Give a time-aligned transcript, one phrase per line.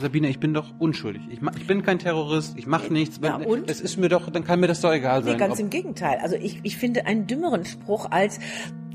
[0.00, 1.22] Sabine, ich bin doch unschuldig.
[1.30, 3.20] Ich, ich bin kein Terrorist, ich mache nichts.
[3.22, 3.70] Ja, und?
[3.70, 5.34] Es ist mir doch, dann kann mir das doch egal sein.
[5.34, 6.18] Nee, ganz im Gegenteil.
[6.22, 8.38] Also ich, ich finde einen dümmeren Spruch als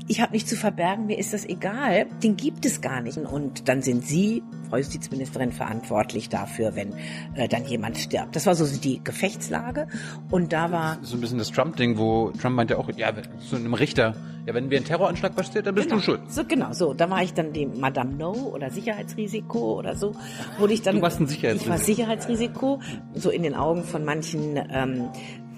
[0.08, 3.18] ich habe nichts zu verbergen, mir ist das egal, den gibt es gar nicht.
[3.18, 6.92] Und dann sind Sie, Frau Justizministerin, verantwortlich dafür, wenn
[7.34, 8.36] äh, dann jemand stirbt.
[8.36, 9.88] Das war so die Gefechtslage.
[10.30, 13.56] Und da war so ein bisschen das Trump-Ding, wo Trump meint ja auch, ja, so
[13.56, 14.14] einem Richter,
[14.46, 16.20] ja, wenn mir ein Terroranschlag passiert, dann bist du schuld.
[16.28, 16.94] So, genau, so.
[16.94, 20.12] Da war ich dann dem Madame No oder Sicherheitsrisiko oder so.
[20.58, 22.80] Wurde ich dann, Du warst ein Ich war Sicherheitsrisiko,
[23.14, 25.08] so in den Augen von manchen ähm,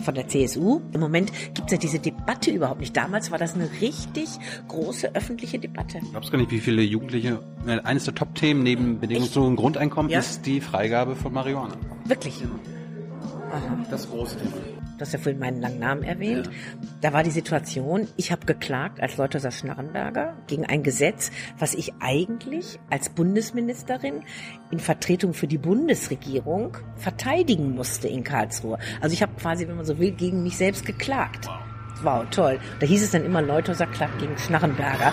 [0.01, 0.81] von der CSU.
[0.93, 2.97] Im Moment gibt es ja diese Debatte überhaupt nicht.
[2.97, 4.29] Damals war das eine richtig
[4.69, 5.99] große öffentliche Debatte.
[6.03, 10.21] Ich glaubst gar nicht, wie viele Jugendliche, äh, eines der Top-Themen neben bedingungslosen Grundeinkommen Ja.
[10.21, 11.75] ist die Freigabe von Marihuana.
[12.05, 12.43] Wirklich.
[13.91, 14.78] Das große Thema.
[14.99, 16.51] Du hast ja vorhin meinen langen Namen erwähnt.
[17.03, 21.93] Da war die Situation, ich habe geklagt als Leuthäuser Schnarrenberger gegen ein Gesetz, was ich
[22.01, 24.25] eigentlich als Bundesministerin
[24.73, 28.77] in Vertretung für die Bundesregierung verteidigen musste in Karlsruhe.
[29.01, 31.49] Also ich habe quasi, wenn man so will, gegen mich selbst geklagt.
[32.03, 32.59] Wow, toll.
[32.81, 35.13] Da hieß es dann immer Leuthäuser klagt gegen Schnarrenberger.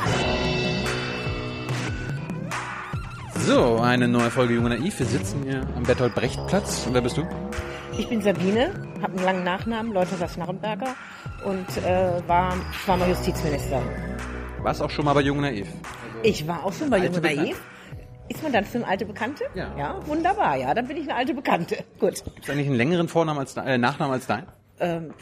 [3.45, 4.97] So, eine neue Folge Junge Naiv.
[4.97, 6.87] Wir sitzen hier am Bertolt-Brecht-Platz.
[6.87, 7.27] Und wer bist du?
[7.97, 10.95] Ich bin Sabine, habe einen langen Nachnamen, Leuthäuser Schnarrenberger
[11.45, 13.87] und äh, war, ich war mal Justizministerin.
[14.61, 15.67] Warst auch schon mal bei Junge Naiv?
[16.21, 17.21] Ich war auch schon bei Bekannte.
[17.21, 17.61] Naiv.
[18.27, 19.45] Ist man dann schon eine alte Bekannte?
[19.53, 19.73] Ja.
[19.77, 21.85] Ja, wunderbar, ja, dann bin ich eine alte Bekannte.
[21.99, 22.23] Gut.
[22.35, 24.45] Gibt eigentlich einen längeren Vornamen als, äh, Nachnamen als dein?
[24.79, 25.13] Ähm,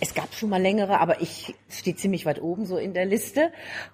[0.00, 3.52] es gab schon mal längere, aber ich stehe ziemlich weit oben so in der Liste.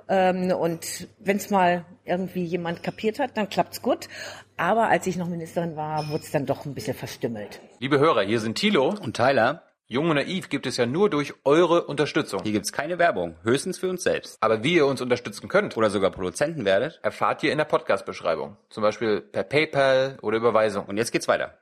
[0.08, 4.08] Ähm, und wenn es mal irgendwie jemand kapiert hat, dann klappt's gut.
[4.56, 7.60] Aber als ich noch Ministerin war, wurde es dann doch ein bisschen verstümmelt.
[7.80, 8.94] Liebe Hörer, hier sind Thilo.
[9.00, 12.42] Und Tyler, Jung und Naiv gibt es ja nur durch eure Unterstützung.
[12.42, 14.38] hier gibt's keine Werbung, höchstens für uns selbst.
[14.40, 17.00] Aber wie ihr uns unterstützen könnt, Oder sogar Produzenten werdet.
[17.02, 18.56] erfahrt ihr in der Podcast-Beschreibung.
[18.70, 20.86] Zum Beispiel per PayPal oder Überweisung.
[20.86, 21.58] Und jetzt geht's weiter.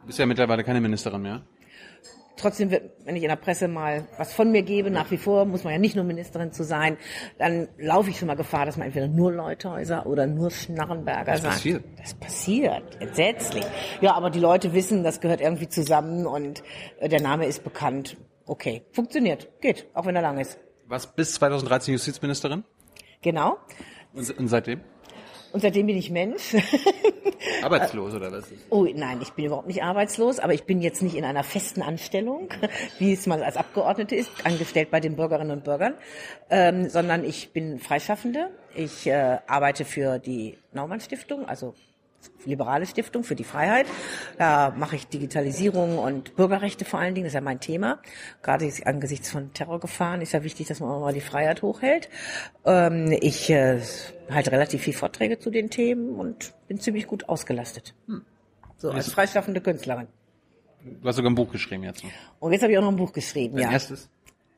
[0.00, 1.42] Du bist ja mittlerweile keine Ministerin mehr.
[2.36, 5.44] Trotzdem, wird, wenn ich in der Presse mal was von mir gebe, nach wie vor
[5.44, 6.96] muss man ja nicht nur Ministerin zu sein,
[7.38, 11.42] dann laufe ich schon mal Gefahr, dass man entweder nur Leuthäuser oder nur Schnarrenberger Das
[11.42, 11.54] sagt.
[11.54, 11.84] passiert.
[12.00, 13.64] Das passiert, entsetzlich.
[14.00, 16.62] Ja, aber die Leute wissen, das gehört irgendwie zusammen und
[16.98, 18.16] äh, der Name ist bekannt.
[18.46, 20.58] Okay, funktioniert, geht, auch wenn er lang ist.
[20.86, 22.64] Warst bis 2013 Justizministerin?
[23.22, 23.56] Genau.
[24.12, 24.80] Und, und seitdem?
[25.54, 26.56] Und seitdem bin ich Mensch.
[27.62, 28.44] Arbeitslos oder was?
[28.70, 31.80] Oh nein, ich bin überhaupt nicht arbeitslos, aber ich bin jetzt nicht in einer festen
[31.80, 32.48] Anstellung,
[32.98, 35.94] wie es mal als Abgeordnete ist, angestellt bei den Bürgerinnen und Bürgern,
[36.50, 38.50] ähm, sondern ich bin Freischaffende.
[38.74, 41.74] Ich äh, arbeite für die Naumann Stiftung, also
[42.44, 43.86] liberale Stiftung für die Freiheit.
[44.38, 48.00] Da mache ich Digitalisierung und Bürgerrechte vor allen Dingen, das ist ja mein Thema.
[48.42, 52.08] Gerade angesichts von Terrorgefahren ist ja wichtig, dass man auch mal die Freiheit hochhält.
[52.64, 53.80] Ähm, ich äh,
[54.30, 57.94] halte relativ viel Vorträge zu den Themen und bin ziemlich gut ausgelastet.
[58.76, 60.08] So, als freischaffende Künstlerin.
[60.84, 62.04] Du hast sogar ein Buch geschrieben jetzt.
[62.40, 63.72] Und jetzt habe ich auch noch ein Buch geschrieben, Dein ja.
[63.72, 64.10] erstes?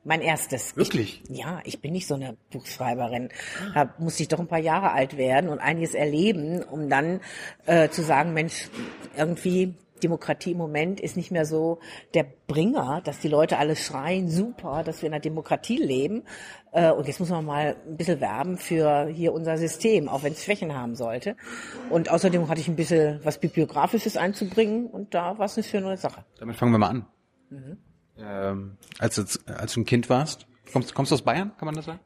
[0.06, 0.76] Mein erstes.
[0.76, 1.22] Wirklich?
[1.28, 3.30] Ich, ja, ich bin nicht so eine Buchschreiberin.
[3.74, 7.20] Da musste ich doch ein paar Jahre alt werden und einiges erleben, um dann
[7.66, 8.68] äh, zu sagen, Mensch,
[9.16, 11.80] irgendwie Demokratie im Moment ist nicht mehr so
[12.14, 16.22] der Bringer, dass die Leute alle schreien, super, dass wir in einer Demokratie leben.
[16.70, 20.34] Äh, und jetzt muss man mal ein bisschen werben für hier unser System, auch wenn
[20.34, 21.34] es Schwächen haben sollte.
[21.90, 25.96] Und außerdem hatte ich ein bisschen was Bibliografisches einzubringen und da war es eine schöne
[25.96, 26.24] Sache.
[26.38, 27.06] Damit fangen wir mal an.
[27.50, 27.78] Mhm.
[28.18, 29.22] Ähm, als, du,
[29.52, 32.00] als du ein Kind warst, kommst, kommst du aus Bayern, kann man das sagen?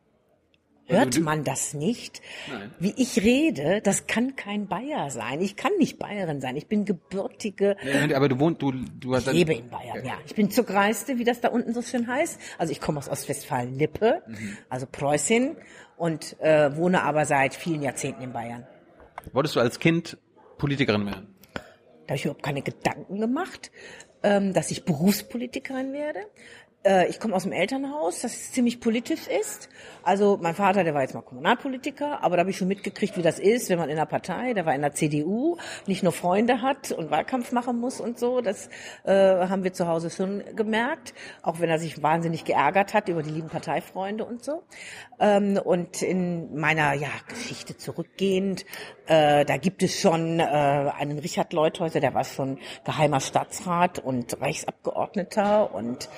[0.87, 2.21] Hört man das nicht?
[2.51, 2.73] Nein.
[2.81, 5.41] Wie ich rede, das kann kein Bayer sein.
[5.41, 6.57] Ich kann nicht Bayerin sein.
[6.57, 7.77] Ich bin gebürtige,
[8.09, 10.15] Ja, aber du wohnst, du, du hast ich lebe in Bayern, ja.
[10.27, 12.41] Ich bin Zuckreiste, wie das da unten so schön heißt.
[12.59, 14.57] Also ich komme aus Ostwestfalen-Lippe, Mhm.
[14.69, 15.55] also Preußin,
[15.97, 18.67] und äh, wohne aber seit vielen Jahrzehnten in Bayern.
[19.33, 20.19] Wolltest du als Kind
[20.59, 21.37] Politikerin werden?
[21.55, 21.61] Da
[22.09, 23.71] habe ich überhaupt keine Gedanken gemacht,
[24.23, 26.21] ähm, dass ich Berufspolitikerin werde.
[26.83, 29.69] Äh, ich komme aus dem Elternhaus, das ziemlich politisch ist.
[30.03, 33.23] Also mein Vater, der war jetzt mal Kommunalpolitiker, aber da habe ich schon mitgekriegt, wie
[33.23, 36.63] das ist, wenn man in einer Partei, der war in der CDU, nicht nur Freunde
[36.63, 38.41] hat und Wahlkampf machen muss und so.
[38.41, 38.71] Das
[39.05, 41.13] äh, haben wir zu Hause schon gemerkt,
[41.43, 44.63] auch wenn er sich wahnsinnig geärgert hat über die lieben Parteifreunde und so.
[45.21, 48.65] Ähm, und in meiner ja, Geschichte zurückgehend,
[49.07, 54.41] äh, da gibt es schon äh, einen Richard Leuthäuser, der war schon geheimer Staatsrat und
[54.41, 56.09] Reichsabgeordneter und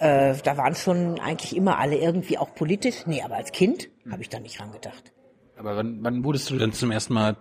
[0.00, 3.06] äh, da waren schon eigentlich immer alle irgendwie auch politisch.
[3.06, 5.12] Nee, aber als Kind habe ich da nicht dran gedacht.
[5.56, 7.36] Aber wann, wann wurdest du denn zum ersten Mal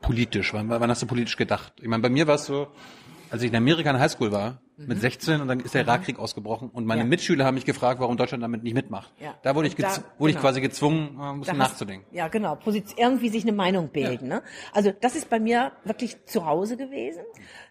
[0.00, 0.52] politisch?
[0.52, 1.72] Wann, wann hast du politisch gedacht?
[1.80, 2.68] Ich meine, bei mir war es so,
[3.30, 6.70] als ich in Amerika in Highschool war, mit 16 und dann ist der Irakkrieg ausgebrochen
[6.70, 7.06] und meine Ja.
[7.06, 9.12] Mitschüler haben mich gefragt, warum Deutschland damit nicht mitmacht.
[9.20, 9.34] Ja.
[9.42, 10.46] Da wurde ich, da- gez wurde ich genau.
[10.48, 12.06] quasi gezwungen, äh, ein bisschen Da hast- nachzudenken.
[12.14, 12.54] Ja, genau.
[12.54, 14.28] Position, irgendwie sich eine Meinung bilden.
[14.28, 14.42] Ne?
[14.72, 17.22] Also das ist bei mir wirklich zu Hause gewesen.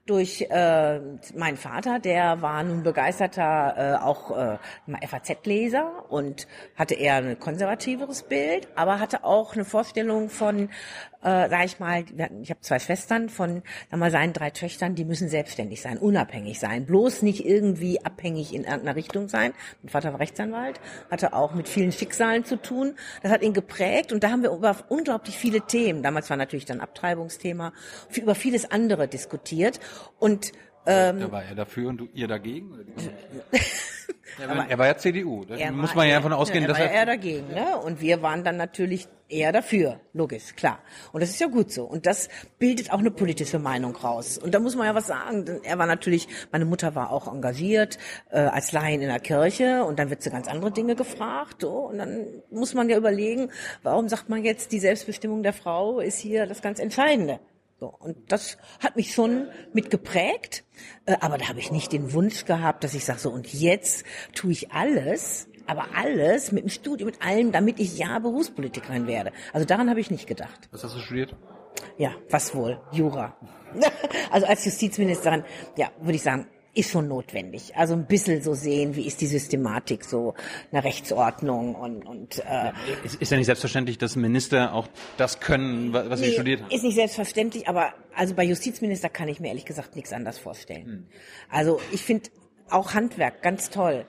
[0.06, 1.00] Durch äh,
[1.36, 4.57] meinen Vater, der war nun begeisterter äh, auch äh,
[5.06, 10.69] FAZ-Leser und hatte eher ein konservativeres Bild, aber hatte auch eine Vorstellung von,
[11.24, 12.06] äh, sag ich mal,
[12.42, 16.57] ich habe zwei Schwestern von, sag mal, seinen drei Töchtern, die müssen selbstständig sein, unabhängig
[16.60, 19.54] sein, bloß nicht irgendwie abhängig in irgendeiner Richtung sein.
[19.84, 20.80] Mein Vater war Rechtsanwalt,
[21.12, 22.96] hatte auch mit vielen Schicksalen zu tun.
[23.22, 26.66] Das hat ihn geprägt und da haben wir über unglaublich viele Themen, damals war natürlich
[26.66, 27.74] dann Abtreibungsthema,
[28.16, 29.80] über vieles andere diskutiert
[30.20, 30.52] und
[30.86, 32.74] ähm, Da war er dafür und du, ihr dagegen?
[34.39, 35.45] Er, war, er war ja CDU.
[35.45, 36.92] Da er muss war man ja davon ausgehen, er dass war er...
[36.92, 37.77] eher dagegen, ne?
[37.77, 40.80] Und wir waren dann natürlich eher dafür, logisch, klar.
[41.12, 41.83] Und das ist ja gut so.
[41.83, 44.38] Und das bildet auch eine politische Meinung raus.
[44.38, 45.62] Und da muss man ja was sagen.
[45.63, 47.98] Er war natürlich, meine Mutter war auch engagiert
[48.30, 51.62] äh, als Laien in der Kirche und dann wird sie ganz andere Dinge gefragt.
[51.62, 51.71] So.
[51.71, 53.50] Und dann muss man ja überlegen,
[53.83, 57.39] warum sagt man jetzt, die Selbstbestimmung der Frau ist hier das ganz Entscheidende.
[57.79, 60.63] So, und das hat mich schon mit geprägt,
[61.06, 64.03] äh, aber da habe ich nicht den Wunsch gehabt, dass ich sage, so und jetzt
[64.33, 69.31] tue ich alles, aber alles mit dem Studium, mit allem, damit ich ja Berufspolitikerin werde.
[69.53, 70.68] Also daran habe ich nicht gedacht.
[70.71, 71.35] Was hast du studiert?
[72.00, 72.81] Ja, was wohl?
[72.91, 73.38] Jura.
[74.31, 75.44] also als Justizministerin,
[75.75, 76.47] ja, würde ich sagen,
[76.77, 77.75] ist schon notwendig.
[77.75, 80.33] Also ein bisschen so sehen, wie ist die Systematik, so
[80.71, 82.71] eine Rechtsordnung und, und äh,
[83.03, 84.88] Ist, ist ja nicht selbstverständlich, dass Minister auch
[85.18, 86.71] das können, wa- was sie Nee, studiert haben.
[86.71, 90.85] Ist nicht selbstverständlich, aber also bei Justizminister kann ich mir ehrlich gesagt nichts anderes vorstellen.
[90.85, 91.07] Hm.
[91.50, 92.29] Also ich finde
[92.69, 94.06] auch Handwerk ganz toll.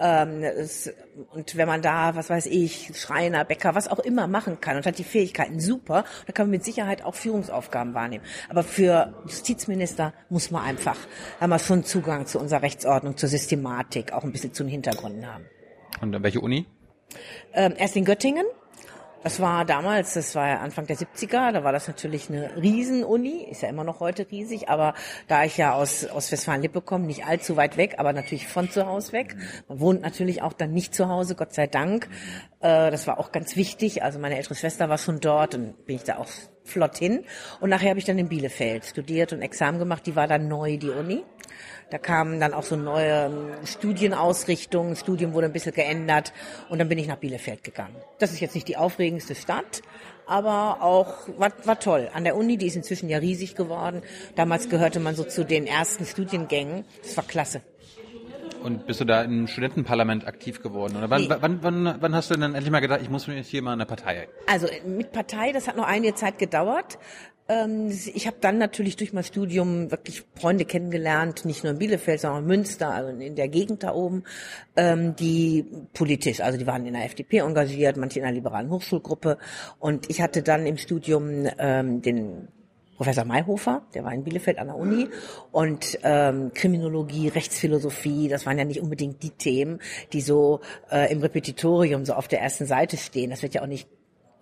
[0.00, 0.92] Ähm, es,
[1.32, 4.86] und wenn man da, was weiß ich, Schreiner, Bäcker, was auch immer machen kann und
[4.86, 8.24] hat die Fähigkeiten super, dann kann man mit Sicherheit auch Führungsaufgaben wahrnehmen.
[8.48, 10.98] Aber für Justizminister muss man einfach,
[11.50, 15.44] wir schon Zugang zu unserer Rechtsordnung, zur Systematik, auch ein bisschen zu den Hintergründen haben.
[16.00, 16.66] Und an welche Uni?
[17.52, 18.46] Ähm, erst in Göttingen.
[19.24, 23.46] Das war damals, das war ja Anfang der 70er, da war das natürlich eine Riesenuni,
[23.50, 24.92] ist ja immer noch heute riesig, aber
[25.28, 28.86] da ich ja aus, aus Westfalen-Lippe komme, nicht allzu weit weg, aber natürlich von zu
[28.86, 29.34] Hause weg.
[29.66, 32.06] Man wohnt natürlich auch dann nicht zu Hause, Gott sei Dank.
[32.60, 34.02] Äh, das war auch ganz wichtig.
[34.02, 36.28] Also meine ältere Schwester war schon dort und bin ich da auch
[36.62, 37.24] flott hin.
[37.60, 40.76] Und nachher habe ich dann in Bielefeld studiert und Examen gemacht, die war dann neu,
[40.76, 41.24] die Uni.
[41.94, 43.30] Da kamen dann auch so neue
[43.64, 46.32] Studienausrichtungen, Studium wurde ein bisschen geändert
[46.68, 47.94] und dann bin ich nach Bielefeld gegangen.
[48.18, 49.80] Das ist jetzt nicht die aufregendste Stadt,
[50.26, 52.10] aber auch war, war toll.
[52.12, 54.02] An der Uni, die ist inzwischen ja riesig geworden.
[54.34, 56.84] Damals gehörte man so zu den ersten Studiengängen.
[57.04, 57.60] Das war klasse.
[58.64, 60.96] Und bist du da im Studentenparlament aktiv geworden?
[60.96, 61.28] Oder wann, Nee.
[61.38, 63.74] wann, wann, wann hast du denn endlich mal gedacht, ich muss mir jetzt hier mal
[63.74, 64.26] eine Partei?
[64.50, 66.98] Also mit Partei, das hat noch einige Zeit gedauert.
[67.48, 72.20] Ähm, Ich habe dann natürlich durch mein Studium wirklich Freunde kennengelernt, nicht nur in Bielefeld,
[72.20, 74.24] sondern auch in Münster, also in der Gegend da oben,
[74.76, 79.38] ähm, die politisch, also die waren in der FDP engagiert, manche in einer liberalen Hochschulgruppe.
[79.78, 82.48] Und ich hatte dann im Studium ähm, den
[82.96, 85.08] Professor Mayhofer, der war in Bielefeld an der Uni
[85.50, 89.80] und ähm, Kriminologie, Rechtsphilosophie, das waren ja nicht unbedingt die Themen,
[90.12, 93.30] die so äh, im Repetitorium so auf der ersten Seite stehen.
[93.30, 93.88] Das wird ja auch nicht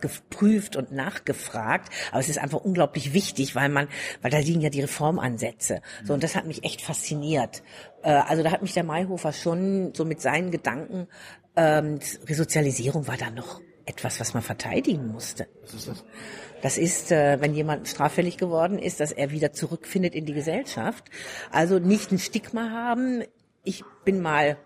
[0.03, 3.89] geprüft und nachgefragt, aber es ist einfach unglaublich wichtig, weil man,
[4.21, 5.81] weil da liegen ja die Reformansätze.
[6.05, 7.63] So und das hat mich echt fasziniert.
[8.03, 11.09] Äh, also da hat mich der Mayhofer schon so mit seinen Gedanken
[11.57, 15.49] ähm, Resozialisierung war da noch etwas, was man verteidigen musste.
[15.63, 16.05] Was ist das?
[16.63, 21.05] Das ist, äh, wenn jemand straffällig geworden ist, dass er wieder zurückfindet in die Gesellschaft.
[21.51, 23.25] Also nicht ein Stigma haben.
[23.65, 24.57] Ich bin mal,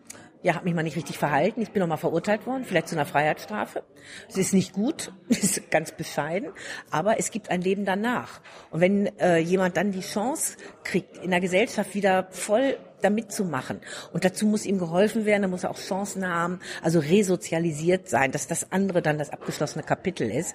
[0.47, 1.61] ja, habe mich mal nicht richtig verhalten.
[1.61, 3.83] Ich bin noch mal verurteilt worden, vielleicht zu einer Freiheitsstrafe.
[4.29, 6.53] Es ist nicht gut, ist ganz bescheiden,
[6.89, 8.41] aber es gibt ein Leben danach.
[8.71, 13.45] Und wenn äh, jemand dann die Chance kriegt, in der Gesellschaft wieder voll damit zu
[13.45, 13.81] machen.
[14.13, 18.31] Und dazu muss ihm geholfen werden, da muss er auch Chancen haben, also resozialisiert sein,
[18.31, 20.55] dass das andere dann das abgeschlossene Kapitel ist.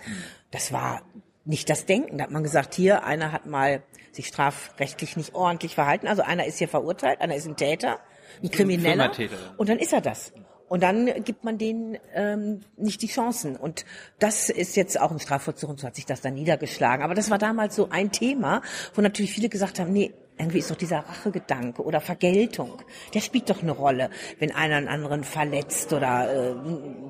[0.51, 1.01] Das war
[1.43, 2.17] nicht das Denken.
[2.17, 3.83] Da hat man gesagt, hier, einer hat mal
[4.13, 8.00] sich strafrechtlich nicht ordentlich verhalten, also einer ist hier verurteilt, einer ist ein Täter,
[8.43, 9.12] ein Krimineller.
[9.57, 10.33] Und dann ist er das.
[10.71, 13.57] Und dann gibt man denen ähm, nicht die Chancen.
[13.57, 13.83] Und
[14.19, 17.03] das ist jetzt auch im Strafvollzug und so hat sich das dann niedergeschlagen.
[17.03, 18.62] Aber das war damals so ein Thema,
[18.93, 22.81] wo natürlich viele gesagt haben, nee, irgendwie ist doch dieser Rachegedanke oder Vergeltung,
[23.13, 26.55] der spielt doch eine Rolle, wenn einer einen anderen verletzt oder äh,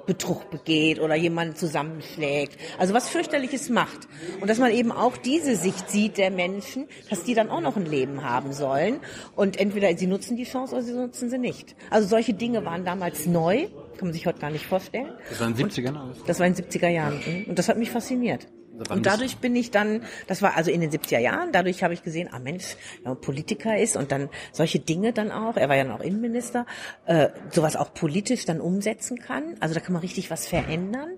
[0.05, 2.57] Betrug begeht oder jemanden zusammenschlägt.
[2.77, 4.07] Also was fürchterliches macht.
[4.41, 7.77] Und dass man eben auch diese Sicht sieht der Menschen, dass die dann auch noch
[7.77, 8.99] ein Leben haben sollen.
[9.35, 11.75] Und entweder sie nutzen die Chance oder sie nutzen sie nicht.
[11.89, 15.09] Also solche Dinge waren damals neu, kann man sich heute gar nicht vorstellen.
[15.29, 15.91] Das war in den 70ern.
[15.91, 16.23] oder was?
[16.25, 17.21] Das war in den 70er Jahren.
[17.25, 17.45] mhm.
[17.49, 18.47] Und das hat mich fasziniert.
[18.89, 21.93] Wann Und dadurch bin ich dann, das war also in den 70er Jahren, dadurch habe
[21.93, 25.69] ich gesehen, ah Mensch, wenn man Politiker ist und dann solche Dinge dann auch, er
[25.69, 26.65] war ja noch Innenminister,
[27.05, 29.55] äh, sowas auch politisch dann umsetzen kann.
[29.59, 31.09] Also da kann man richtig was verändern.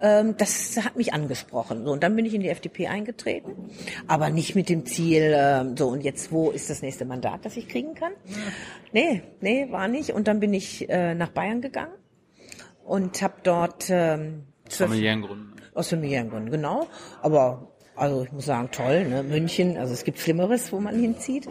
[0.00, 1.84] Ähm, das hat mich angesprochen.
[1.84, 3.70] So, und dann bin ich in die FDP eingetreten,
[4.06, 7.56] aber nicht mit dem Ziel, ähm, so und jetzt wo ist das nächste Mandat, das
[7.56, 8.12] ich kriegen kann?
[8.92, 10.10] Nee, nee, war nicht.
[10.10, 11.94] Und dann bin ich äh, nach Bayern gegangen
[12.84, 15.53] und habe dort ähm, familiären Gründen.
[15.74, 16.86] Aus familiären Gründen, genau.
[17.22, 19.22] Aber also ich muss sagen, toll, ne?
[19.22, 21.48] München, also es gibt Schlimmeres, wo man hinzieht.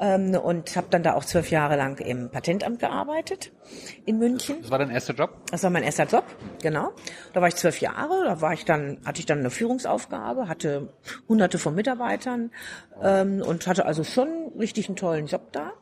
[0.00, 3.50] Ähm, und habe dann da auch zwölf Jahre lang im Patentamt gearbeitet
[4.06, 4.56] in München.
[4.62, 5.36] Das war dein erster Job?
[5.50, 6.24] Das war mein erster Job,
[6.62, 6.92] genau.
[7.32, 10.92] Da war ich zwölf Jahre, da war ich dann, hatte ich dann eine Führungsaufgabe, hatte
[11.28, 12.50] hunderte von Mitarbeitern
[13.02, 14.28] ähm, und hatte also schon
[14.58, 15.72] richtig einen tollen Job da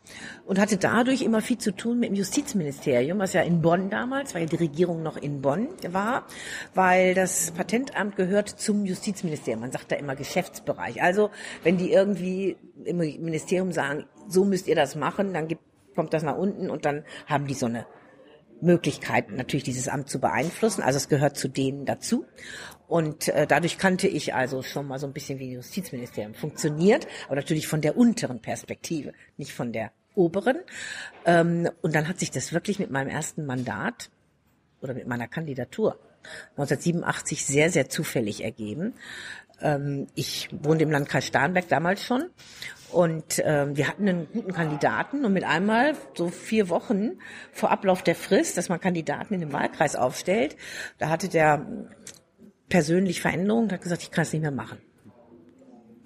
[0.47, 4.35] und hatte dadurch immer viel zu tun mit dem Justizministerium, was ja in Bonn damals,
[4.35, 6.25] weil ja die Regierung noch in Bonn war,
[6.75, 9.61] weil das Patentamt gehört zum Justizministerium.
[9.61, 11.03] Man sagt da immer Geschäftsbereich.
[11.03, 11.31] Also
[11.63, 15.63] wenn die irgendwie im Ministerium sagen, so müsst ihr das machen, dann gibt,
[15.95, 17.87] kommt das nach unten und dann haben die so eine
[18.61, 20.83] Möglichkeit, natürlich dieses Amt zu beeinflussen.
[20.83, 22.25] Also es gehört zu denen dazu.
[22.89, 27.37] Und äh, dadurch kannte ich also schon mal so ein bisschen, wie Justizministerium funktioniert, aber
[27.37, 30.59] natürlich von der unteren Perspektive, nicht von der oberen.
[31.25, 34.11] Ähm, und dann hat sich das wirklich mit meinem ersten Mandat
[34.81, 35.99] oder mit meiner Kandidatur
[36.53, 38.95] 1987 sehr, sehr zufällig ergeben.
[39.61, 42.31] Ähm, ich wohnte im Landkreis Starnberg damals schon
[42.93, 47.19] und ähm, wir hatten einen guten Kandidaten und mit einmal so vier Wochen
[47.53, 50.57] vor Ablauf der Frist, dass man Kandidaten in den Wahlkreis aufstellt,
[50.99, 51.67] da hatte der
[52.69, 54.79] persönlich Veränderungen hat gesagt, ich kann es nicht mehr machen.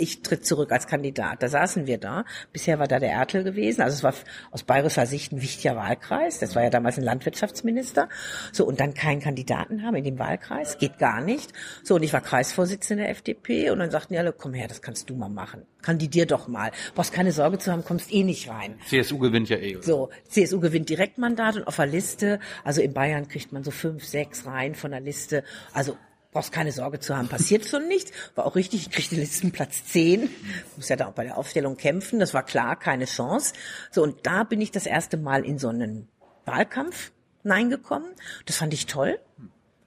[0.01, 1.43] Ich tritt zurück als Kandidat.
[1.43, 2.25] Da saßen wir da.
[2.53, 3.83] Bisher war da der Ertel gewesen.
[3.83, 4.15] Also es war
[4.51, 6.39] aus bayerischer Sicht ein wichtiger Wahlkreis.
[6.39, 8.09] Das war ja damals ein Landwirtschaftsminister.
[8.51, 10.79] So, und dann keinen Kandidaten haben in dem Wahlkreis.
[10.79, 11.53] Geht gar nicht.
[11.85, 13.71] So, und ich war Kreisvorsitzende der FDP.
[13.71, 15.67] Und dann sagten die alle, komm her, das kannst du mal machen.
[15.83, 16.71] Kandidier doch mal.
[16.95, 18.79] Brauchst keine Sorge zu haben, kommst eh nicht rein.
[18.89, 19.77] CSU gewinnt ja eh.
[19.77, 19.85] oder?
[19.85, 24.05] So, CSU gewinnt Direktmandat und auf der Liste, also in Bayern kriegt man so fünf,
[24.05, 25.45] sechs rein von der Liste.
[25.73, 25.97] Also
[26.33, 28.13] brauchst keine Sorge zu haben, passiert schon nicht.
[28.35, 30.31] War auch richtig, ich kriegte Listenplatz 10.
[30.77, 32.21] Muss ja da auch bei der Aufstellung kämpfen.
[32.21, 33.55] Das war klar, keine Chance.
[33.91, 36.09] So, und da bin ich das erste Mal in so einen
[36.45, 38.11] Wahlkampf hineingekommen.
[38.47, 39.19] Das fand ich toll.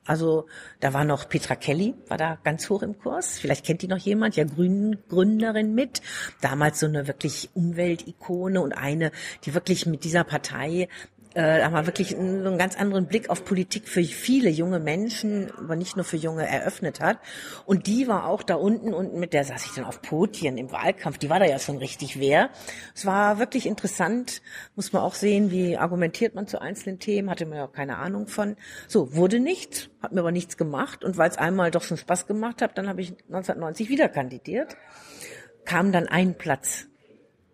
[0.05, 0.47] Also
[0.81, 3.39] da war noch Petra Kelly, war da ganz hoch im Kurs.
[3.39, 6.01] Vielleicht kennt die noch jemand, ja Grünen Gründerin mit.
[6.41, 9.11] Damals so eine wirklich Umweltikone und eine,
[9.45, 10.89] die wirklich mit dieser Partei
[11.35, 15.75] äh, haben wir wirklich einen, ganz anderen Blick auf Politik für viele junge Menschen, aber
[15.75, 17.17] nicht nur für Junge eröffnet hat.
[17.65, 20.71] Und die war auch da unten und mit der saß ich dann auf Podien im
[20.71, 21.17] Wahlkampf.
[21.17, 22.49] Die war da ja schon richtig wer.
[22.93, 24.41] Es war wirklich interessant,
[24.75, 27.97] muss man auch sehen, wie argumentiert man zu einzelnen Themen, hatte man ja auch keine
[27.97, 28.55] Ahnung von.
[28.87, 31.03] So, wurde nichts, hat mir aber nichts gemacht.
[31.03, 34.77] Und weil es einmal doch schon Spaß gemacht hat, dann habe ich 1990 wieder kandidiert,
[35.65, 36.85] kam dann ein Platz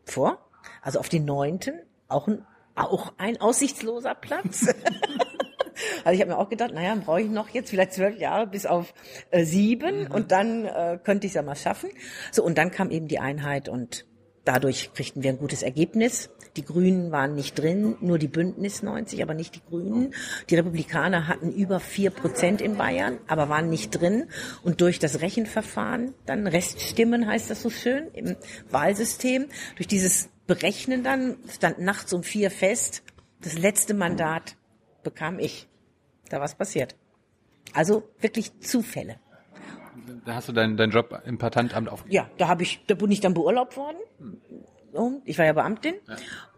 [0.03, 0.50] vor,
[0.81, 2.45] also auf den neunten, auch ein
[2.83, 4.67] auch ein aussichtsloser Platz.
[6.03, 8.65] also ich habe mir auch gedacht, naja, brauche ich noch jetzt vielleicht zwölf Jahre bis
[8.65, 8.93] auf
[9.31, 11.89] äh, sieben und dann äh, könnte ich es ja mal schaffen.
[12.31, 14.05] So, und dann kam eben die Einheit und
[14.50, 16.32] dadurch kriegten wir ein gutes Ergebnis.
[16.56, 20.15] Die Grünen waren nicht drin, nur die Bündnis 90, aber nicht die Grünen.
[20.50, 24.25] Die Republikaner hatten über vier Prozent in Bayern, aber waren nicht drin.
[24.63, 28.38] Und durch das Rechenverfahren, dann Reststimmen heißt das so schön im
[28.72, 33.03] Wahlsystem, durch dieses Berechnen dann stand nachts um vier fest,
[33.41, 34.56] das letzte Mandat
[35.03, 35.68] bekam ich.
[36.29, 36.96] Da was passiert.
[37.74, 39.20] Also wirklich Zufälle.
[40.25, 42.16] Da hast du deinen deinen Job im Patentamt aufgegeben.
[42.16, 43.98] Ja, da habe ich, da bin ich dann beurlaubt worden.
[44.94, 45.96] So, ich war ja Beamtin.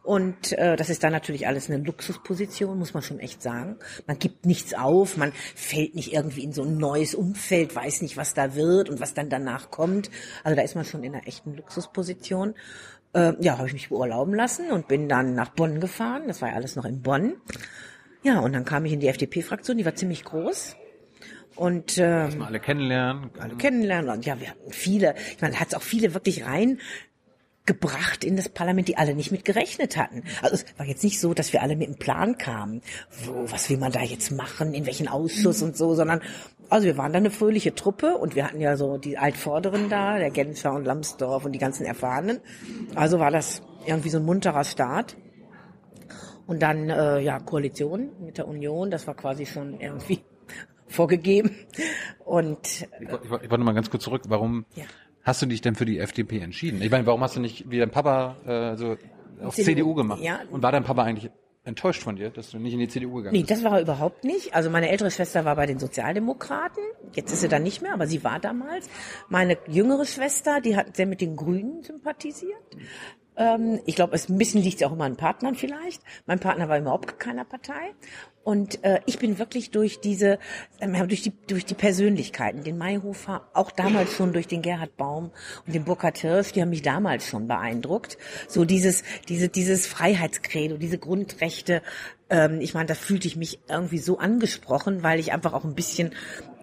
[0.03, 3.77] Und äh, das ist dann natürlich alles eine Luxusposition, muss man schon echt sagen.
[4.07, 8.17] Man gibt nichts auf, man fällt nicht irgendwie in so ein neues Umfeld, weiß nicht,
[8.17, 10.09] was da wird und was dann danach kommt.
[10.43, 12.55] Also da ist man schon in einer echten Luxusposition.
[13.13, 16.23] Äh, ja, habe ich mich beurlauben lassen und bin dann nach Bonn gefahren.
[16.27, 17.35] Das war ja alles noch in Bonn.
[18.23, 20.75] Ja, und dann kam ich in die FDP-Fraktion, die war ziemlich groß.
[21.61, 23.29] Und ähm, Mal alle kennenlernen.
[23.37, 24.09] alle kennenlernen.
[24.09, 26.79] Und ja, wir hatten viele, ich meine, hat es auch viele wirklich rein
[27.67, 30.23] gebracht in das Parlament, die alle nicht mit gerechnet hatten.
[30.41, 32.81] Also es war jetzt nicht so, dass wir alle mit einem Plan kamen,
[33.25, 36.21] wo, was will man da jetzt machen, in welchen Ausschuss und so, sondern
[36.69, 40.17] also wir waren da eine fröhliche Truppe und wir hatten ja so die Altvorderen da,
[40.17, 42.39] der Genscher und Lambsdorff und die ganzen Erfahrenen.
[42.95, 45.15] Also war das irgendwie so ein munterer Start.
[46.47, 50.23] Und dann äh, ja Koalition mit der Union, das war quasi schon irgendwie
[50.91, 51.55] vorgegeben.
[52.25, 52.67] Und
[52.99, 54.23] Ich, wollte- ich wollte ich wollte mal ganz kurz zurück.
[54.27, 54.83] Warum Ja.
[55.23, 56.81] hast du dich denn für die FDP entschieden?
[56.81, 58.97] Ich meine, warum hast du nicht wie dein Papa äh, so
[59.43, 60.21] auf CDU, CDU, gemacht?
[60.21, 60.39] ja.
[60.51, 61.31] Und war dein Papa eigentlich
[61.63, 63.51] enttäuscht von dir, dass du nicht in die CDU gegangen Nee, bist.
[63.51, 64.55] das war er überhaupt nicht.
[64.55, 66.81] Also meine ältere Schwester war bei den Sozialdemokraten.
[67.13, 68.89] Jetzt ist sie da nicht mehr, aber sie war damals.
[69.29, 72.57] Meine jüngere Schwester, die hat sehr mit den Grünen sympathisiert.
[73.37, 76.01] Ähm, ich glaube, es ein bisschen liegt ja auch immer an Partnern vielleicht.
[76.25, 77.93] Mein Partner war überhaupt keiner Partei.
[78.43, 80.39] Und äh, ich bin wirklich durch diese,
[80.79, 85.31] äh, durch die, durch die Persönlichkeiten, den Mayhofer, auch damals schon durch den Gerhard Baum
[85.65, 88.17] und den Burkhard Hirsch, die haben mich damals schon beeindruckt.
[88.47, 91.83] So dieses, diese, dieses Freiheitskredo, diese Grundrechte,
[92.31, 95.75] ähm, ich meine, da fühlte ich mich irgendwie so angesprochen, weil ich einfach auch ein
[95.75, 96.11] bisschen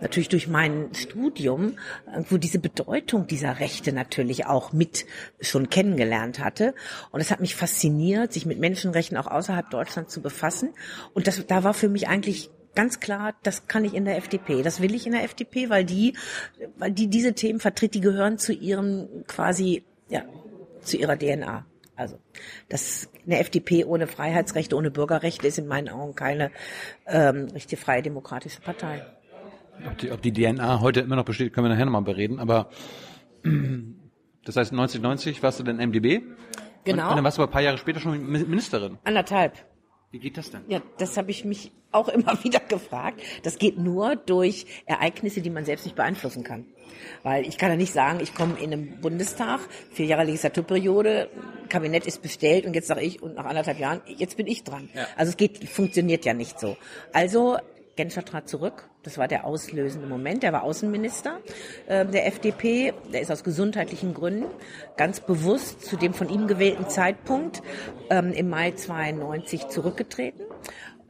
[0.00, 5.06] natürlich durch mein Studium irgendwo diese Bedeutung dieser Rechte natürlich auch mit
[5.40, 6.75] schon kennengelernt hatte.
[7.11, 10.70] Und es hat mich fasziniert, sich mit Menschenrechten auch außerhalb Deutschlands zu befassen.
[11.14, 14.62] Und das, da war für mich eigentlich ganz klar, das kann ich in der FDP.
[14.62, 16.14] Das will ich in der FDP, weil die,
[16.76, 20.22] weil die diese Themen vertritt, die gehören zu ihrem quasi, ja,
[20.82, 21.64] zu ihrer DNA.
[21.96, 22.16] Also
[22.68, 26.52] das eine FDP ohne Freiheitsrechte, ohne Bürgerrechte ist in meinen Augen keine
[27.06, 29.04] ähm, richtige freie demokratische Partei.
[29.84, 32.38] Ob die, ob die DNA heute immer noch besteht, können wir nachher nochmal bereden.
[32.38, 32.70] Aber
[34.44, 36.20] das heißt, 1990 warst du dann MDB.
[36.84, 37.02] Genau.
[37.04, 38.98] Und, und dann warst du aber ein paar Jahre später schon Mi- Ministerin.
[39.04, 39.54] Anderthalb.
[40.10, 40.62] Wie geht das denn?
[40.68, 43.20] Ja, das habe ich mich auch immer wieder gefragt.
[43.42, 46.66] Das geht nur durch Ereignisse, die man selbst nicht beeinflussen kann.
[47.22, 49.60] Weil ich kann ja nicht sagen, ich komme in einem Bundestag,
[49.92, 51.30] vier Jahre Legislaturperiode,
[51.68, 54.88] Kabinett ist bestellt und jetzt sage ich, und nach anderthalb Jahren, jetzt bin ich dran.
[54.94, 55.06] Ja.
[55.16, 56.76] Also es geht, funktioniert ja nicht so.
[57.12, 57.58] Also
[57.99, 58.88] Genscher trat zurück.
[59.02, 60.45] Das war der auslösende Moment.
[60.45, 61.40] Der war Außenminister
[61.88, 62.95] äh, der FDP.
[63.12, 64.47] Der ist aus gesundheitlichen Gründen
[64.97, 67.61] ganz bewusst zu dem von ihm gewählten Zeitpunkt
[68.09, 70.45] ähm, im Mai 92 zurückgetreten.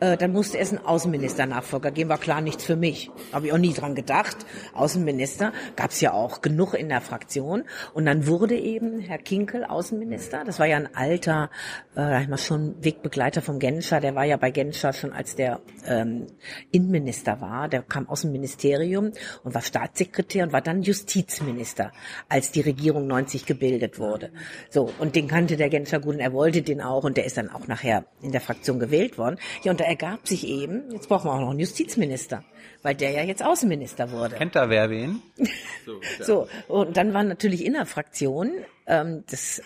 [0.01, 2.11] Äh, dann musste es einen Außenminister-Nachfolger geben.
[2.11, 3.11] War klar nichts für mich.
[3.33, 4.37] Habe ich auch nie dran gedacht.
[4.75, 7.65] Außenminister gab es ja auch genug in der Fraktion.
[7.95, 10.45] Und dann wurde eben Herr Kinkel Außenminister.
[10.45, 11.51] Das war ja ein alter,
[11.97, 14.01] äh, ich mal schon Wegbegleiter vom Genscher.
[14.01, 16.27] Der war ja bei Genscher schon als der ähm,
[16.71, 17.69] Innenminister war.
[17.69, 19.13] Der kam aus dem Ministerium
[19.43, 21.93] und war Staatssekretär und war dann Justizminister,
[22.29, 24.31] als die Regierung 90 gebildet wurde.
[24.71, 27.37] So, und den kannte der Genscher gut und er wollte den auch und der ist
[27.37, 29.39] dann auch nachher in der Fraktion gewählt worden.
[29.65, 32.45] Ja, und da ergab sich eben, jetzt brauchen wir auch noch einen Justizminister,
[32.83, 34.37] weil der ja jetzt Außenminister wurde.
[34.37, 35.23] Kennt da wer wen?
[36.21, 38.51] So, und dann war natürlich in der Fraktion,
[38.87, 39.63] ähm, das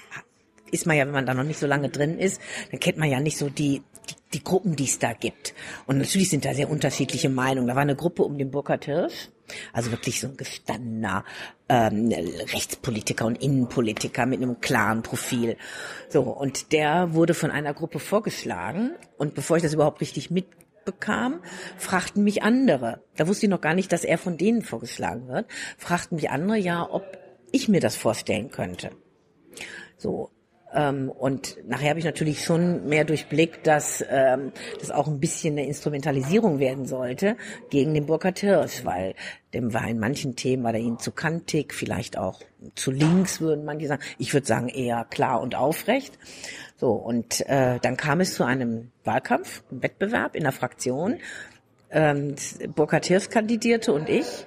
[0.71, 3.11] ist man ja, wenn man da noch nicht so lange drin ist, dann kennt man
[3.11, 5.53] ja nicht so die, die, die Gruppen, die es da gibt.
[5.87, 7.67] Und natürlich sind da sehr unterschiedliche Meinungen.
[7.67, 9.29] Da war eine Gruppe um den Burkhard Hirsch,
[9.73, 11.25] also wirklich so ein gestandener
[11.69, 12.09] ähm,
[12.53, 15.57] Rechtspolitiker und Innenpolitiker mit einem klaren Profil.
[16.09, 18.93] So, und der wurde von einer Gruppe vorgeschlagen.
[19.19, 21.43] Und bevor ich das überhaupt richtig mitbekam,
[21.79, 25.47] fragten mich andere, da wusste ich noch gar nicht, dass er von denen vorgeschlagen wird,
[25.79, 27.19] fragten mich andere ja, ob
[27.53, 28.91] ich mir das vorstellen könnte.
[29.97, 30.31] So.
[30.75, 35.59] Ähm, und nachher habe ich natürlich schon mehr durchblickt, dass ähm, das auch ein bisschen
[35.59, 37.37] eine Instrumentalisierung werden sollte
[37.71, 39.15] gegen den Burkhard Hirsch, weil
[39.53, 42.41] dem war in manchen Themen war der ihnen zu kantig, vielleicht auch
[42.75, 44.03] zu links würden manche sagen.
[44.19, 46.19] Ich würde sagen eher klar und aufrecht.
[46.77, 51.19] So und äh, dann kam es zu einem Wahlkampf, einem Wettbewerb in der Fraktion.
[51.91, 52.35] Ähm,
[52.75, 54.47] Burkhard Hirsch kandidierte und ich.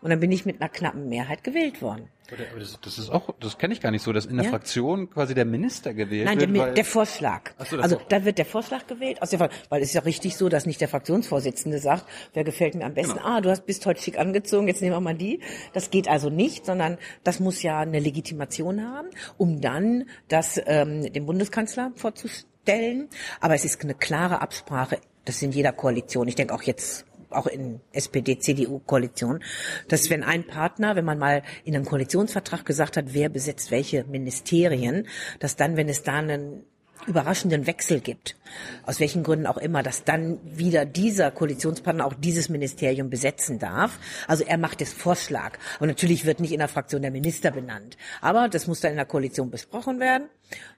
[0.00, 2.08] Und dann bin ich mit einer knappen Mehrheit gewählt worden.
[2.50, 4.50] Aber das, das ist auch, das kenne ich gar nicht so, dass in der Ja.
[4.50, 6.56] Fraktion quasi der Minister gewählt Nein, wird.
[6.58, 7.52] weil, der Vorschlag.
[7.58, 8.02] Ach so, also auch.
[8.08, 10.66] da wird der Vorschlag gewählt, aus der, Fall- weil es ist ja richtig so, dass
[10.66, 13.14] nicht der Fraktionsvorsitzende sagt, wer gefällt mir am besten.
[13.14, 13.26] Genau.
[13.26, 15.40] Ah, du hast bist heute schick angezogen, jetzt nehmen wir mal die.
[15.72, 21.10] Das geht also nicht, sondern das muss ja eine Legitimation haben, um dann das ähm,
[21.12, 23.08] dem Bundeskanzler vorzustellen.
[23.40, 24.98] Aber es ist eine klare Absprache.
[25.24, 26.28] Das ist in jeder Koalition.
[26.28, 29.42] Ich denke auch jetzt auch in SPD-CDU-Koalition,
[29.88, 34.04] dass wenn ein Partner, wenn man mal in einem Koalitionsvertrag gesagt hat, wer besetzt welche
[34.04, 35.06] Ministerien,
[35.38, 36.64] dass dann, wenn es da einen
[37.06, 38.36] überraschenden Wechsel gibt,
[38.84, 43.98] aus welchen Gründen auch immer, dass dann wieder dieser Koalitionspartner auch dieses Ministerium besetzen darf.
[44.26, 45.58] Also er macht das Vorschlag.
[45.80, 47.96] Und natürlich wird nicht in der Fraktion der Minister benannt.
[48.20, 50.28] Aber das muss dann in der Koalition besprochen werden.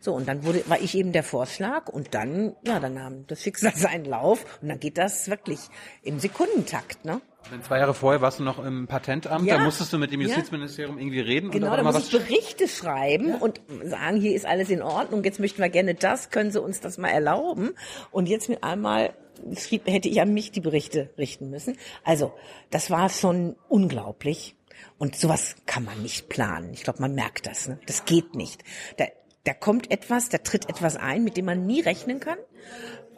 [0.00, 3.42] So, und dann wurde, war ich eben der Vorschlag und dann, ja, dann nahm das
[3.42, 5.60] Schicksal seinen Lauf und dann geht das wirklich
[6.02, 7.20] im Sekundentakt, ne?
[7.48, 9.56] Wenn zwei Jahre vorher warst du noch im Patentamt, Ja.
[9.56, 10.28] da musstest du mit dem Ja.
[10.28, 12.22] Justizministerium irgendwie reden Genau, da muss ich was.
[12.22, 16.50] Berichte schreiben und sagen, hier ist alles in Ordnung, jetzt möchten wir gerne das, können
[16.52, 17.70] Sie uns das mal erlauben?
[18.10, 19.14] Und jetzt mit einmal
[19.56, 21.76] schrieb, hätte ich an mich die Berichte richten müssen.
[22.04, 22.32] Also,
[22.70, 24.54] das war schon unglaublich.
[24.98, 26.72] Und sowas kann man nicht planen.
[26.74, 27.68] Ich glaube, man merkt das.
[27.68, 27.78] Ne?
[27.86, 28.62] Das geht nicht.
[28.98, 29.06] Da,
[29.44, 32.38] da kommt etwas, da tritt etwas ein, mit dem man nie rechnen kann.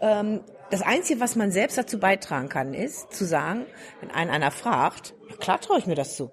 [0.01, 0.41] Ähm,
[0.73, 3.67] das Einzige, was man selbst dazu beitragen kann, ist zu sagen,
[4.01, 6.31] wenn einen einer fragt, ja klar traue ich mir das zu.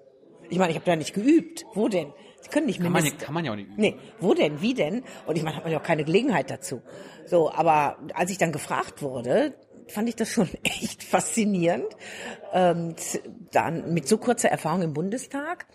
[0.48, 1.64] Ich meine, ich habe da nicht geübt.
[1.74, 2.12] Wo denn?
[2.40, 3.24] Sie können nicht Kann man, Minister.
[3.26, 3.80] kann man ja auch nicht üben.
[3.80, 5.04] Nee, wo denn, wie denn?
[5.26, 6.82] Und ich meine, hat man ja auch keine Gelegenheit dazu.
[7.26, 9.54] So, aber als ich dann gefragt wurde,
[9.88, 11.86] fand ich das schon echt faszinierend,
[12.52, 13.22] ähm, z-
[13.52, 15.66] dann mit so kurzer Erfahrung im Bundestag,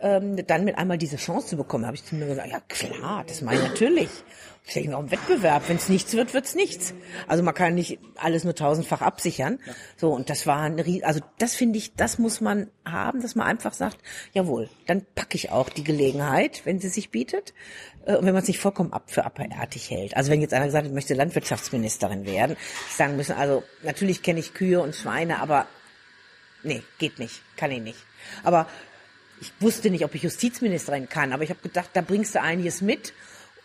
[0.00, 3.24] ähm, dann mit einmal diese Chance zu bekommen, habe ich zu mir gesagt, ja klar,
[3.26, 4.10] das meine ich natürlich.
[4.66, 6.94] Ich denke auch im Wettbewerb, wenn es nichts wird, wird's nichts.
[7.26, 9.58] Also man kann nicht alles nur tausendfach absichern.
[9.96, 13.46] So und das war ein also das finde ich, das muss man haben, dass man
[13.46, 13.98] einfach sagt,
[14.32, 17.52] jawohl, dann packe ich auch die Gelegenheit, wenn sie sich bietet
[18.06, 20.16] äh, und wenn man es nicht vollkommen ab für abartig hält.
[20.16, 22.56] Also wenn jetzt einer gesagt hat, ich möchte Landwirtschaftsministerin werden,
[22.88, 25.66] ich sagen müssen, also natürlich kenne ich Kühe und Schweine, aber
[26.62, 27.98] nee, geht nicht, kann ich nicht.
[28.44, 28.66] Aber
[29.40, 32.80] ich wusste nicht, ob ich Justizministerin kann, aber ich habe gedacht, da bringst du einiges
[32.80, 33.12] mit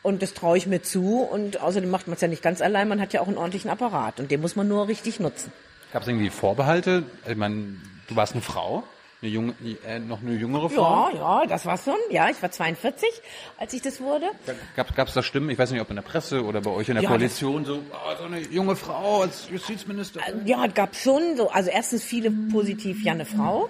[0.02, 2.88] und das traue ich mir zu und außerdem macht man es ja nicht ganz allein,
[2.88, 5.52] man hat ja auch einen ordentlichen Apparat und den muss man nur richtig nutzen.
[5.92, 7.04] Gab es irgendwie Vorbehalte?
[7.28, 7.76] Ich meine,
[8.08, 8.84] du warst eine Frau,
[9.22, 9.54] eine junge,
[9.88, 11.10] äh, noch eine jüngere Frau.
[11.14, 11.96] Ja, ja, das war schon.
[12.10, 13.10] Ja, ich war 42,
[13.58, 14.28] als ich das wurde.
[14.76, 16.96] Gab es da Stimmen, ich weiß nicht, ob in der Presse oder bei euch in
[16.96, 20.46] der Ja, Koalition, so, oh, so eine junge Frau als Justizministerin?
[20.46, 23.70] Ja, es gab schon so, also erstens viele positiv, ja, eine Frau.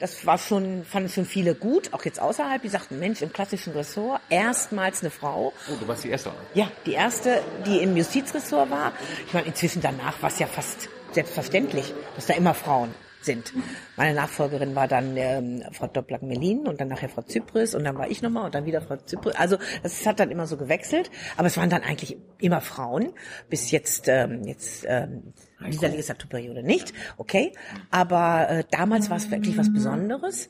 [0.00, 2.62] Das war schon, fanden schon viele gut, auch jetzt außerhalb.
[2.62, 5.52] Die sagten, Mensch, im klassischen Ressort erstmals eine Frau.
[5.68, 6.32] Oh, du warst die Erste.
[6.54, 8.92] Ja, die erste, die im Justizressort war.
[9.26, 13.52] Ich meine, inzwischen danach war es ja fast selbstverständlich, dass da immer Frauen sind.
[13.96, 18.10] Meine Nachfolgerin war dann ähm, Frau Doppler-Melin und dann nachher Frau Zypris und dann war
[18.10, 19.34] ich nochmal und dann wieder Frau Zypris.
[19.36, 23.12] Also es hat dann immer so gewechselt, aber es waren dann eigentlich immer Frauen,
[23.48, 27.52] bis jetzt, ähm, jetzt ähm, in dieser Legislaturperiode nicht, okay.
[27.90, 30.48] Aber äh, damals war es wirklich was Besonderes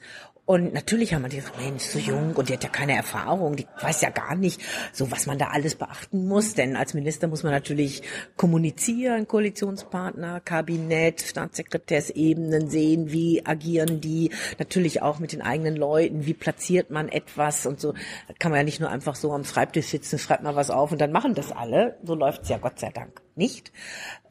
[0.48, 3.66] und natürlich haben wir gesagt, Mensch, so jung und die hat ja keine Erfahrung, die
[3.82, 4.62] weiß ja gar nicht,
[4.94, 6.54] so was man da alles beachten muss.
[6.54, 8.00] Denn als Minister muss man natürlich
[8.38, 16.32] kommunizieren, Koalitionspartner, Kabinett, Staatssekretärsebenen sehen, wie agieren die, natürlich auch mit den eigenen Leuten, wie
[16.32, 17.92] platziert man etwas und so.
[17.92, 20.92] Da kann man ja nicht nur einfach so am Schreibtisch sitzen, schreibt mal was auf
[20.92, 21.98] und dann machen das alle.
[22.04, 23.70] So läuft's ja Gott sei Dank nicht.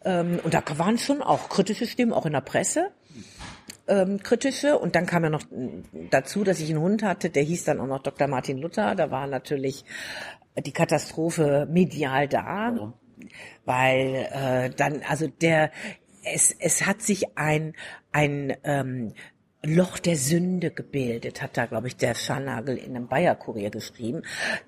[0.04, 2.90] Ähm, Und da waren schon auch kritische Stimmen, auch in der Presse
[3.88, 4.78] ähm, kritische.
[4.78, 7.80] Und dann kam ja noch mm, dazu, dass ich einen Hund hatte, der hieß dann
[7.80, 8.28] auch noch Dr.
[8.28, 8.96] Martin Luther.
[8.96, 9.86] Da war natürlich
[10.66, 12.72] die Katastrophe medial da.
[12.74, 12.94] Warum?
[13.66, 15.72] Weil äh, dann, also der,
[16.24, 17.74] es, es hat sich ein,
[18.12, 19.14] ein ähm,
[19.64, 24.22] Loch der Sünde gebildet, hat da, glaube ich, der Scharnagel in einem Bayer-Kurier geschrieben.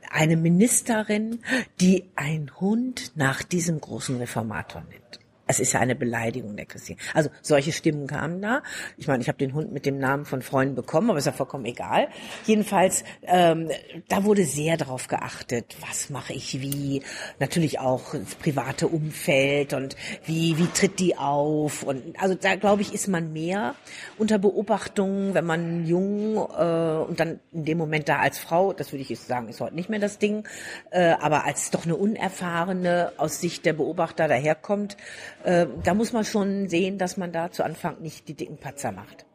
[0.09, 1.41] Eine Ministerin,
[1.79, 5.19] die einen Hund nach diesem großen Reformator nennt.
[5.49, 6.95] Es ist ja eine Beleidigung der Christin.
[7.15, 8.61] Also solche Stimmen kamen da.
[8.97, 11.31] Ich meine, ich habe den Hund mit dem Namen von Freunden bekommen, aber ist ja
[11.31, 12.07] vollkommen egal.
[12.45, 13.71] Jedenfalls, ähm,
[14.09, 17.01] da wurde sehr darauf geachtet, was mache ich wie.
[17.39, 21.81] Natürlich auch das private Umfeld und wie wie tritt die auf.
[21.81, 23.73] Und also da glaube ich, ist man mehr
[24.19, 28.91] unter Beobachtung, wenn man jung äh, und dann in dem Moment da als Frau, das
[28.91, 30.47] würde ich jetzt sagen, ist heute nicht mehr das Ding,
[30.91, 34.95] äh, aber als doch eine unerfahrene aus Sicht der Beobachter daherkommt,
[35.43, 38.91] äh, da muss man schon sehen, dass man da zu Anfang nicht die dicken Patzer
[38.91, 39.25] macht.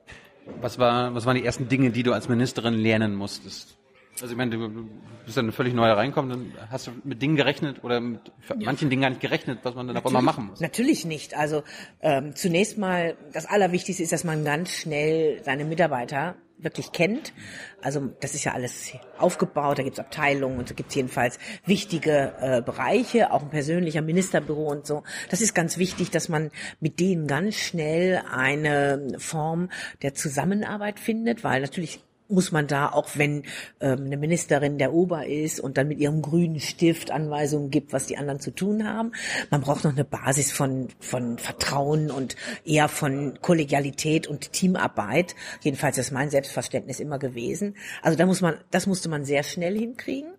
[0.61, 3.79] Was, war, was waren die ersten Dinge, die du als Ministerin lernen musstest?
[4.20, 4.88] Also ich meine, du
[5.24, 8.20] bist dann völlig neu reinkommen, dann hast du mit Dingen gerechnet oder mit
[8.57, 10.61] manchen Dingen gar nicht gerechnet, was man dann auf einmal machen muss.
[10.61, 11.37] Natürlich nicht.
[11.37, 11.62] Also
[12.00, 17.33] ähm, zunächst mal, das Allerwichtigste ist, dass man ganz schnell seine Mitarbeiter wirklich kennt.
[17.83, 22.62] Also das ist ja alles aufgebaut, da gibt's Abteilungen und da gibt's jedenfalls wichtige äh,
[22.62, 25.03] Bereiche, auch ein persönlicher Ministerbüro und so.
[25.31, 26.50] Das ist ganz wichtig, dass man
[26.81, 29.70] mit denen ganz schnell eine Form
[30.03, 33.44] der Zusammenarbeit findet, weil natürlich muss man da, auch wenn
[33.80, 38.06] ähm, eine Ministerin der Ober ist und dann mit ihrem grünen Stift Anweisungen gibt, was
[38.06, 39.12] die anderen zu tun haben,
[39.50, 45.34] man braucht noch eine Basis von, von Vertrauen und eher von Kollegialität und Teamarbeit.
[45.60, 47.76] Jedenfalls ist mein Selbstverständnis immer gewesen.
[48.02, 50.32] Also da muss man, das musste man sehr schnell hinkriegen.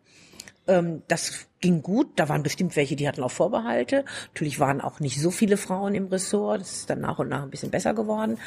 [0.67, 2.07] Ähm, das ging gut.
[2.15, 4.05] Da waren bestimmt welche, die hatten auch Vorbehalte.
[4.33, 6.61] Natürlich waren auch nicht so viele Frauen im Ressort.
[6.61, 8.37] Das ist dann nach und nach ein bisschen besser geworden.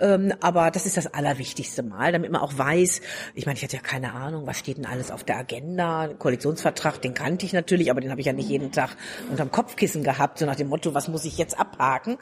[0.00, 3.00] Ähm, aber das ist das allerwichtigste Mal, damit man auch weiß,
[3.34, 6.08] ich meine, ich hatte ja keine Ahnung, was steht denn alles auf der Agenda.
[6.18, 8.96] Koalitionsvertrag, den kannte ich natürlich, aber den habe ich ja nicht jeden Tag
[9.30, 12.18] unterm Kopfkissen gehabt, so nach dem Motto, was muss ich jetzt abhaken?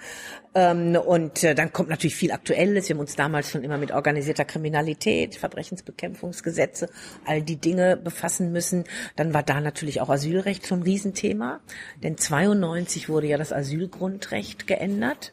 [0.54, 2.88] Ähm, und äh, dann kommt natürlich viel Aktuelles.
[2.88, 6.88] Wir haben uns damals schon immer mit organisierter Kriminalität, Verbrechensbekämpfungsgesetze,
[7.24, 8.84] all die Dinge befassen müssen.
[9.16, 11.60] Dann war da natürlich auch Asylrecht ein Riesenthema.
[12.02, 15.32] Denn 92 wurde ja das Asylgrundrecht geändert,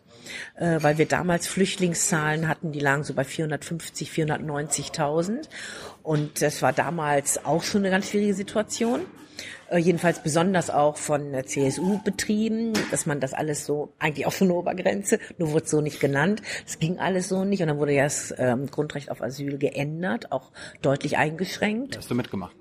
[0.56, 5.50] äh, weil wir damals Flüchtlingszahlen hatten, die lagen so bei 450, 490.000.
[6.04, 9.02] Und das war damals auch schon eine ganz schwierige Situation.
[9.72, 14.34] äh, jedenfalls besonders auch von der CSU betrieben, dass man das alles so, eigentlich auch
[14.34, 16.42] so eine Obergrenze, nur wurde es so nicht genannt.
[16.68, 20.32] Es ging alles so nicht und dann wurde ja das ähm, Grundrecht auf Asyl geändert,
[20.32, 21.98] auch deutlich eingeschränkt.
[21.98, 22.56] Hast du mitgemacht?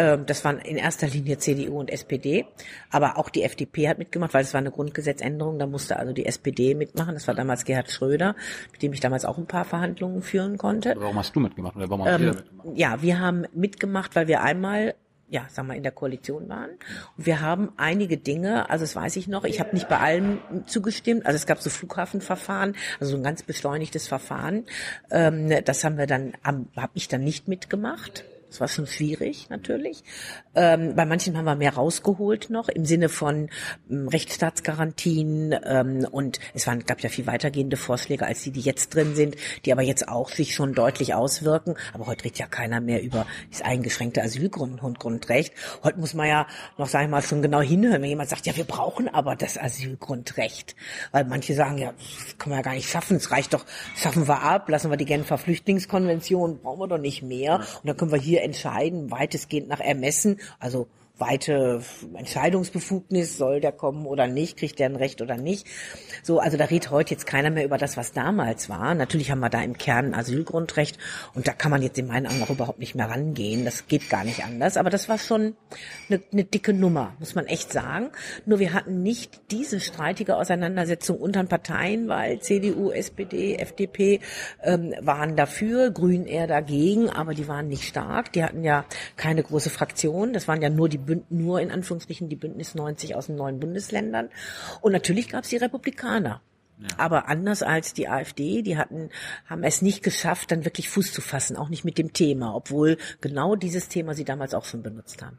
[0.00, 2.46] Ähm, das waren in erster Linie CDU und SPD,
[2.90, 6.24] aber auch die FDP hat mitgemacht, weil es war eine Grundgesetzänderung, da musste also die
[6.24, 7.12] SPD mitmachen.
[7.12, 8.34] Das war damals Gerhard Schröder,
[8.72, 10.94] mit dem ich damals auch ein paar Verhandlungen führen konnte.
[10.96, 11.76] Warum hast du mitgemacht?
[11.76, 12.78] Oder warum haben Ähm, mitgemacht?
[12.78, 14.94] ja, wir haben mitgemacht, weil wir einmal
[15.28, 16.70] ja, sagen wir, in der Koalition waren.
[17.16, 20.38] Und wir haben einige Dinge, also das weiß ich noch, ich habe nicht bei allem
[20.66, 21.24] zugestimmt.
[21.24, 24.64] Also es gab so Flughafenverfahren, also so ein ganz beschleunigtes Verfahren.
[25.12, 28.24] Ähm, das haben wir dann, habe ich dann nicht mitgemacht.
[28.50, 30.02] Das war schon schwierig, natürlich.
[30.56, 33.48] Ähm, bei manchen haben wir mehr rausgeholt noch im Sinne von
[33.88, 38.92] ähm, Rechtsstaatsgarantien ähm, und es waren, gab ja viel weitergehende Vorschläge als die, die jetzt
[38.92, 41.76] drin sind, die aber jetzt auch sich schon deutlich auswirken.
[41.92, 45.52] Aber heute redet ja keiner mehr über das eingeschränkte Asylgrund und Grundrecht.
[45.84, 48.56] Heute muss man ja noch, sag ich mal, schon genau hinhören, wenn jemand sagt, ja,
[48.56, 50.74] wir brauchen aber das Asylgrundrecht.
[51.12, 54.26] Weil manche sagen, ja, das können wir ja gar nicht schaffen, es reicht doch, schaffen
[54.26, 57.58] wir ab, lassen wir die Genfer Flüchtlingskonvention, brauchen wir doch nicht mehr.
[57.58, 60.88] Und dann können wir hier entscheiden, weitestgehend nach Ermessen, also
[61.20, 61.82] weite
[62.14, 65.66] Entscheidungsbefugnis, soll der kommen oder nicht, kriegt der ein Recht oder nicht.
[66.22, 68.94] So, also da redet heute jetzt keiner mehr über das, was damals war.
[68.94, 70.98] Natürlich haben wir da im Kern ein Asylgrundrecht
[71.34, 73.64] und da kann man jetzt in meinen Augen auch überhaupt nicht mehr rangehen.
[73.64, 74.76] Das geht gar nicht anders.
[74.76, 75.54] Aber das war schon
[76.08, 78.10] eine, eine dicke Nummer, muss man echt sagen.
[78.46, 84.20] Nur wir hatten nicht diese streitige Auseinandersetzung unter den Parteien, weil CDU, SPD, FDP
[84.62, 88.32] ähm, waren dafür, Grün eher dagegen, aber die waren nicht stark.
[88.32, 88.84] Die hatten ja
[89.16, 90.32] keine große Fraktion.
[90.32, 93.58] Das waren ja nur die Bünd nur in Anführungsstrichen die Bündnis 90 aus den neuen
[93.58, 94.28] Bundesländern.
[94.80, 96.40] Und natürlich gab es die Republikaner.
[96.96, 99.10] Aber anders als die AfD, die hatten,
[99.44, 102.96] haben es nicht geschafft, dann wirklich Fuß zu fassen, auch nicht mit dem Thema, obwohl
[103.20, 105.38] genau dieses Thema sie damals auch schon benutzt haben.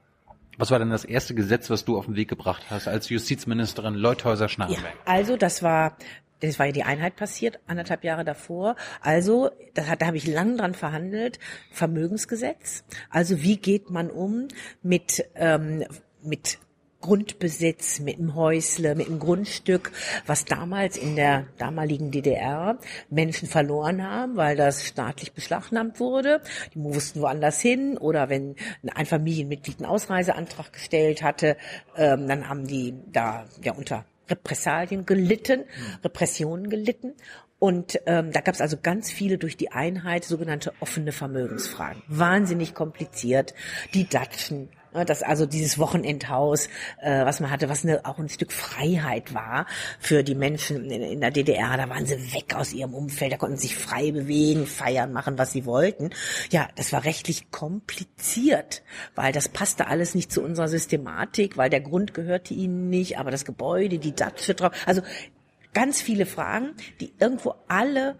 [0.59, 3.95] Was war denn das erste Gesetz, was du auf den Weg gebracht hast als Justizministerin
[3.95, 4.93] Ja, Leuthäuser-Schnarrenberg?
[5.05, 5.97] also das war,
[6.41, 8.75] das war ja die Einheit passiert, anderthalb Jahre davor.
[9.01, 11.39] Also, da, hat- da habe ich lang dran verhandelt,
[11.71, 12.83] Vermögensgesetz.
[13.09, 14.47] Also wie geht man um
[14.81, 15.83] mit, ähm,
[16.23, 16.57] mit
[16.99, 19.91] Grundbesitz, mit dem Häusle, mit dem Grundstück,
[20.27, 22.77] was damals in der damaligen DDR
[23.09, 26.41] Menschen verloren haben, weil das staatlich beschlagnahmt wurde.
[26.75, 28.55] Die mussten woanders hin oder wenn
[28.93, 31.57] ein Familienmitglied einen Ausreiseantrag gestellt hatte,
[31.97, 35.65] ähm, dann haben die da ja unter Repressalien gelitten,
[36.03, 37.13] Repressionen gelitten.
[37.59, 42.01] Und ähm, da gab es also ganz viele durch die Einheit sogenannte offene Vermögensfragen.
[42.07, 43.53] Wahnsinnig kompliziert.
[43.93, 46.67] Die Datschen, das also dieses Wochenendhaus,
[47.01, 49.65] äh, was man hatte, was eine, auch ein Stück Freiheit war
[49.99, 51.77] für die Menschen in, in der DDR.
[51.77, 55.37] Da waren sie weg aus ihrem Umfeld, da konnten sie sich frei bewegen, feiern, machen,
[55.37, 56.09] was sie wollten.
[56.51, 58.83] Ja, das war rechtlich kompliziert,
[59.15, 63.31] weil das passte alles nicht zu unserer Systematik, weil der Grund gehörte ihnen nicht, aber
[63.31, 64.73] das Gebäude, die Datsche drauf.
[64.85, 65.01] Also
[65.73, 68.17] ganz viele Fragen, die irgendwo alle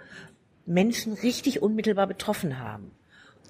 [0.66, 2.92] Menschen richtig unmittelbar betroffen haben.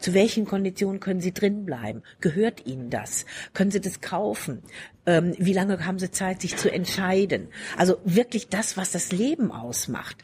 [0.01, 2.03] Zu welchen Konditionen können Sie drin bleiben?
[2.19, 3.25] Gehört Ihnen das?
[3.53, 4.63] Können Sie das kaufen?
[5.05, 7.47] Ähm, wie lange haben Sie Zeit, sich zu entscheiden?
[7.77, 10.17] Also wirklich das, was das Leben ausmacht.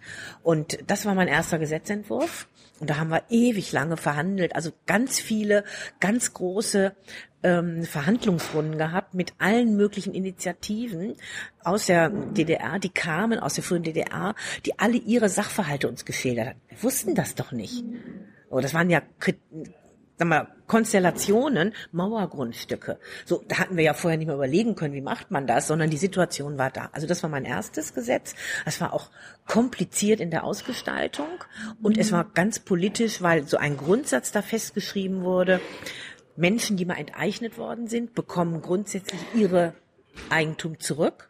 [0.44, 2.48] Und das war mein erster Gesetzentwurf.
[2.80, 4.56] Und da haben wir ewig lange verhandelt.
[4.56, 5.64] Also ganz viele,
[6.00, 6.94] ganz große
[7.44, 11.16] ähm, Verhandlungsrunden gehabt mit allen möglichen Initiativen
[11.64, 14.36] aus der DDR, die kamen aus der frühen DDR,
[14.66, 16.62] die alle ihre Sachverhalte uns geschildert haben.
[16.70, 17.84] Wir wussten das doch nicht.
[18.50, 19.02] Oh, das waren ja
[20.18, 23.00] sag mal, Konstellationen, Mauergrundstücke.
[23.26, 25.90] So, da hatten wir ja vorher nicht mehr überlegen können, wie macht man das, sondern
[25.90, 26.90] die Situation war da.
[26.92, 28.36] Also das war mein erstes Gesetz.
[28.66, 29.10] Das war auch
[29.46, 31.30] kompliziert in der Ausgestaltung
[31.82, 35.62] und es war ganz politisch, weil so ein Grundsatz da festgeschrieben wurde.
[36.36, 39.74] Menschen, die mal enteignet worden sind, bekommen grundsätzlich ihre
[40.30, 41.30] Eigentum zurück.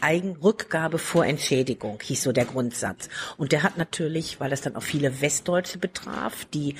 [0.00, 3.08] Eigenrückgabe vor Entschädigung hieß so der Grundsatz.
[3.36, 6.76] Und der hat natürlich, weil das dann auch viele Westdeutsche betraf, die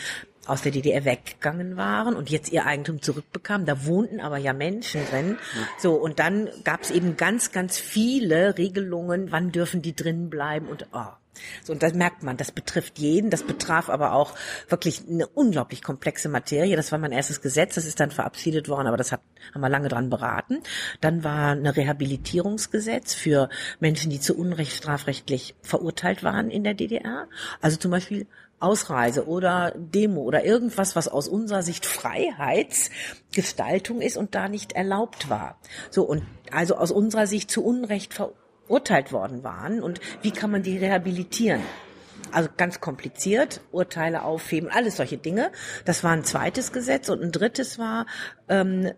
[0.46, 3.66] aus der DDR weggegangen waren und jetzt ihr Eigentum zurückbekamen.
[3.66, 5.38] Da wohnten aber ja Menschen drin.
[5.78, 10.68] So, und dann gab es eben ganz, ganz viele Regelungen, wann dürfen die drin bleiben
[10.68, 11.12] und oh.
[11.62, 14.34] So, und das merkt man, das betrifft jeden, das betraf aber auch
[14.68, 16.76] wirklich eine unglaublich komplexe Materie.
[16.76, 19.20] Das war mein erstes Gesetz, das ist dann verabschiedet worden, aber das hat,
[19.54, 20.58] haben wir lange dran beraten.
[21.00, 23.48] Dann war ein Rehabilitierungsgesetz für
[23.80, 27.28] Menschen, die zu Unrecht strafrechtlich verurteilt waren in der DDR.
[27.60, 28.26] Also zum Beispiel
[28.58, 35.28] Ausreise oder Demo oder irgendwas, was aus unserer Sicht Freiheitsgestaltung ist und da nicht erlaubt
[35.28, 35.58] war.
[35.90, 40.62] So, und also aus unserer Sicht zu Unrecht verurteilt worden waren und wie kann man
[40.62, 41.62] die rehabilitieren?
[42.32, 45.52] Also ganz kompliziert, Urteile aufheben, alles solche Dinge.
[45.84, 48.06] Das war ein zweites Gesetz und ein drittes war
[48.48, 48.90] ähm,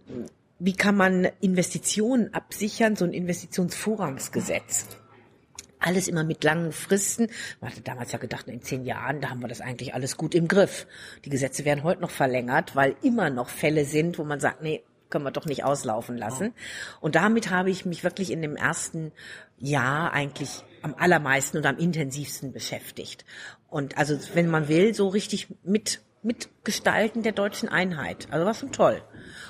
[0.59, 4.87] wie kann man Investitionen absichern, so ein Investitionsvorrangsgesetz.
[5.81, 7.29] Alles immer mit langen Fristen.
[7.61, 10.35] Man hatte damals ja gedacht, in zehn Jahren, da haben wir das eigentlich alles gut
[10.35, 10.89] im Griff.
[11.25, 14.83] Die Gesetze werden heute noch verlängert, weil immer noch Fälle sind, wo man sagt, nee,
[15.11, 16.53] können wir doch nicht auslaufen lassen.
[17.01, 19.13] Und damit habe ich mich wirklich in dem ersten
[19.59, 23.25] Jahr eigentlich am allermeisten und am intensivsten beschäftigt.
[23.69, 28.29] Und also, wenn man will, so richtig mit mitgestalten der deutschen Einheit.
[28.31, 29.03] Also war schon toll.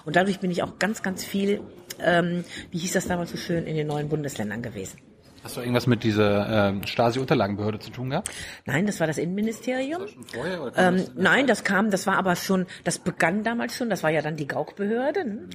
[0.04, 1.60] Und dadurch bin ich auch ganz, ganz viel,
[1.98, 4.98] ähm, wie hieß das damals so schön, in den neuen Bundesländern gewesen.
[5.48, 8.30] Hast du irgendwas mit dieser ähm, Stasi-Unterlagenbehörde zu tun gehabt?
[8.66, 10.06] Nein, das war das Innenministerium.
[10.06, 13.74] Schon vorher, oder Ähm, das- nein, das kam, das war aber schon, das begann damals
[13.74, 15.24] schon, das war ja dann die Gauk-Behörde.
[15.24, 15.30] Ne?
[15.30, 15.48] Ähm,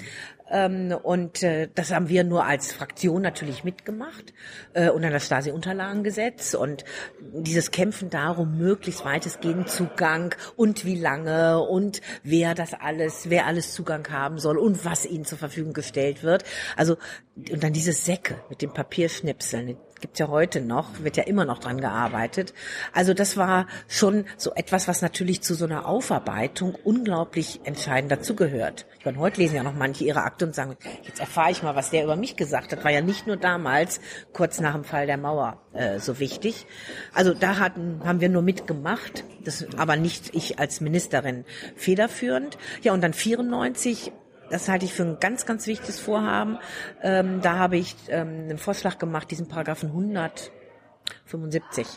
[0.93, 4.34] und äh, das haben wir nur als Fraktion natürlich mitgemacht.
[4.73, 6.84] Äh, dann das Stasi-Unterlagengesetz und
[7.19, 13.73] dieses Kämpfen darum, möglichst weitestgehend Zugang und wie lange und wer das alles, wer alles
[13.73, 16.43] Zugang haben soll und was ihnen zur Verfügung gestellt wird.
[16.75, 16.97] Also,
[17.36, 21.60] und dann diese Säcke mit den Papierschnipseln, gibt's ja heute noch, wird ja immer noch
[21.60, 22.54] dran gearbeitet.
[22.92, 28.86] Also das war schon so etwas, was natürlich zu so einer Aufarbeitung unglaublich entscheidend dazugehört.
[29.00, 31.78] Ich meine, heute lesen ja noch manche ihre Akte und sagen, jetzt erfahre ich mal,
[31.78, 32.84] was der über mich gesagt hat.
[32.84, 34.02] War ja nicht nur damals,
[34.34, 36.66] kurz nach dem Fall der Mauer, äh, so wichtig.
[37.13, 41.46] Also da hatten, haben wir nur mitgemacht, das aber nicht ich als Ministerin
[41.78, 42.58] federführend.
[42.82, 44.12] Ja, und dann 94
[44.49, 46.58] das halte ich für ein ganz, ganz wichtiges Vorhaben.
[47.01, 51.88] Ähm, da habe ich ähm, einen Vorschlag gemacht, diesen Paragraphen 175.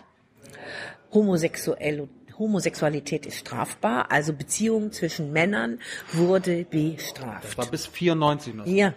[1.13, 5.79] Homosexuell, Homosexualität ist strafbar, also Beziehung zwischen Männern
[6.13, 7.45] wurde bestraft.
[7.45, 8.67] Das war bis 94 noch.
[8.67, 8.93] Ja,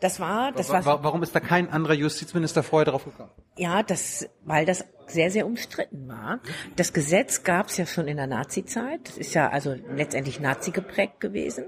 [0.00, 3.30] das war, das Wa- war, wa- Warum ist da kein anderer Justizminister vorher drauf gekommen?
[3.56, 6.40] ja, das, weil das sehr, sehr umstritten war.
[6.76, 9.00] Das Gesetz gab es ja schon in der Nazi-Zeit.
[9.08, 11.66] Das ist ja also letztendlich Nazi geprägt gewesen.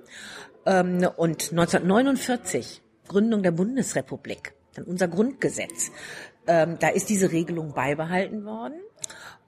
[0.67, 5.91] Ähm, und 1949, Gründung der Bundesrepublik, dann unser Grundgesetz,
[6.47, 8.81] ähm, da ist diese Regelung beibehalten worden.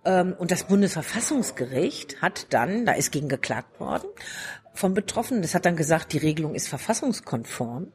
[0.04, 4.08] Ähm, und das Bundesverfassungsgericht hat dann, da ist gegen geklagt worden,
[4.74, 7.92] vom Betroffenen, das hat dann gesagt, die Regelung ist verfassungskonform.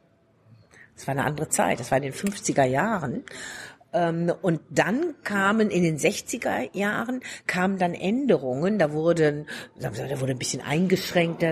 [0.96, 3.24] Das war eine andere Zeit, das war in den 50er Jahren.
[3.94, 8.78] Ähm, Und dann kamen in den 60er Jahren kamen dann Änderungen.
[8.78, 9.46] Da wurden,
[9.80, 11.44] da wurde ein bisschen eingeschränkt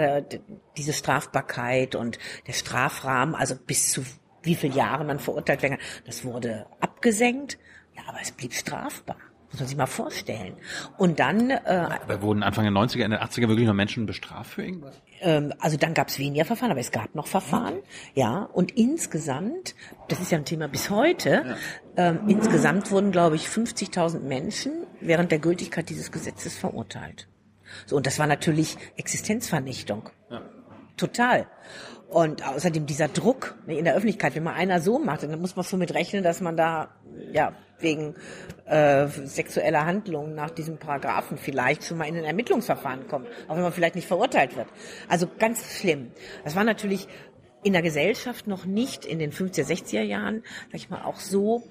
[0.77, 4.03] diese Strafbarkeit und der Strafrahmen, also bis zu
[4.43, 5.87] wie viele Jahre man verurteilt werden kann.
[6.05, 7.59] Das wurde abgesenkt.
[7.97, 9.17] Ja, aber es blieb strafbar.
[9.51, 10.55] Muss man sich mal vorstellen.
[10.97, 14.53] Und dann äh, Aber wurden Anfang der 90er, Ende der 80er wirklich noch Menschen bestraft
[14.53, 15.01] für irgendwas?
[15.23, 17.79] Ähm, also dann gab es weniger Verfahren, aber es gab noch Verfahren,
[18.15, 18.43] ja.
[18.53, 19.75] Und insgesamt,
[20.09, 21.57] das ist ja ein Thema bis heute,
[21.97, 27.29] ähm, insgesamt wurden, glaube ich, 50.000 Menschen während der Gültigkeit dieses Gesetzes verurteilt.
[27.87, 30.11] So, und das war natürlich Existenzvernichtung.
[30.97, 31.47] Total.
[32.09, 35.57] Und außerdem dieser Druck ne, in der Öffentlichkeit, wenn man einer so macht, dann muss
[35.57, 36.89] man schon mit rechnen, dass man da
[37.33, 38.15] ja wegen
[38.67, 43.63] äh, sexueller Handlungen nach diesem Paragraphen vielleicht schon mal in ein Ermittlungsverfahren kommt, auch wenn
[43.63, 44.69] man vielleicht nicht verurteilt wird.
[45.09, 46.13] Also ganz schlimm.
[46.45, 47.09] Das war natürlich
[47.63, 51.63] in der Gesellschaft noch nicht in den 50er, 60er Jahren, sag ich mal, auch so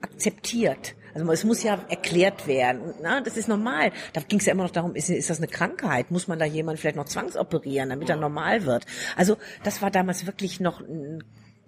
[0.00, 0.94] akzeptiert.
[1.14, 2.82] Also es muss ja erklärt werden.
[2.82, 3.92] Und, na, das ist normal.
[4.12, 6.10] Da ging es ja immer noch darum, ist, ist das eine Krankheit?
[6.10, 8.86] Muss man da jemand vielleicht noch zwangsoperieren, damit er normal wird?
[9.16, 11.18] Also das war damals wirklich noch mm,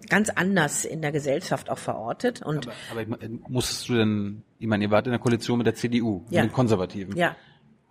[0.09, 2.41] ganz anders in der Gesellschaft auch verortet.
[2.41, 5.75] Und Aber, aber musstest du denn, ich meine, ihr wart in der Koalition mit der
[5.75, 6.41] CDU, Ja.
[6.43, 7.15] mit den Konservativen.
[7.17, 7.35] ja,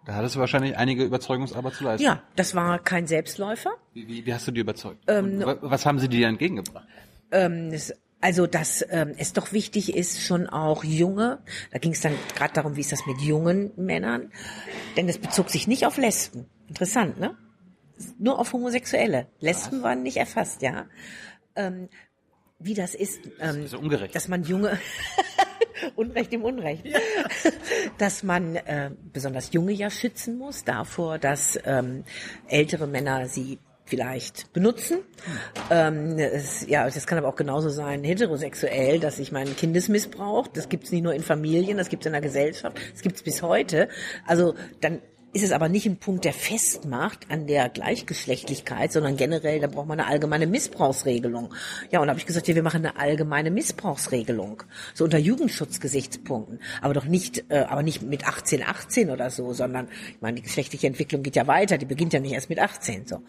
[0.04, 2.04] Da hattest du wahrscheinlich einige Überzeugungsarbeit zu leisten.
[2.04, 3.70] ja, das war kein Selbstläufer.
[3.94, 5.02] Wie, wie, wie hast du die überzeugt?
[5.06, 6.86] Ähm, was haben sie dir entgegengebracht?
[7.30, 11.38] ähm, es, also dass ähm, es doch wichtig ist, schon auch junge,
[11.72, 14.30] da ging es dann gerade darum, wie ist das mit jungen Männern,
[14.96, 16.46] denn es bezog sich nicht auf Lesben.
[16.68, 17.36] Interessant, ne?
[18.18, 19.26] Nur auf Homosexuelle.
[19.40, 20.86] Lesben waren nicht erfasst, ja.
[21.56, 21.88] Ähm,
[22.58, 24.14] wie das ist, ähm, ist ja ungerecht.
[24.14, 24.78] dass man junge
[25.96, 26.84] Unrecht im Unrecht.
[27.98, 32.04] Dass man äh, besonders junge ja schützen muss davor, dass ähm,
[32.48, 35.00] ältere Männer sie vielleicht benutzen.
[35.70, 40.68] Ähm, es, ja, das kann aber auch genauso sein heterosexuell, dass ich meinen Kindesmissbrauch, das
[40.68, 43.88] gibt's nicht nur in Familien, das gibt's in der Gesellschaft, das gibt's bis heute.
[44.26, 49.60] Also dann ist es aber nicht ein Punkt, der festmacht an der Gleichgeschlechtlichkeit, sondern generell,
[49.60, 51.54] da braucht man eine allgemeine Missbrauchsregelung.
[51.90, 54.62] Ja, und da habe ich gesagt, ja, wir machen eine allgemeine Missbrauchsregelung,
[54.94, 59.88] so unter Jugendschutzgesichtspunkten, aber doch nicht, äh, aber nicht mit 18, 18 oder so, sondern
[60.10, 63.06] ich meine, die geschlechtliche Entwicklung geht ja weiter, die beginnt ja nicht erst mit 18
[63.06, 63.22] so.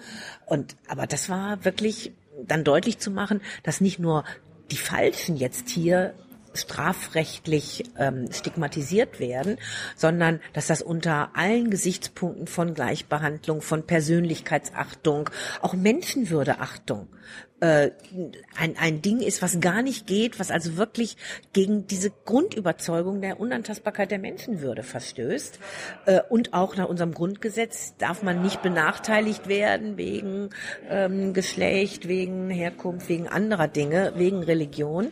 [0.45, 2.11] Und aber das war wirklich
[2.45, 4.25] dann deutlich zu machen, dass nicht nur
[4.71, 6.13] die Falschen jetzt hier
[6.57, 9.57] strafrechtlich ähm, stigmatisiert werden,
[9.95, 15.29] sondern dass das unter allen Gesichtspunkten von Gleichbehandlung, von Persönlichkeitsachtung,
[15.61, 17.07] auch Menschenwürdeachtung,
[17.63, 17.91] äh,
[18.57, 21.15] ein, ein Ding ist, was gar nicht geht, was also wirklich
[21.53, 25.59] gegen diese Grundüberzeugung der Unantastbarkeit der Menschenwürde verstößt.
[26.05, 30.49] Äh, und auch nach unserem Grundgesetz darf man nicht benachteiligt werden wegen
[30.89, 35.11] ähm, Geschlecht, wegen Herkunft, wegen anderer Dinge, wegen Religion.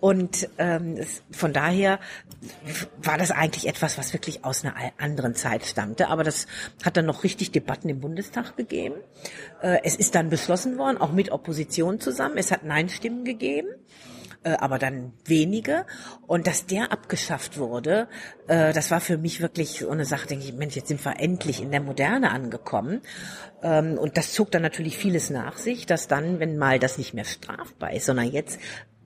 [0.00, 2.00] Und ähm, es, von daher
[3.00, 6.08] war das eigentlich etwas, was wirklich aus einer anderen Zeit stammte.
[6.08, 6.48] Aber das
[6.84, 8.96] hat dann noch richtig Debatten im Bundestag gegeben.
[9.62, 12.38] Äh, es ist dann beschlossen worden, auch mit Opposition zusammen.
[12.38, 13.68] Es hat Nein-Stimmen gegeben
[14.44, 15.86] äh, aber dann wenige.
[16.26, 18.08] Und dass der abgeschafft wurde,
[18.48, 21.20] äh, das war für mich wirklich so eine Sache, denke ich, Mensch, jetzt sind wir
[21.20, 23.00] endlich in der Moderne angekommen.
[23.62, 27.14] Ähm, und das zog dann natürlich vieles nach sich, dass dann, wenn mal das nicht
[27.14, 28.58] mehr strafbar ist, sondern jetzt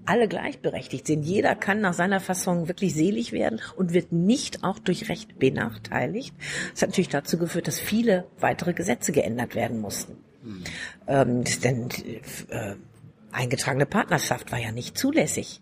[0.09, 1.25] alle gleichberechtigt sind.
[1.25, 6.33] Jeder kann nach seiner Fassung wirklich selig werden und wird nicht auch durch Recht benachteiligt.
[6.71, 10.17] Das hat natürlich dazu geführt, dass viele weitere Gesetze geändert werden mussten.
[10.47, 10.65] Mhm.
[11.09, 11.89] Ähm, denn
[12.51, 12.77] äh,
[13.33, 15.61] eingetragene Partnerschaft war ja nicht zulässig.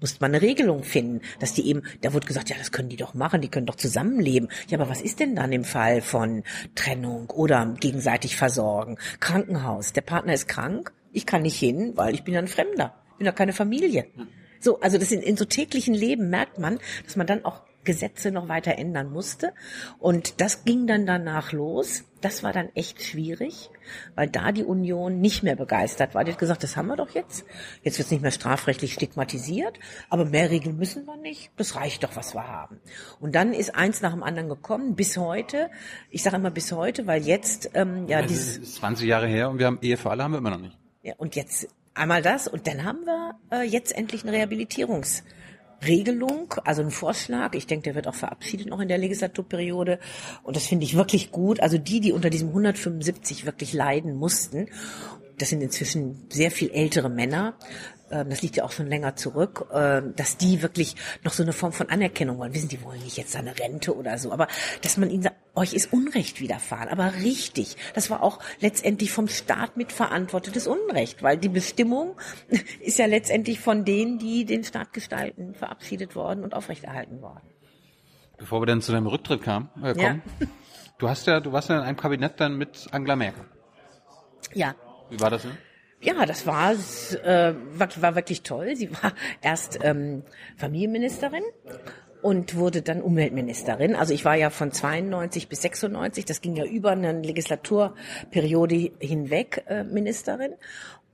[0.00, 2.96] Musste man eine Regelung finden, dass die eben, da wurde gesagt, ja, das können die
[2.96, 4.48] doch machen, die können doch zusammenleben.
[4.68, 6.44] Ja, aber was ist denn dann im Fall von
[6.76, 8.98] Trennung oder gegenseitig versorgen?
[9.18, 12.94] Krankenhaus, der Partner ist krank, ich kann nicht hin, weil ich bin ja ein Fremder,
[13.10, 14.06] ich bin ja keine Familie.
[14.60, 18.30] So, also das in, in so täglichen Leben merkt man, dass man dann auch Gesetze
[18.30, 19.52] noch weiter ändern musste.
[19.98, 22.04] Und das ging dann danach los.
[22.20, 23.70] Das war dann echt schwierig,
[24.16, 26.24] weil da die Union nicht mehr begeistert war.
[26.24, 27.44] Die hat gesagt, das haben wir doch jetzt.
[27.82, 29.78] Jetzt wird es nicht mehr strafrechtlich stigmatisiert,
[30.10, 31.52] aber mehr Regeln müssen wir nicht.
[31.56, 32.80] Das reicht doch, was wir haben.
[33.20, 35.70] Und dann ist eins nach dem anderen gekommen, bis heute.
[36.10, 39.58] Ich sage immer bis heute, weil jetzt ähm, ja also dieses 20 Jahre her und
[39.58, 40.76] wir haben Ehe für alle haben wir immer noch nicht.
[41.02, 45.22] Ja, und jetzt einmal das und dann haben wir äh, jetzt endlich eine Rehabilitierungs
[45.86, 47.54] Regelung, also ein Vorschlag.
[47.54, 49.98] Ich denke, der wird auch verabschiedet noch in der Legislaturperiode.
[50.42, 51.60] Und das finde ich wirklich gut.
[51.60, 54.68] Also die, die unter diesem 175 wirklich leiden mussten,
[55.38, 57.54] das sind inzwischen sehr viel ältere Männer,
[58.10, 61.72] das liegt ja auch schon länger zurück, ähm, dass die wirklich noch so eine Form
[61.72, 62.54] von Anerkennung wollen.
[62.54, 64.48] Wissen, die wollen nicht jetzt eine Rente oder so, aber
[64.82, 67.76] dass man ihnen sagt, euch ist Unrecht widerfahren, aber richtig.
[67.94, 72.16] Das war auch letztendlich vom Staat mitverantwortetes Unrecht, weil die Bestimmung
[72.80, 77.48] ist ja letztendlich von denen, die den Staat gestalten, verabschiedet worden und aufrechterhalten worden.
[78.38, 80.46] Bevor wir dann zu deinem Rücktritt kamen, äh, kommen, ja.
[80.98, 83.44] du hast ja, du warst ja in einem Kabinett dann mit Angela Merkel.
[84.54, 84.74] Ja.
[85.10, 85.58] Wie war das denn?
[86.00, 88.76] Ja, das war, äh, war wirklich toll.
[88.76, 90.22] Sie war erst ähm,
[90.56, 91.42] Familienministerin
[92.22, 93.96] und wurde dann Umweltministerin.
[93.96, 99.64] Also ich war ja von 92 bis 96, das ging ja über eine Legislaturperiode hinweg
[99.66, 100.54] äh, Ministerin.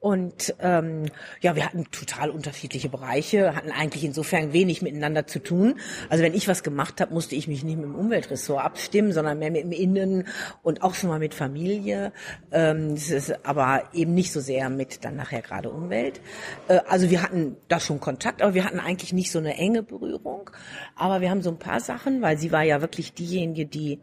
[0.05, 1.07] Und ähm,
[1.41, 5.77] ja, wir hatten total unterschiedliche Bereiche, hatten eigentlich insofern wenig miteinander zu tun.
[6.11, 9.39] Also wenn ich was gemacht habe, musste ich mich nicht mit dem Umweltressort abstimmen, sondern
[9.39, 10.29] mehr mit dem Innen
[10.63, 12.13] und auch schon mal mit Familie.
[12.53, 16.21] Ähm, ist aber eben nicht so sehr mit dann nachher gerade Umwelt.
[16.69, 19.83] Äh, also wir hatten da schon Kontakt, aber wir hatten eigentlich nicht so eine enge
[19.83, 20.51] Berührung.
[20.97, 24.01] Aber wir haben so ein paar Sachen, weil sie war ja wirklich diejenige, die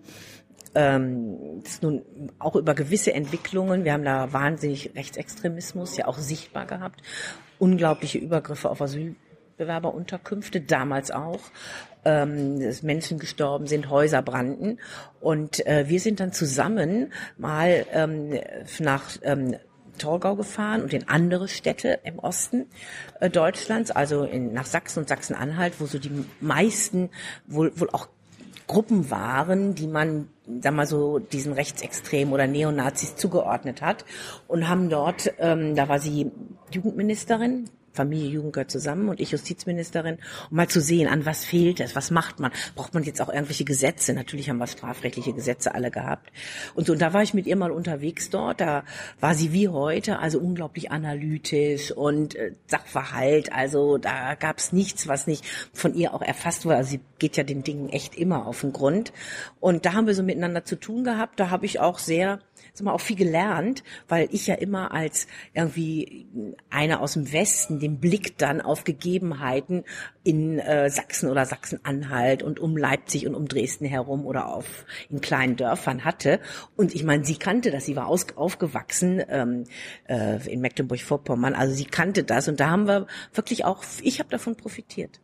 [0.75, 2.03] ähm, das nun
[2.39, 7.01] auch über gewisse Entwicklungen, wir haben da wahnsinnig Rechtsextremismus ja auch sichtbar gehabt,
[7.59, 11.41] unglaubliche Übergriffe auf Asylbewerberunterkünfte, damals auch,
[12.05, 14.79] ähm, dass Menschen gestorben sind, Häuser brannten.
[15.19, 18.39] Und äh, wir sind dann zusammen mal ähm,
[18.79, 19.55] nach ähm,
[19.97, 22.65] Torgau gefahren und in andere Städte im Osten
[23.19, 27.09] äh, Deutschlands, also in, nach Sachsen und Sachsen-Anhalt, wo so die meisten
[27.45, 28.07] wohl, wohl auch
[28.71, 30.29] Gruppen waren, die man,
[30.61, 34.05] sag mal so, diesen Rechtsextremen oder Neonazis zugeordnet hat
[34.47, 36.31] und haben dort, ähm, da war sie
[36.71, 40.17] Jugendministerin, Familie, Jugend gehört zusammen und ich Justizministerin,
[40.49, 43.29] um mal zu sehen, an was fehlt es, was macht man, braucht man jetzt auch
[43.29, 46.31] irgendwelche Gesetze, natürlich haben wir strafrechtliche Gesetze alle gehabt.
[46.73, 48.83] Und so, und da war ich mit ihr mal unterwegs dort, da
[49.19, 55.07] war sie wie heute, also unglaublich analytisch und äh, Sachverhalt, also da gab es nichts,
[55.07, 58.47] was nicht von ihr auch erfasst wurde, also sie geht ja den Dingen echt immer
[58.47, 59.13] auf den Grund.
[59.59, 62.39] Und da haben wir so miteinander zu tun gehabt, da habe ich auch sehr
[62.73, 66.27] sag mal, auch viel gelernt, weil ich ja immer als irgendwie
[66.69, 69.83] einer aus dem Westen den Blick dann auf Gegebenheiten
[70.23, 75.21] in äh, Sachsen oder Sachsen-Anhalt und um Leipzig und um Dresden herum oder auf in
[75.21, 76.39] kleinen Dörfern hatte.
[76.77, 79.65] Und ich meine, sie kannte das, sie war aus, aufgewachsen ähm,
[80.07, 84.29] äh, in Mecklenburg-Vorpommern, also sie kannte das und da haben wir wirklich auch, ich habe
[84.29, 85.19] davon profitiert.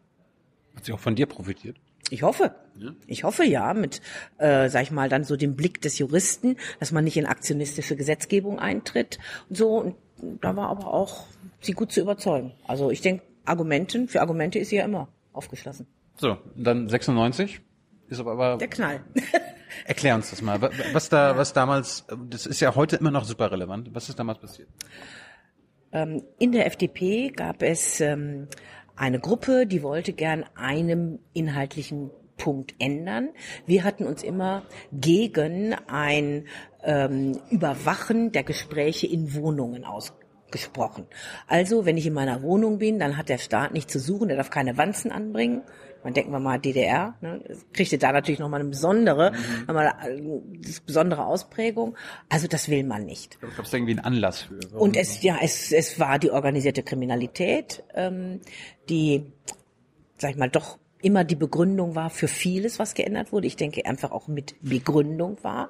[0.75, 1.77] Hat sie auch von dir profitiert?
[2.09, 2.55] Ich hoffe.
[2.77, 2.91] Ja.
[3.05, 4.01] Ich hoffe ja, mit,
[4.37, 7.95] äh, sag ich mal, dann so dem Blick des Juristen, dass man nicht in aktionistische
[7.95, 9.77] Gesetzgebung eintritt und so.
[9.77, 9.95] Und
[10.41, 11.25] da war aber auch
[11.59, 12.53] sie gut zu überzeugen.
[12.65, 15.87] Also ich denke, Argumenten, für Argumente ist sie ja immer aufgeschlossen.
[16.17, 17.61] So, dann 96
[18.09, 19.01] ist aber, aber der Knall.
[19.85, 20.61] Erklär uns das mal.
[20.93, 23.89] Was da, was damals, das ist ja heute immer noch super relevant.
[23.93, 24.69] Was ist damals passiert?
[25.91, 28.47] Ähm, in der FDP gab es ähm,
[28.97, 33.29] eine Gruppe, die wollte gern einem inhaltlichen Punkt ändern.
[33.65, 36.47] Wir hatten uns immer gegen ein
[36.83, 41.07] ähm, Überwachen der Gespräche in Wohnungen ausgesprochen.
[41.47, 44.37] Also, wenn ich in meiner Wohnung bin, dann hat der Staat nicht zu suchen, der
[44.37, 45.63] darf keine Wanzen anbringen.
[46.03, 47.43] Man denken wir mal DDR, ne,
[47.73, 49.65] kriegte da natürlich nochmal eine besondere, mhm.
[49.67, 50.41] nochmal eine
[50.85, 51.95] besondere Ausprägung.
[52.29, 53.35] Also das will man nicht.
[53.35, 54.59] Ich glaube, es irgendwie einen Anlass für.
[54.71, 54.81] Warum?
[54.81, 58.41] Und es, ja, es, es war die organisierte Kriminalität, ähm,
[58.89, 59.31] die,
[60.17, 63.47] sag ich mal, doch immer die Begründung war für vieles, was geändert wurde.
[63.47, 65.69] Ich denke einfach auch mit Begründung war,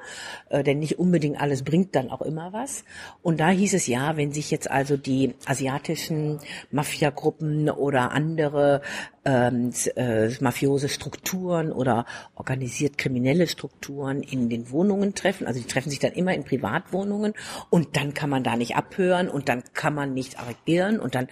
[0.50, 2.84] äh, denn nicht unbedingt alles bringt dann auch immer was.
[3.22, 6.40] Und da hieß es ja, wenn sich jetzt also die asiatischen
[6.72, 8.82] Mafiagruppen oder andere
[9.26, 12.06] ähm, äh, mafiose Strukturen oder
[12.36, 17.34] organisiert kriminelle Strukturen in den Wohnungen treffen, also die treffen sich dann immer in Privatwohnungen
[17.70, 21.28] und dann kann man da nicht abhören und dann kann man nicht agieren und dann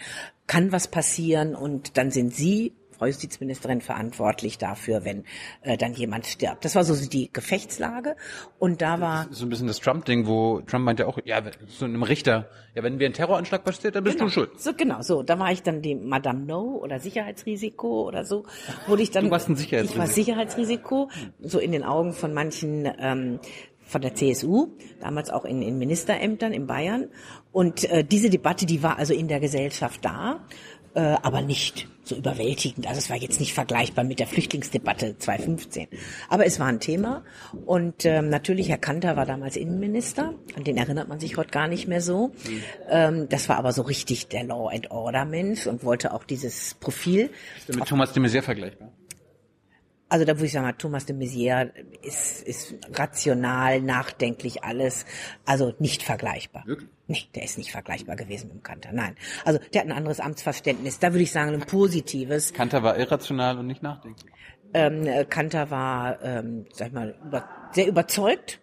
[0.48, 5.24] kann was passieren und dann sind sie Frau Justizministerin verantwortlich dafür, wenn
[5.62, 6.66] äh, dann jemand stirbt.
[6.66, 8.16] Das war so die Gefechtslage.
[8.60, 12.04] Und da war so ein bisschen das Trump-Ding, wo Trump meinte auch, ja, so einem
[12.04, 14.60] Richter, ja, wenn wir ein Terroranschlag passiert, dann bist genau, du schuld.
[14.60, 15.24] So genau, so.
[15.24, 18.46] Da war ich dann die Madame No oder Sicherheitsrisiko oder so.
[18.88, 19.26] Wurde ich dann.
[19.26, 20.04] Du warst ein Sicherheitsrisiko.
[20.04, 21.10] Ich war Sicherheitsrisiko,
[21.42, 22.90] so in den Augen von manchen.
[23.00, 23.40] Ähm,
[23.86, 24.70] von der CSU,
[25.00, 27.10] damals auch in, in Ministerämtern in Bayern.
[27.52, 30.44] Und äh, diese Debatte, die war also in der Gesellschaft da
[30.96, 32.88] äh, aber nicht so überwältigend.
[32.88, 35.88] Also es war jetzt nicht vergleichbar mit der Flüchtlingsdebatte 2015.
[36.30, 37.24] Aber es war ein Thema.
[37.66, 40.34] Und ähm, natürlich, Herr Kanter war damals Innenminister.
[40.56, 42.32] An den erinnert man sich heute gar nicht mehr so.
[42.90, 46.76] Ähm, das war aber so richtig der Law and Order Mensch und wollte auch dieses
[46.76, 47.30] Profil.
[47.68, 48.92] Mit Thomas de Maizière vergleichbar?
[50.08, 51.72] Also da würde ich sagen, Thomas de Maizière
[52.04, 55.06] ist, ist rational, nachdenklich alles,
[55.46, 56.64] also nicht vergleichbar.
[56.66, 56.90] Wirklich?
[57.08, 58.92] Nee, der ist nicht vergleichbar gewesen mit dem Kanter.
[58.92, 59.16] Nein.
[59.46, 61.00] Also der hat ein anderes Amtsverständnis.
[61.00, 62.54] Da würde ich sagen, ein positives.
[62.54, 64.32] Kanter war irrational und nicht nachdenklich.
[64.74, 68.60] Ähm, äh, Kanter war, ähm, sag ich mal, über, sehr überzeugt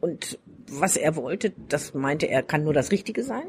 [0.00, 0.38] und
[0.70, 3.46] was er wollte, das meinte er, kann nur das Richtige sein.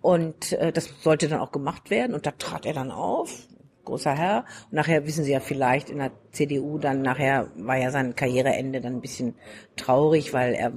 [0.00, 2.14] Und äh, das sollte dann auch gemacht werden.
[2.14, 3.48] Und da trat er dann auf
[3.88, 4.44] großer Herr.
[4.70, 8.80] Und nachher wissen Sie ja vielleicht in der CDU dann nachher war ja sein Karriereende
[8.80, 9.34] dann ein bisschen
[9.76, 10.72] traurig, weil er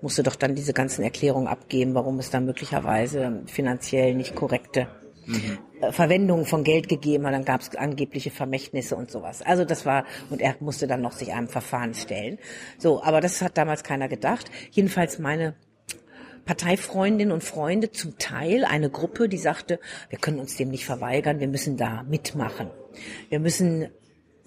[0.00, 4.88] musste doch dann diese ganzen Erklärungen abgeben, warum es da möglicherweise finanziell nicht korrekte
[5.26, 5.58] mhm.
[5.90, 9.42] Verwendung von Geld gegeben hat, dann gab es angebliche Vermächtnisse und sowas.
[9.42, 12.38] Also das war, und er musste dann noch sich einem Verfahren stellen.
[12.78, 14.50] So, aber das hat damals keiner gedacht.
[14.70, 15.54] Jedenfalls meine
[16.44, 19.78] Parteifreundinnen und Freunde zum Teil eine Gruppe, die sagte,
[20.08, 22.70] wir können uns dem nicht verweigern, wir müssen da mitmachen.
[23.28, 23.88] Wir müssen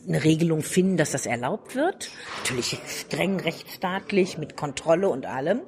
[0.08, 2.10] eine Regelung finden, dass das erlaubt wird.
[2.40, 5.62] Natürlich streng rechtsstaatlich mit Kontrolle und allem.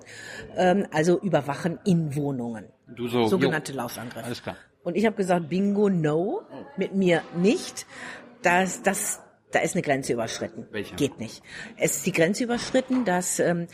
[0.56, 2.66] Ähm, also überwachen in Wohnungen.
[2.88, 4.26] Du so, Sogenannte jo, Lausangriffe.
[4.26, 4.56] Alles klar.
[4.84, 6.44] Und ich habe gesagt, Bingo, no,
[6.78, 7.86] mit mir nicht.
[8.42, 9.20] Das, das,
[9.52, 10.68] da ist eine Grenze überschritten.
[10.72, 10.96] Welche?
[10.96, 11.42] Geht nicht.
[11.76, 13.68] Es ist die Grenze überschritten, dass ähm,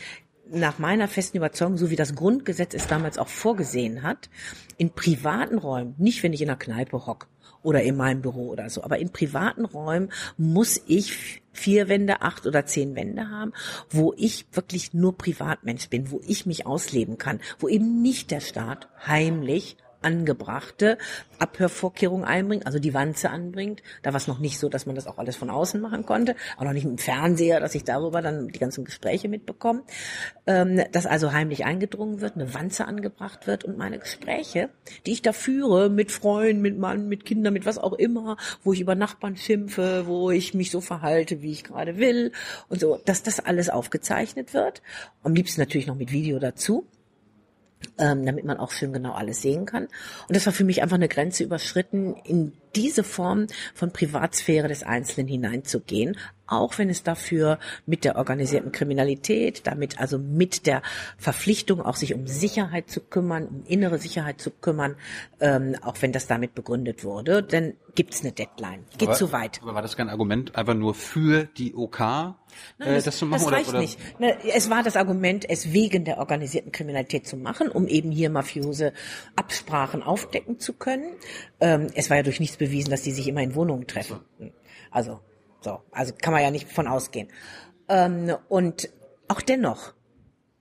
[0.50, 4.28] nach meiner festen Überzeugung, so wie das Grundgesetz es damals auch vorgesehen hat,
[4.76, 7.28] in privaten Räumen, nicht wenn ich in einer Kneipe hock
[7.62, 12.46] oder in meinem Büro oder so, aber in privaten Räumen muss ich vier Wände, acht
[12.46, 13.52] oder zehn Wände haben,
[13.88, 18.40] wo ich wirklich nur Privatmensch bin, wo ich mich ausleben kann, wo eben nicht der
[18.40, 20.98] Staat heimlich angebrachte
[21.38, 23.82] Abhörvorkehrungen einbringt, also die Wanze anbringt.
[24.02, 26.36] Da war es noch nicht so, dass man das auch alles von außen machen konnte,
[26.56, 29.82] auch noch nicht mit dem Fernseher, dass ich darüber dann die ganzen Gespräche mitbekomme.
[30.46, 34.70] Ähm, dass also heimlich eingedrungen wird, eine Wanze angebracht wird und meine Gespräche,
[35.06, 38.72] die ich da führe mit Freunden, mit Mann, mit Kindern, mit was auch immer, wo
[38.72, 42.32] ich über Nachbarn schimpfe, wo ich mich so verhalte, wie ich gerade will
[42.68, 44.82] und so, dass das alles aufgezeichnet wird.
[45.22, 46.86] Am liebsten natürlich noch mit Video dazu
[47.98, 49.84] ähm, damit man auch schön genau alles sehen kann.
[50.28, 54.82] Und das war für mich einfach eine Grenze überschritten, in diese Form von Privatsphäre des
[54.82, 56.16] Einzelnen hineinzugehen,
[56.46, 60.82] auch wenn es dafür mit der organisierten Kriminalität, damit also mit der
[61.16, 64.96] Verpflichtung, auch sich um Sicherheit zu kümmern, um innere Sicherheit zu kümmern,
[65.40, 68.84] ähm, auch wenn das damit begründet wurde, dann gibt es eine Deadline.
[68.98, 69.60] Geht aber, zu weit.
[69.62, 72.34] Aber war das kein Argument einfach nur für die OK, Nein,
[72.78, 73.40] äh, das, das zu machen?
[73.40, 73.80] Das oder, reicht oder?
[73.80, 74.20] nicht.
[74.20, 78.30] Ne, Es war das Argument, es wegen der organisierten Kriminalität zu machen, um eben hier
[78.30, 78.92] mafiose
[79.36, 81.14] Absprachen aufdecken zu können.
[81.60, 84.20] Ähm, es war ja durch nichts bewiesen, dass die sich immer in Wohnungen treffen.
[84.90, 85.20] Also
[85.64, 87.28] so, also kann man ja nicht von ausgehen.
[87.88, 88.90] Ähm, und
[89.28, 89.94] auch dennoch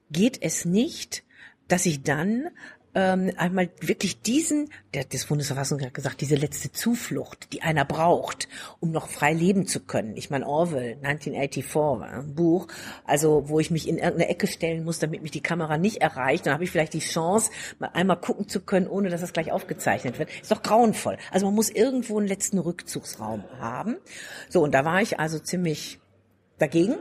[0.10, 1.24] geht es nicht,
[1.68, 2.50] dass ich dann
[2.96, 8.48] ähm, einmal wirklich diesen, der das Bundesverfassungsgericht hat gesagt, diese letzte Zuflucht, die einer braucht,
[8.80, 10.16] um noch frei leben zu können.
[10.16, 12.68] Ich meine, Orwell, 1984, war ein Buch,
[13.06, 16.46] also wo ich mich in irgendeine Ecke stellen muss, damit mich die Kamera nicht erreicht.
[16.46, 19.52] Dann habe ich vielleicht die Chance, mal einmal gucken zu können, ohne dass das gleich
[19.52, 20.30] aufgezeichnet wird.
[20.42, 21.18] Ist doch grauenvoll.
[21.32, 23.98] Also man muss irgendwo einen letzten Rückzugsraum haben.
[24.50, 26.00] So, und da war ich also ziemlich
[26.60, 26.96] dagegen.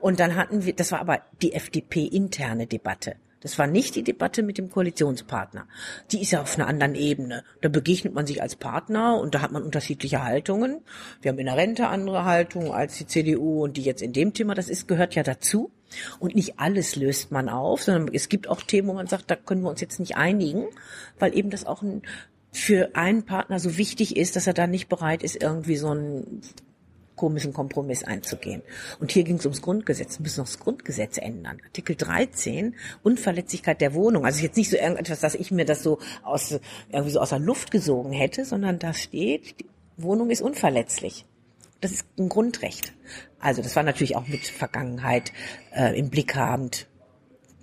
[0.00, 3.16] Und dann hatten wir, das war aber die FDP-interne Debatte.
[3.40, 5.66] Das war nicht die Debatte mit dem Koalitionspartner.
[6.12, 7.42] Die ist ja auf einer anderen Ebene.
[7.62, 10.80] Da begegnet man sich als Partner und da hat man unterschiedliche Haltungen.
[11.22, 14.34] Wir haben in der Rente andere Haltungen als die CDU und die jetzt in dem
[14.34, 15.70] Thema, das ist, gehört ja dazu.
[16.18, 19.36] Und nicht alles löst man auf, sondern es gibt auch Themen, wo man sagt, da
[19.36, 20.66] können wir uns jetzt nicht einigen,
[21.18, 22.02] weil eben das auch ein,
[22.52, 26.42] für einen Partner so wichtig ist, dass er da nicht bereit ist, irgendwie so ein
[27.20, 28.62] komischen Kompromiss einzugehen.
[28.98, 30.18] Und hier ging es ums Grundgesetz.
[30.18, 31.60] Wir müssen noch das Grundgesetz ändern.
[31.66, 34.24] Artikel 13, Unverletzlichkeit der Wohnung.
[34.24, 36.58] Also jetzt nicht so irgendetwas, dass ich mir das so aus,
[36.88, 39.66] irgendwie so aus der Luft gesogen hätte, sondern da steht, die
[39.98, 41.26] Wohnung ist unverletzlich.
[41.82, 42.94] Das ist ein Grundrecht.
[43.38, 45.32] Also das war natürlich auch mit Vergangenheit
[45.74, 46.86] äh, im Blick habend,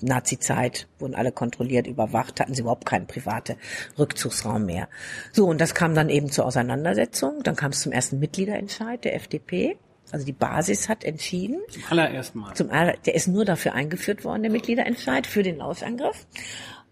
[0.02, 3.58] Nazi-Zeit, wurden alle kontrolliert, überwacht, hatten sie überhaupt keinen private
[3.98, 4.88] Rückzugsraum mehr.
[5.32, 7.44] So, und das kam dann eben zur Auseinandersetzung.
[7.44, 9.78] Dann kam es zum ersten Mitgliederentscheid der FDP.
[10.12, 11.60] Also die Basis hat entschieden.
[11.70, 12.54] Zum allerersten Mal.
[12.54, 16.26] Zum aller, der ist nur dafür eingeführt worden, der Mitgliederentscheid, für den Lauschangriff.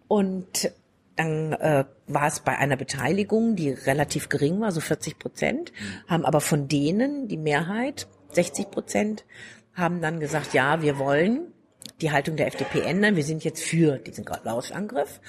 [0.08, 0.72] Und
[1.16, 6.10] dann äh, war es bei einer Beteiligung, die relativ gering war, so 40 Prozent, mhm.
[6.10, 9.26] haben aber von denen die Mehrheit, 60 Prozent,
[9.74, 11.54] haben dann gesagt, ja, wir wollen
[12.02, 13.16] die Haltung der FDP ändern.
[13.16, 15.22] Wir sind jetzt für diesen Lauschangriff.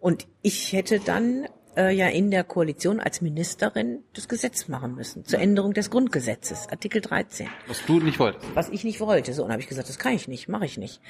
[0.00, 5.24] Und ich hätte dann äh, ja in der Koalition als Ministerin das Gesetz machen müssen
[5.24, 7.48] zur Änderung des Grundgesetzes, Artikel 13.
[7.66, 8.44] Was du nicht wolltest.
[8.54, 9.32] Was ich nicht wollte.
[9.32, 11.00] So, und habe ich gesagt, das kann ich nicht, mache ich nicht.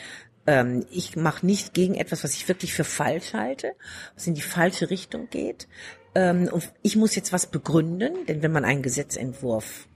[0.46, 3.72] Ähm, ich mache nicht gegen etwas, was ich wirklich für falsch halte,
[4.14, 5.68] was in die falsche Richtung geht.
[6.14, 9.88] Ähm, und ich muss jetzt was begründen, denn wenn man einen Gesetzentwurf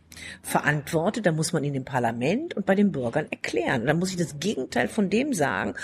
[0.43, 3.83] verantwortet, dann muss man ihn im Parlament und bei den Bürgern erklären.
[3.83, 5.75] Und dann muss ich das Gegenteil von dem sagen,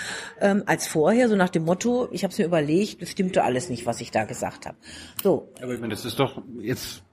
[0.41, 3.69] ähm, als vorher, so nach dem Motto, ich habe es mir überlegt, das stimmte alles
[3.69, 4.77] nicht, was ich da gesagt habe.
[5.21, 5.49] So.
[5.61, 7.03] Aber ich meine, das ist doch jetzt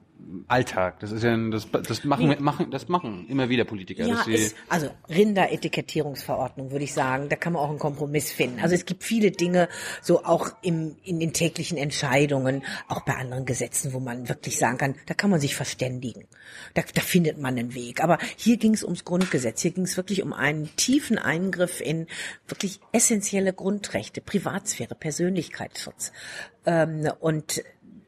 [0.49, 1.01] Alltag.
[1.01, 2.37] Das ist ja das, das machen nee.
[2.39, 4.07] machen das machen immer wieder Politiker.
[4.07, 8.61] Ja, ist, also Rinderetikettierungsverordnung würde ich sagen, da kann man auch einen Kompromiss finden.
[8.61, 9.68] Also es gibt viele Dinge,
[10.03, 14.78] so auch im, in den täglichen Entscheidungen, auch bei anderen Gesetzen, wo man wirklich sagen
[14.78, 16.26] kann, da kann man sich verständigen.
[16.74, 18.03] Da, da findet man einen Weg.
[18.03, 19.62] Aber hier ging es ums Grundgesetz.
[19.62, 22.07] Hier ging es wirklich um einen tiefen Eingriff in
[22.47, 26.12] wirklich essentielle Grundrechte, Privatsphäre, Persönlichkeitsschutz.
[26.66, 27.62] Ähm, und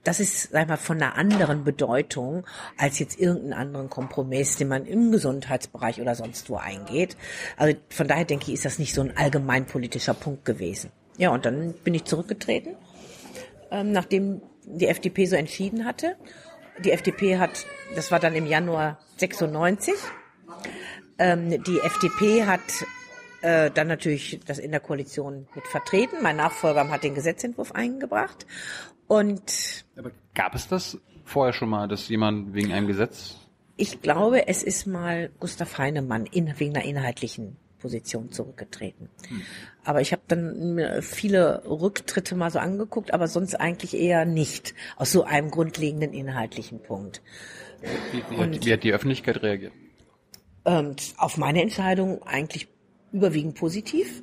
[0.04, 2.44] das ist, sag ich mal, von einer anderen Bedeutung
[2.76, 7.16] als jetzt irgendeinen anderen Kompromiss, den man im Gesundheitsbereich oder sonst wo eingeht.
[7.56, 10.90] Also von daher denke ich, ist das nicht so ein allgemeinpolitischer Punkt gewesen.
[11.18, 12.74] Ja, und dann bin ich zurückgetreten,
[13.70, 16.16] ähm, nachdem die FDP so entschieden hatte.
[16.84, 19.94] Die FDP hat, das war dann im Januar 96,
[21.18, 22.60] ähm, die FDP hat
[23.42, 26.16] äh, dann natürlich das in der Koalition mit vertreten.
[26.22, 28.46] Mein Nachfolger hat den Gesetzentwurf eingebracht
[29.06, 33.36] und Aber gab es das vorher schon mal, dass jemand wegen einem Gesetz?
[33.76, 39.08] Ich glaube, es ist mal Gustav Heinemann in, wegen einer inhaltlichen Position zurückgetreten.
[39.28, 39.42] Hm.
[39.84, 45.10] Aber ich habe dann viele Rücktritte mal so angeguckt, aber sonst eigentlich eher nicht, aus
[45.10, 47.20] so einem grundlegenden inhaltlichen Punkt.
[48.12, 49.72] Wie, wie, hat, wie hat, die Öffentlichkeit reagiert?
[50.64, 52.68] Ähm, auf meine Entscheidung eigentlich
[53.10, 54.22] überwiegend positiv.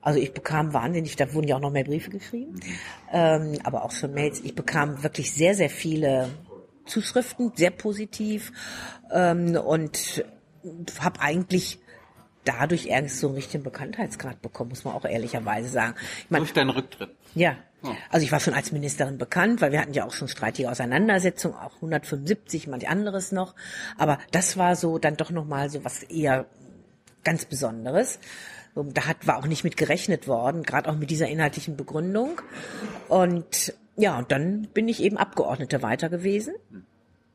[0.00, 2.60] Also ich bekam wahnsinnig, da wurden ja auch noch mehr Briefe geschrieben,
[3.12, 4.40] ähm, aber auch schon Mails.
[4.40, 6.30] Ich bekam wirklich sehr, sehr viele
[6.86, 8.52] Zuschriften, sehr positiv
[9.12, 10.24] ähm, und
[11.00, 11.78] habe eigentlich
[12.44, 15.94] dadurch erst so einen richtigen Bekanntheitsgrad bekommen, muss man auch ehrlicherweise sagen.
[16.24, 17.10] Ich mein, Durch deinen Rücktritt?
[17.34, 17.56] Ja.
[17.82, 17.92] Oh.
[18.10, 21.54] Also ich war schon als Ministerin bekannt, weil wir hatten ja auch schon streitige Auseinandersetzungen,
[21.56, 23.54] auch 175, manch anderes noch.
[23.98, 26.46] Aber das war so dann doch nochmal so was eher
[27.22, 28.18] ganz Besonderes.
[28.74, 32.40] Da hat, war auch nicht mit gerechnet worden, gerade auch mit dieser inhaltlichen Begründung.
[33.08, 36.54] Und ja, und dann bin ich eben Abgeordnete weiter gewesen.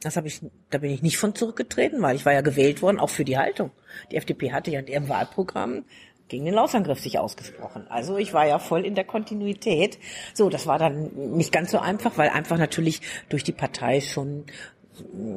[0.02, 3.00] Das habe ich, da bin ich nicht von zurückgetreten, weil ich war ja gewählt worden,
[3.00, 3.72] auch für die Haltung.
[4.12, 5.86] Die FDP hatte ja in ihrem Wahlprogramm
[6.28, 7.86] gegen den Laufangriff sich ausgesprochen.
[7.90, 10.00] Also ich war ja voll in der Kontinuität.
[10.34, 14.46] So, das war dann nicht ganz so einfach, weil einfach natürlich durch die Partei schon,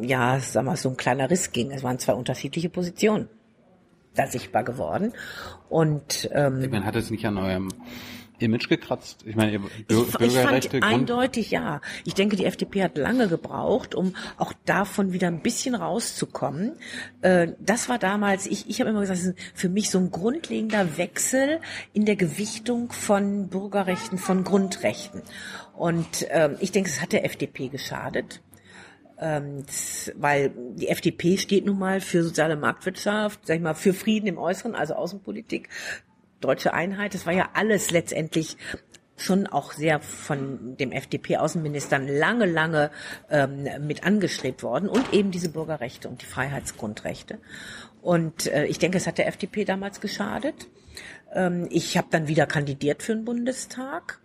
[0.03, 1.71] ja, sag mal, so ein kleiner Riss ging.
[1.71, 3.29] Es waren zwei unterschiedliche Positionen
[4.17, 5.13] da sichtbar geworden.
[5.69, 7.69] Und ähm, man hat es nicht an eurem
[8.39, 9.25] Image gekratzt?
[9.27, 11.81] Ich meine, ihr Bür Ich, ich Bürgerrechte, fand eindeutig ja.
[12.05, 16.77] Ich denke, die FDP hat lange gebraucht, um auch davon wieder ein bisschen rauszukommen.
[17.23, 20.11] Äh, Das war damals, ich, ich habe immer gesagt, das ist für mich so ein
[20.11, 21.61] grundlegender Wechsel
[21.93, 25.23] in der Gewichtung von Bürgerrechten, von Grundrechten.
[25.75, 28.43] Und ähm, ich denke, es hat der FDP geschadet.
[29.19, 29.65] Ähm,
[30.17, 34.39] weil die FDP steht nun mal für soziale Marktwirtschaft, sag ich mal, für Frieden im
[34.39, 35.69] Äußeren, also Außenpolitik,
[36.41, 37.15] deutsche Einheit.
[37.15, 38.57] Das war ja alles letztendlich
[39.17, 42.91] schon auch sehr von dem FDP-Außenministern lange, lange
[43.31, 47.39] ähm, mit angestrebt worden und eben diese Bürgerrechte und die Freiheitsgrundrechte.
[48.03, 50.69] Und äh, ich denke, es hat der FDP damals geschadet.
[51.35, 54.21] Ähm, ich habe dann wieder kandidiert für den Bundestag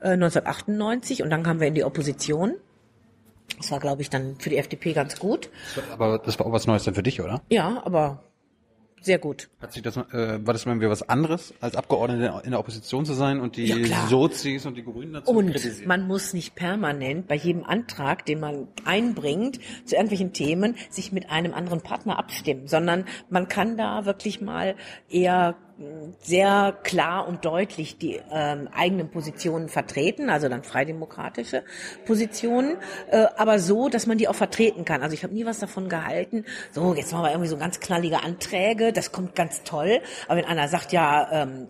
[0.00, 2.54] äh, 1998 und dann kamen wir in die Opposition.
[3.58, 5.50] Das war, glaube ich, dann für die FDP ganz gut.
[5.92, 7.42] aber das war auch was Neues dann für dich, oder?
[7.48, 8.22] Ja, aber
[9.02, 9.48] sehr gut.
[9.60, 13.12] Hat sich das, äh, war das mal was anderes, als Abgeordnete in der Opposition zu
[13.14, 14.06] sein und die Ja.
[14.08, 15.86] Sozis und die Grünen dazu Und kritisieren?
[15.86, 21.30] man muss nicht permanent bei jedem Antrag, den man einbringt, zu irgendwelchen Themen, sich mit
[21.30, 24.74] einem anderen Partner abstimmen, sondern man kann da wirklich mal
[25.08, 25.54] eher
[26.20, 31.64] sehr klar und deutlich die ähm, eigenen Positionen vertreten, also dann freidemokratische
[32.06, 32.78] Positionen,
[33.10, 35.02] äh, aber so, dass man die auch vertreten kann.
[35.02, 38.22] Also ich habe nie was davon gehalten, so jetzt machen wir irgendwie so ganz knallige
[38.22, 41.68] Anträge, das kommt ganz toll, aber wenn einer sagt, ja, ähm,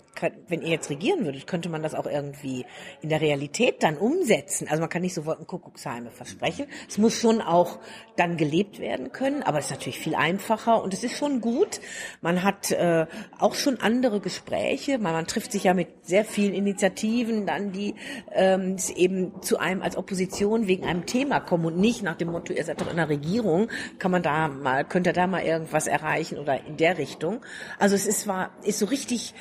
[0.49, 2.65] wenn ihr jetzt regieren würdet, könnte man das auch irgendwie
[3.03, 4.69] in der Realität dann umsetzen.
[4.69, 6.67] Also man kann nicht so Wolkenkuckucksheime versprechen.
[6.89, 7.79] Es muss schon auch
[8.17, 11.81] dann gelebt werden können, aber es ist natürlich viel einfacher und es ist schon gut.
[12.23, 13.07] Man hat äh,
[13.39, 17.95] auch schon andere Gespräche, man, man trifft sich ja mit sehr vielen Initiativen, dann die
[18.33, 22.53] ähm, eben zu einem als Opposition wegen einem Thema kommen und nicht nach dem Motto,
[22.53, 23.69] ihr seid doch in der Regierung,
[23.99, 27.41] kann man da mal, könnte da mal irgendwas erreichen oder in der Richtung.
[27.79, 29.35] Also es ist war ist so richtig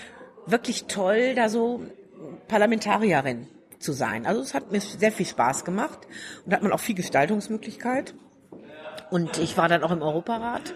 [0.46, 1.82] wirklich toll, da so
[2.48, 3.48] Parlamentarierin
[3.80, 4.26] zu sein.
[4.26, 6.00] Also es hat mir sehr viel Spaß gemacht
[6.46, 8.16] und hat man auch viel Gestaltungsmöglichkeit.
[9.16, 10.74] Und ich war dann auch im Europarat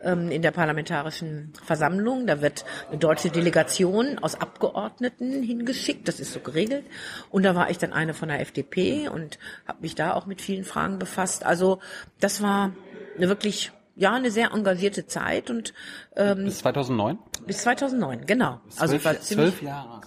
[0.00, 2.26] ähm, in der parlamentarischen Versammlung.
[2.26, 6.08] Da wird eine deutsche Delegation aus Abgeordneten hingeschickt.
[6.08, 6.86] Das ist so geregelt.
[7.28, 9.38] Und da war ich dann eine von der FDP und
[9.68, 11.44] habe mich da auch mit vielen Fragen befasst.
[11.44, 11.80] Also
[12.18, 12.72] das war
[13.18, 15.74] eine wirklich ja eine sehr engagierte Zeit und
[16.16, 17.18] ähm, Bis 2009?
[17.46, 18.62] bis 2009 genau.
[18.78, 20.00] Also ich zwölf, war ziemlich zwölf Jahre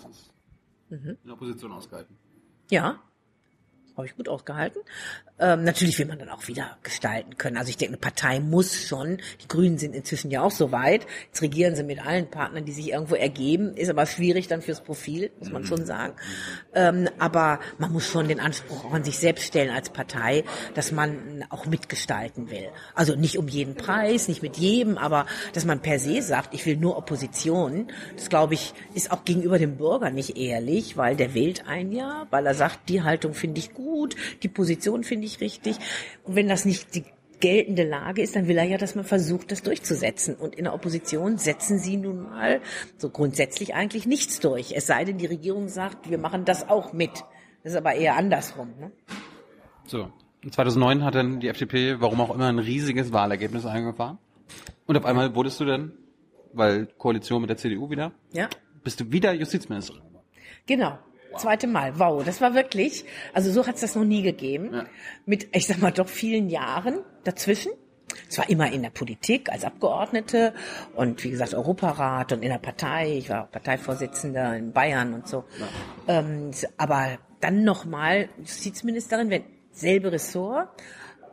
[0.89, 2.17] es in der Opposition ausgehalten.
[2.71, 2.99] Ja,
[3.95, 4.81] habe ich gut ausgehalten.
[5.37, 7.57] Ähm, natürlich will man dann auch wieder gestalten können.
[7.57, 11.05] Also ich denke, eine Partei muss schon, die Grünen sind inzwischen ja auch so weit,
[11.27, 14.81] jetzt regieren sie mit allen Partnern, die sich irgendwo ergeben, ist aber schwierig dann fürs
[14.81, 16.13] Profil, muss man schon sagen.
[16.73, 20.93] Ähm, aber man muss schon den Anspruch auch an sich selbst stellen als Partei, dass
[20.93, 22.69] man auch mitgestalten will.
[22.93, 26.65] Also nicht um jeden Preis, nicht mit jedem, aber dass man per se sagt, ich
[26.65, 31.33] will nur Opposition, das glaube ich, ist auch gegenüber dem Bürger nicht ehrlich, weil der
[31.33, 35.24] wählt ein ja, weil er sagt, die Haltung finde ich gut, die Position finde ich
[35.41, 35.77] richtig.
[36.23, 37.03] Und wenn das nicht die
[37.39, 40.35] geltende Lage ist, dann will er ja, dass man versucht, das durchzusetzen.
[40.35, 42.61] Und in der Opposition setzen sie nun mal
[42.97, 44.73] so grundsätzlich eigentlich nichts durch.
[44.75, 47.11] Es sei denn, die Regierung sagt, wir machen das auch mit.
[47.63, 48.69] Das ist aber eher andersrum.
[48.79, 48.91] Ne?
[49.85, 50.11] So.
[50.43, 54.17] Und 2009 hat dann die FDP, warum auch immer, ein riesiges Wahlergebnis eingefahren.
[54.85, 55.91] Und auf einmal wurdest du dann,
[56.53, 58.47] weil Koalition mit der CDU wieder, Ja,
[58.83, 60.03] bist du wieder Justizministerin.
[60.67, 60.99] genau.
[61.37, 61.99] Zweite Mal.
[61.99, 64.73] Wow, das war wirklich, also so hat es das noch nie gegeben.
[64.73, 64.85] Ja.
[65.25, 67.71] Mit, ich sag mal, doch vielen Jahren dazwischen.
[68.29, 70.53] Zwar immer in der Politik als Abgeordnete
[70.95, 73.17] und wie gesagt Europarat und in der Partei.
[73.17, 75.43] Ich war auch Parteivorsitzender in Bayern und so.
[76.07, 80.69] Ähm, aber dann nochmal Justizministerin, wenn selbe Ressort.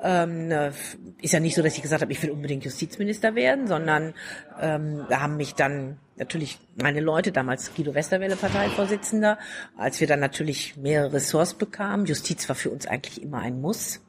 [0.03, 0.73] Ähm, äh,
[1.21, 4.15] ist ja nicht so, dass ich gesagt habe, ich will unbedingt Justizminister werden, sondern
[4.61, 9.39] ähm, da haben mich dann natürlich meine Leute, damals Guido Westerwelle Parteivorsitzender,
[9.77, 12.07] als wir dann natürlich mehrere Ressorts bekamen.
[12.07, 14.01] Justiz war für uns eigentlich immer ein Muss.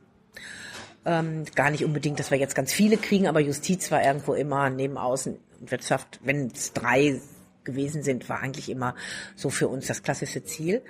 [1.05, 4.69] Ähm, gar nicht unbedingt, dass wir jetzt ganz viele kriegen, aber Justiz war irgendwo immer
[4.69, 7.19] neben Außen und Wirtschaft, wenn es drei
[7.63, 8.95] gewesen sind, war eigentlich immer
[9.35, 10.81] so für uns das klassische Ziel.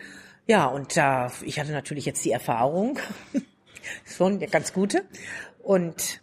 [0.45, 2.99] Ja, und da ich hatte natürlich jetzt die Erfahrung,
[4.05, 5.03] schon eine ganz gute
[5.61, 6.22] und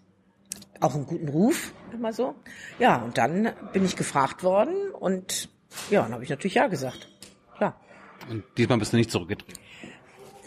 [0.81, 2.35] auch einen guten Ruf, immer so.
[2.79, 5.49] Ja, und dann bin ich gefragt worden und
[5.91, 7.09] ja, dann habe ich natürlich ja gesagt.
[7.57, 7.81] Klar.
[8.29, 9.61] Und diesmal bist du nicht zurückgetreten.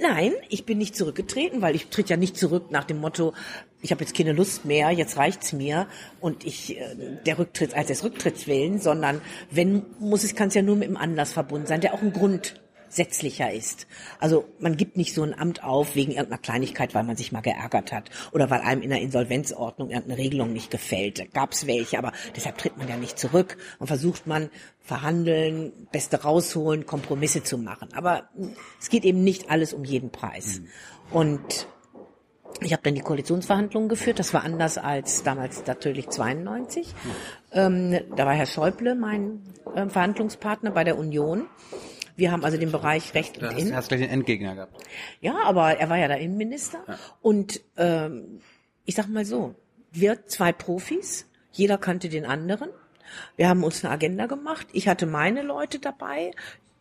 [0.02, 3.34] Nein, ich bin nicht zurückgetreten, weil ich tritt ja nicht zurück nach dem Motto,
[3.82, 5.88] ich habe jetzt keine Lust mehr, jetzt reicht's mir
[6.20, 9.22] und ich äh, der Rücktritt als des Rücktritts willen, sondern
[9.52, 12.14] wenn muss es kann es ja nur mit einem Anlass verbunden sein, der auch einen
[12.14, 12.63] Grund
[12.94, 13.88] grundsätzlicher ist.
[14.20, 17.42] Also man gibt nicht so ein Amt auf wegen irgendeiner Kleinigkeit, weil man sich mal
[17.42, 21.20] geärgert hat oder weil einem in der Insolvenzordnung irgendeine Regelung nicht gefällt.
[21.20, 26.22] Da gab's welche, aber deshalb tritt man ja nicht zurück und versucht man verhandeln, Beste
[26.22, 27.90] rausholen, Kompromisse zu machen.
[27.94, 28.30] Aber
[28.80, 30.62] es geht eben nicht alles um jeden Preis.
[31.10, 31.68] Und
[32.62, 34.20] ich habe dann die Koalitionsverhandlungen geführt.
[34.20, 36.94] Das war anders als damals natürlich 92.
[37.54, 39.42] Ähm, da war Herr Schäuble mein
[39.76, 41.48] ähm, Verhandlungspartner bei der Union.
[42.16, 43.76] Wir haben also den Bereich Recht und Innen.
[43.76, 44.78] hast gleich den Endgegner gehabt.
[45.22, 46.84] Ja, aber er war ja der Innenminister.
[47.22, 48.42] Und ähm,
[48.86, 49.56] ich sag mal so,
[49.92, 52.70] wir zwei Profis, jeder kannte den anderen.
[53.36, 54.68] Wir haben uns eine Agenda gemacht.
[54.74, 56.32] Ich hatte meine Leute dabei.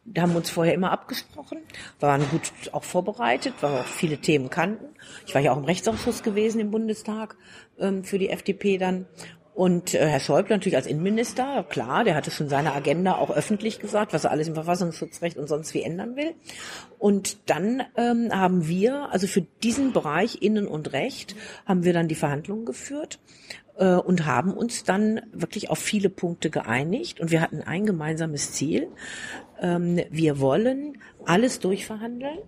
[0.04, 1.58] Da haben wir uns vorher immer abgesprochen.
[2.00, 4.86] Wir waren gut auch vorbereitet, weil wir auch viele Themen kannten.
[5.26, 7.36] Ich war ja auch im Rechtsausschuss gewesen im Bundestag
[7.78, 9.06] ähm, für die FDP dann.
[9.54, 13.80] Und äh, Herr Schäuble natürlich als Innenminister, klar, der hatte schon seine Agenda auch öffentlich
[13.80, 16.34] gesagt, was er alles im Verfassungsschutzrecht und sonst wie ändern will.
[16.98, 21.36] Und dann ähm, haben wir, also für diesen Bereich Innen und Recht,
[21.66, 23.18] haben wir dann die Verhandlungen geführt
[23.76, 27.20] äh, und haben uns dann wirklich auf viele Punkte geeinigt.
[27.20, 28.88] Und wir hatten ein gemeinsames Ziel.
[29.60, 30.96] Ähm, wir wollen
[31.26, 32.38] alles durchverhandeln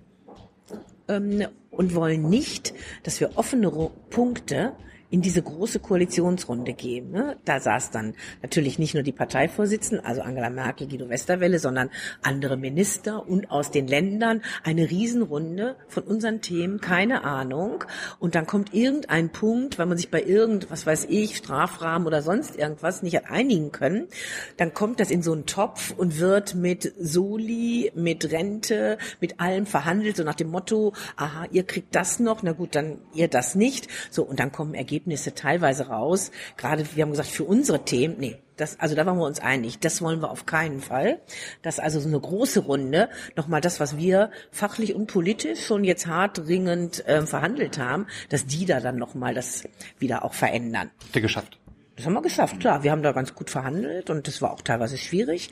[1.09, 3.71] ähm, und wollen nicht, dass wir offene
[4.09, 4.73] Punkte
[5.15, 7.13] in diese große Koalitionsrunde geben.
[7.13, 7.37] Ne?
[7.45, 11.89] Da saß dann natürlich nicht nur die Parteivorsitzenden, also Angela Merkel, Guido Westerwelle, sondern
[12.23, 17.85] andere Minister und aus den Ländern eine Riesenrunde von unseren Themen, keine Ahnung.
[18.19, 22.21] Und dann kommt irgendein Punkt, wenn man sich bei irgend, was weiß ich, Strafrahmen oder
[22.21, 24.09] sonst irgendwas nicht hat einigen können,
[24.57, 29.67] dann kommt das in so einen Topf und wird mit Soli, mit Rente, mit allem
[29.67, 33.55] verhandelt, so nach dem Motto, aha, ihr kriegt das noch, na gut, dann ihr das
[33.55, 33.87] nicht.
[34.11, 35.04] So, und dann kommen Ergebnisse
[35.35, 36.31] teilweise raus.
[36.57, 39.81] Gerade, wir haben gesagt, für unsere Themen, nee, das, also da waren wir uns einig,
[39.81, 41.21] das wollen wir auf keinen Fall.
[41.63, 46.07] Dass also so eine große Runde, nochmal das, was wir fachlich und politisch schon jetzt
[46.07, 49.65] hart ringend äh, verhandelt haben, dass die da dann nochmal das
[49.99, 50.91] wieder auch verändern.
[51.03, 51.59] Habt ihr geschafft.
[51.97, 52.83] Das haben wir geschafft, klar.
[52.83, 55.51] Wir haben da ganz gut verhandelt und das war auch teilweise schwierig,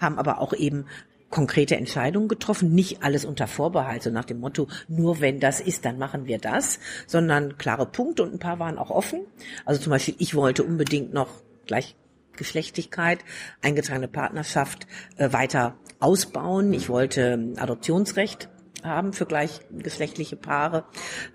[0.00, 0.86] haben aber auch eben
[1.30, 5.84] konkrete Entscheidungen getroffen, nicht alles unter Vorbehalt, so nach dem Motto, nur wenn das ist,
[5.84, 9.20] dann machen wir das, sondern klare Punkte und ein paar waren auch offen.
[9.64, 11.28] Also zum Beispiel, ich wollte unbedingt noch
[11.66, 13.18] Gleichgeschlechtigkeit,
[13.62, 16.72] eingetragene Partnerschaft äh, weiter ausbauen.
[16.72, 18.48] Ich wollte ähm, Adoptionsrecht
[18.82, 20.84] haben für gleichgeschlechtliche Paare.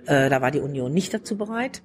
[0.06, 1.84] Äh, da war die Union nicht dazu bereit.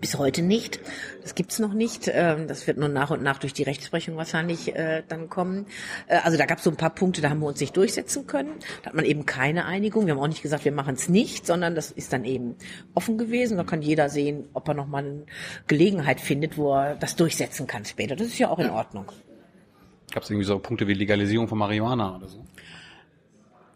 [0.00, 0.80] Bis heute nicht.
[1.22, 2.08] Das gibt's noch nicht.
[2.12, 5.66] Ähm, Das wird nur nach und nach durch die Rechtsprechung wahrscheinlich äh, dann kommen.
[6.06, 8.50] Äh, Also da gab's so ein paar Punkte, da haben wir uns nicht durchsetzen können.
[8.82, 10.06] Da hat man eben keine Einigung.
[10.06, 12.56] Wir haben auch nicht gesagt, wir machen es nicht, sondern das ist dann eben
[12.94, 13.56] offen gewesen.
[13.56, 15.24] Da kann jeder sehen, ob er noch mal eine
[15.66, 18.16] Gelegenheit findet, wo er das durchsetzen kann später.
[18.16, 19.06] Das ist ja auch in Ordnung.
[20.12, 22.44] Gab es irgendwie so Punkte wie Legalisierung von Marihuana oder so?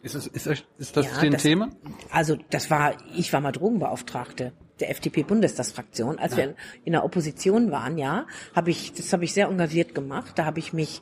[0.02, 1.68] Ist das, ist das, ist das Ja, ein das- Thema?
[2.10, 6.18] Also das war, ich war mal Drogenbeauftragte der FDP-Bundestagsfraktion.
[6.18, 6.55] Als wir
[6.85, 10.33] in der Opposition waren, ja, habe ich, das habe ich sehr engagiert gemacht.
[10.37, 11.01] Da habe ich mich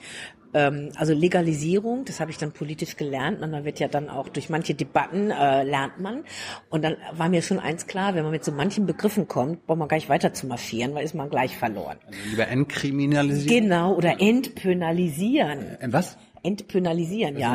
[0.55, 4.49] ähm, also Legalisierung, das habe ich dann politisch gelernt dann wird ja dann auch durch
[4.49, 6.24] manche Debatten äh, lernt man
[6.70, 9.79] und dann war mir schon eins klar, wenn man mit so manchen Begriffen kommt, braucht
[9.79, 11.99] man gar nicht weiter zu marschieren, weil ist man gleich verloren.
[12.07, 13.64] Also lieber entkriminalisieren?
[13.64, 15.76] Genau, oder entpenalisieren.
[15.81, 16.16] Äh, was?
[16.43, 17.53] Entpenalisieren, Das ja.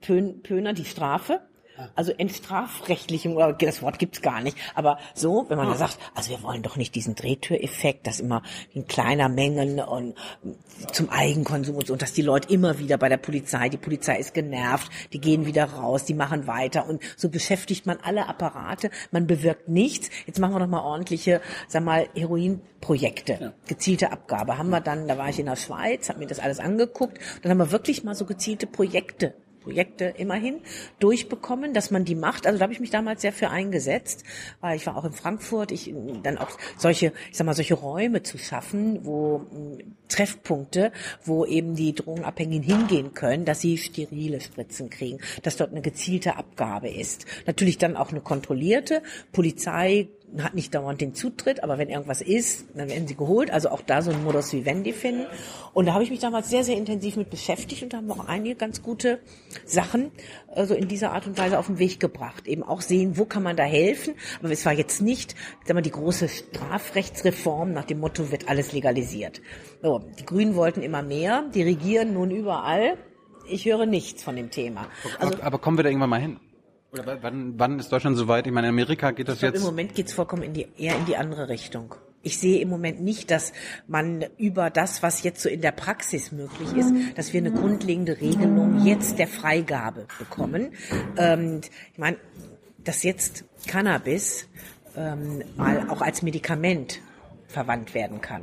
[0.00, 1.40] Pön, Pöner die Strafe.
[1.94, 4.56] Also Entstrafrechtlichen, oder das Wort gibt's gar nicht.
[4.74, 8.42] Aber so, wenn man da sagt, also wir wollen doch nicht diesen Drehtüreffekt, dass immer
[8.72, 10.14] in kleiner Mengen und
[10.92, 14.18] zum Eigenkonsum und so, und dass die Leute immer wieder bei der Polizei, die Polizei
[14.18, 18.90] ist genervt, die gehen wieder raus, die machen weiter und so beschäftigt man alle Apparate,
[19.10, 20.10] man bewirkt nichts.
[20.26, 24.58] Jetzt machen wir doch mal ordentliche, sag mal, Heroinprojekte, gezielte Abgabe.
[24.58, 27.50] Haben wir dann, da war ich in der Schweiz, habe mir das alles angeguckt, dann
[27.50, 30.60] haben wir wirklich mal so gezielte Projekte Projekte immerhin
[30.98, 32.46] durchbekommen, dass man die macht.
[32.46, 34.24] Also da habe ich mich damals sehr für eingesetzt,
[34.60, 38.22] weil ich war auch in Frankfurt, ich dann auch solche, ich sag mal, solche Räume
[38.22, 40.92] zu schaffen, wo mh, Treffpunkte,
[41.24, 46.36] wo eben die Drogenabhängigen hingehen können, dass sie sterile Spritzen kriegen, dass dort eine gezielte
[46.36, 47.24] Abgabe ist.
[47.46, 49.02] Natürlich dann auch eine kontrollierte.
[49.32, 50.08] Polizei
[50.40, 53.50] hat nicht dauernd den Zutritt, aber wenn irgendwas ist, dann werden sie geholt.
[53.50, 55.26] Also auch da so ein Modus vivendi finden.
[55.74, 58.14] Und da habe ich mich damals sehr, sehr intensiv mit beschäftigt und da haben wir
[58.14, 59.20] auch einige ganz gute
[59.64, 60.10] Sachen
[60.54, 62.46] äh, so in dieser Art und Weise auf den Weg gebracht.
[62.46, 64.14] Eben auch sehen, wo kann man da helfen.
[64.40, 68.72] Aber es war jetzt nicht, sag mal, die große Strafrechtsreform nach dem Motto, wird alles
[68.72, 69.42] legalisiert.
[69.82, 72.96] So, die Grünen wollten immer mehr, die regieren nun überall.
[73.48, 74.86] Ich höre nichts von dem Thema.
[75.18, 76.38] Also aber kommen wir da irgendwann mal hin?
[76.92, 78.46] Oder wann, wann ist Deutschland so weit?
[78.46, 79.62] Ich meine, in Amerika geht das ich glaube, jetzt.
[79.62, 81.94] im Moment geht's vollkommen in die, eher in die andere Richtung.
[82.22, 83.52] ich sehe im Moment nicht, dass
[83.88, 88.20] man über das, was jetzt so in der Praxis möglich ist, dass wir eine grundlegende
[88.20, 90.72] Regelung jetzt der Freigabe bekommen.
[91.16, 91.62] Ähm,
[91.92, 92.18] ich meine,
[92.84, 94.48] dass jetzt Cannabis
[94.96, 97.00] ähm, mal auch als Medikament
[97.48, 98.42] verwandt werden kann.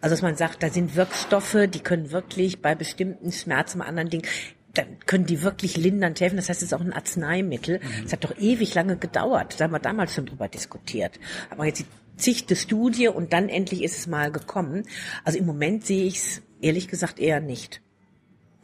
[0.00, 4.10] Also dass man sagt, da sind Wirkstoffe, die können wirklich bei bestimmten Schmerzen, bei anderen
[4.10, 4.26] Dingen,
[4.74, 6.36] dann können die wirklich lindernd helfen.
[6.36, 7.80] Das heißt, es ist auch ein Arzneimittel.
[8.04, 9.58] Es hat doch ewig lange gedauert.
[9.58, 11.18] Da haben wir damals schon drüber diskutiert.
[11.50, 14.84] Aber jetzt die zigte Studie und dann endlich ist es mal gekommen.
[15.24, 17.80] Also im Moment sehe ich es ehrlich gesagt eher nicht.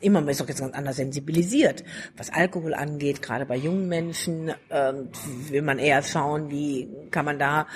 [0.00, 1.82] Immer man ist doch jetzt ganz anders sensibilisiert,
[2.18, 5.08] was Alkohol angeht, gerade bei jungen Menschen ähm,
[5.48, 7.66] will man eher schauen, wie kann man da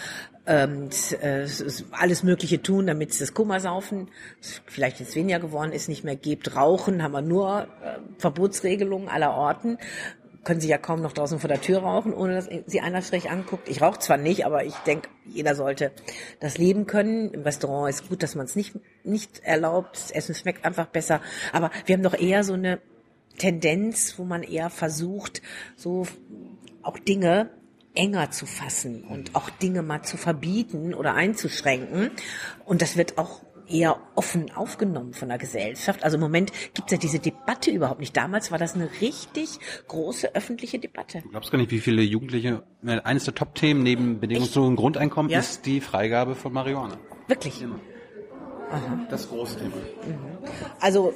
[0.51, 0.90] ähm,
[1.20, 1.46] äh,
[1.92, 4.09] alles Mögliche tun, damit es das Kummersaufen,
[4.66, 6.57] vielleicht jetzt weniger geworden ist, nicht mehr gibt.
[6.57, 9.78] Rauchen haben wir nur äh, Verbotsregelungen aller Orten
[10.42, 13.30] können sie ja kaum noch draußen vor der Tür rauchen, ohne dass sie einer schräg
[13.30, 13.68] anguckt.
[13.68, 15.92] Ich rauche zwar nicht, aber ich denke, jeder sollte
[16.40, 17.30] das leben können.
[17.32, 18.72] Im Restaurant ist gut, dass man es nicht,
[19.05, 19.96] nicht erlaubt.
[19.96, 21.20] Das Essen schmeckt einfach besser.
[21.53, 22.80] Aber wir haben doch eher so eine
[23.36, 25.42] Tendenz, wo man eher versucht,
[25.76, 26.07] so
[26.82, 27.51] auch Dinge
[27.95, 32.11] enger zu fassen und auch Dinge mal zu verbieten oder einzuschränken.
[32.64, 36.03] Und das wird auch eher offen aufgenommen von der Gesellschaft.
[36.03, 38.16] Also im Moment gibt es ja diese Debatte überhaupt nicht.
[38.16, 41.20] Damals war das eine richtig große öffentliche Debatte.
[41.22, 45.38] Du glaubst gar nicht, wie viele Jugendliche, äh, eines der Top-Themen neben bedingungslosen Grundeinkommen Ja.
[45.38, 46.99] ist die Freigabe von Marihuana.
[47.28, 47.64] Wirklich.
[49.09, 49.74] Das große Thema.
[50.78, 51.12] Also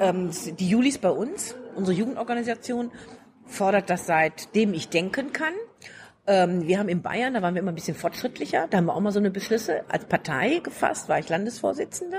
[0.00, 2.90] ähm, die Julis bei uns, unsere Jugendorganisation,
[3.46, 5.52] fordert das seitdem ich denken kann.
[6.26, 8.94] Ähm, wir haben in Bayern, da waren wir immer ein bisschen fortschrittlicher, da haben wir
[8.94, 12.18] auch mal so eine Beschlüsse als Partei gefasst, war ich Landesvorsitzende.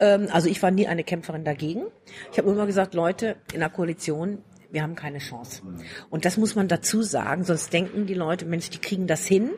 [0.00, 1.84] Ähm, also ich war nie eine Kämpferin dagegen.
[2.32, 5.62] Ich habe immer gesagt, Leute in der Koalition, wir haben keine Chance.
[6.10, 9.50] Und das muss man dazu sagen, sonst denken die Leute, Mensch, die kriegen das hin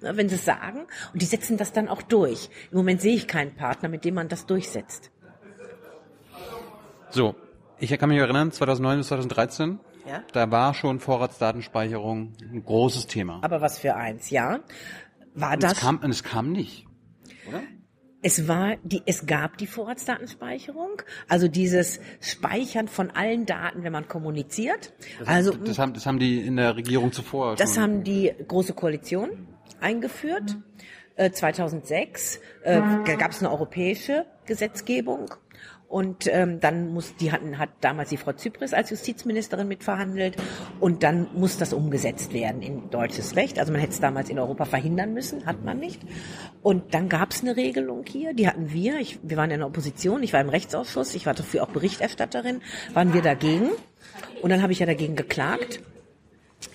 [0.00, 0.86] ne, wenn sie es sagen.
[1.12, 2.50] Und die setzen das dann auch durch.
[2.70, 5.10] Im Moment sehe ich keinen Partner, mit dem man das durchsetzt.
[7.10, 7.34] So,
[7.78, 10.22] ich kann mich erinnern, 2009 bis 2013, Ja.
[10.32, 13.40] da war schon Vorratsdatenspeicherung ein großes Thema.
[13.42, 14.60] Aber was für eins, ja?
[15.34, 15.80] War Und es das?
[15.80, 16.86] kam, und es kam nicht.
[18.20, 24.08] Es war die, es gab die Vorratsdatenspeicherung, also dieses Speichern von allen Daten, wenn man
[24.08, 24.92] kommuniziert.
[25.24, 27.82] Also Das haben, das haben die in der Regierung zuvor Das schon.
[27.84, 29.46] haben die Große Koalition
[29.80, 30.56] eingeführt.
[31.14, 35.34] Äh, 2006 äh, da gab es eine europäische Gesetzgebung.
[35.88, 40.36] Und ähm, dann muss, die hatten, hat damals die Frau Zypris als Justizministerin mitverhandelt
[40.80, 43.58] und dann muss das umgesetzt werden in deutsches Recht.
[43.58, 46.02] Also man hätte es damals in Europa verhindern müssen, hat man nicht.
[46.62, 49.00] Und dann gab es eine Regelung hier, die hatten wir.
[49.00, 52.60] Ich, wir waren in der Opposition, ich war im Rechtsausschuss, ich war dafür auch Berichterstatterin,
[52.92, 53.70] waren wir dagegen.
[54.42, 55.80] Und dann habe ich ja dagegen geklagt.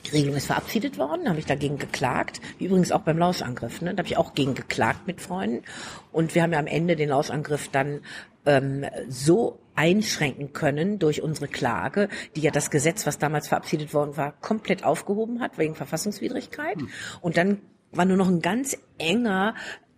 [0.06, 2.40] Die Regelung ist verabschiedet worden, habe ich dagegen geklagt.
[2.58, 3.94] Wie übrigens auch beim Lauschangriff, ne?
[3.94, 5.64] Da habe ich auch gegen geklagt mit Freunden.
[6.12, 8.02] Und wir haben ja am Ende den Lauschangriff dann
[8.46, 14.16] ähm, so einschränken können durch unsere Klage, die ja das Gesetz, was damals verabschiedet worden
[14.16, 16.78] war, komplett aufgehoben hat wegen Verfassungswidrigkeit.
[17.22, 17.60] Und dann
[17.92, 19.56] war nur noch ein ganz enger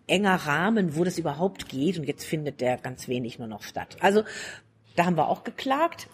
[0.07, 1.97] enger Rahmen, wo das überhaupt geht.
[1.97, 3.97] Und jetzt findet der ganz wenig nur noch statt.
[3.99, 4.23] Also
[4.95, 6.07] da haben wir auch geklagt.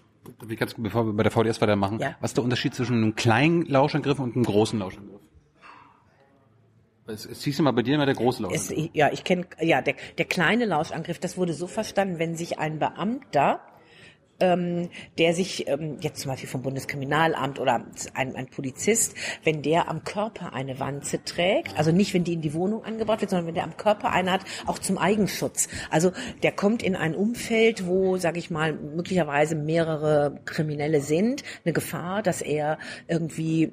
[0.45, 2.15] Wie kannst du, bevor wir bei der VDS weitermachen, Ja.
[2.19, 5.21] was ist der Unterschied zwischen einem kleinen Lauschangriff und einem großen Lauschangriff?
[7.07, 8.91] Es, es hieß immer bei dir immer der große Es, Lauschangriff.
[8.93, 12.77] ja, ich kenne, ja, der, der kleine Lauschangriff, das wurde so verstanden, wenn sich ein
[12.79, 13.61] Beamter,
[14.41, 19.89] ähm, der sich ähm, jetzt zum Beispiel vom Bundeskriminalamt oder ein, ein Polizist, wenn der
[19.89, 23.47] am Körper eine Wanze trägt, also nicht, wenn die in die Wohnung angebracht wird, sondern
[23.47, 25.67] wenn der am Körper eine hat, auch zum Eigenschutz.
[25.89, 26.11] Also
[26.43, 32.21] der kommt in ein Umfeld, wo, sage ich mal, möglicherweise mehrere Kriminelle sind, eine Gefahr,
[32.21, 32.77] dass er
[33.07, 33.71] irgendwie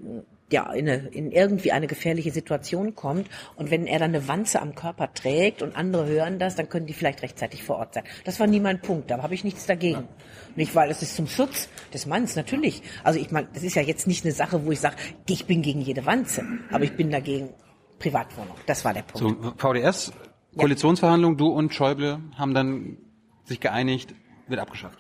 [0.50, 3.28] ja, in, eine, in irgendwie eine gefährliche Situation kommt.
[3.56, 6.86] Und wenn er dann eine Wanze am Körper trägt und andere hören das, dann können
[6.86, 8.04] die vielleicht rechtzeitig vor Ort sein.
[8.24, 10.08] Das war nie mein Punkt, da habe ich nichts dagegen.
[10.56, 12.82] Nicht, weil es ist zum Schutz des Manns, natürlich.
[13.04, 14.96] Also ich meine, das ist ja jetzt nicht eine Sache, wo ich sage,
[15.28, 17.50] ich bin gegen jede Wanze, aber ich bin dagegen
[17.98, 18.56] Privatwohnung.
[18.66, 19.42] Das war der Punkt.
[19.42, 20.12] So, VDS,
[20.56, 22.96] Koalitionsverhandlungen, du und Schäuble haben dann
[23.44, 24.14] sich geeinigt,
[24.46, 24.98] wird abgeschafft.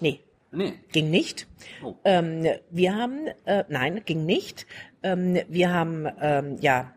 [0.00, 0.20] Nee,
[0.52, 0.74] Nee.
[0.92, 1.46] ging nicht.
[1.82, 1.96] Oh.
[2.04, 4.66] Ähm, wir haben, äh, nein, ging nicht.
[5.02, 6.92] Ähm, wir haben ähm, ja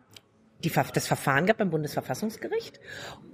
[0.63, 2.79] die, das Verfahren gehabt beim Bundesverfassungsgericht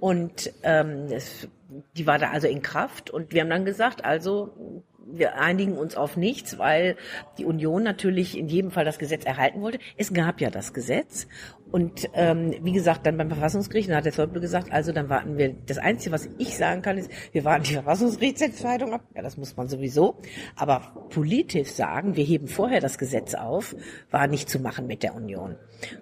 [0.00, 1.48] und ähm, es,
[1.96, 5.96] die war da also in Kraft und wir haben dann gesagt, also wir einigen uns
[5.96, 6.96] auf nichts, weil
[7.38, 9.78] die Union natürlich in jedem Fall das Gesetz erhalten wollte.
[9.96, 11.26] Es gab ja das Gesetz
[11.72, 15.36] Und ähm, wie gesagt, dann beim Verfassungsgericht, dann hat der Zeuge gesagt, also dann warten
[15.36, 19.02] wir, das Einzige, was ich sagen kann, ist, wir warten die Verfassungsgerichtsentscheidung ab.
[19.14, 20.16] Ja, das muss man sowieso.
[20.54, 23.74] Aber politisch sagen, wir heben vorher das Gesetz auf,
[24.10, 25.56] war nicht zu machen mit der Union.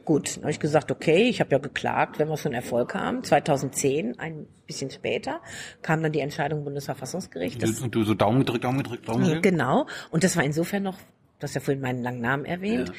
[0.04, 3.24] Gut, dann habe ich gesagt, okay, ich habe ja geklagt, wenn wir schon Erfolg haben.
[3.24, 5.40] 2010, ein bisschen später,
[5.82, 7.62] kam dann die Entscheidung Bundesverfassungsgericht.
[7.62, 9.42] Und du so Daumen gedrückt, Daumen gedrückt, Daumen gedrückt.
[9.42, 9.86] Genau.
[10.10, 10.98] Und das war insofern noch,
[11.38, 12.88] du hast ja vorhin meinen langen Namen erwähnt.
[12.88, 12.94] Ja.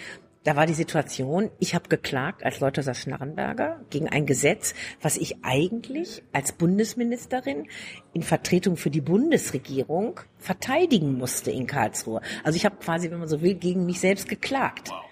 [0.46, 5.44] Da war die Situation, ich habe geklagt als Leuthauser Schnarrenberger gegen ein Gesetz, was ich
[5.44, 7.66] eigentlich als Bundesministerin
[8.14, 12.22] in Vertretung für die Bundesregierung verteidigen musste in Karlsruhe.
[12.44, 14.92] Also ich habe quasi, wenn man so will, gegen mich selbst geklagt.
[14.92, 15.05] Wow,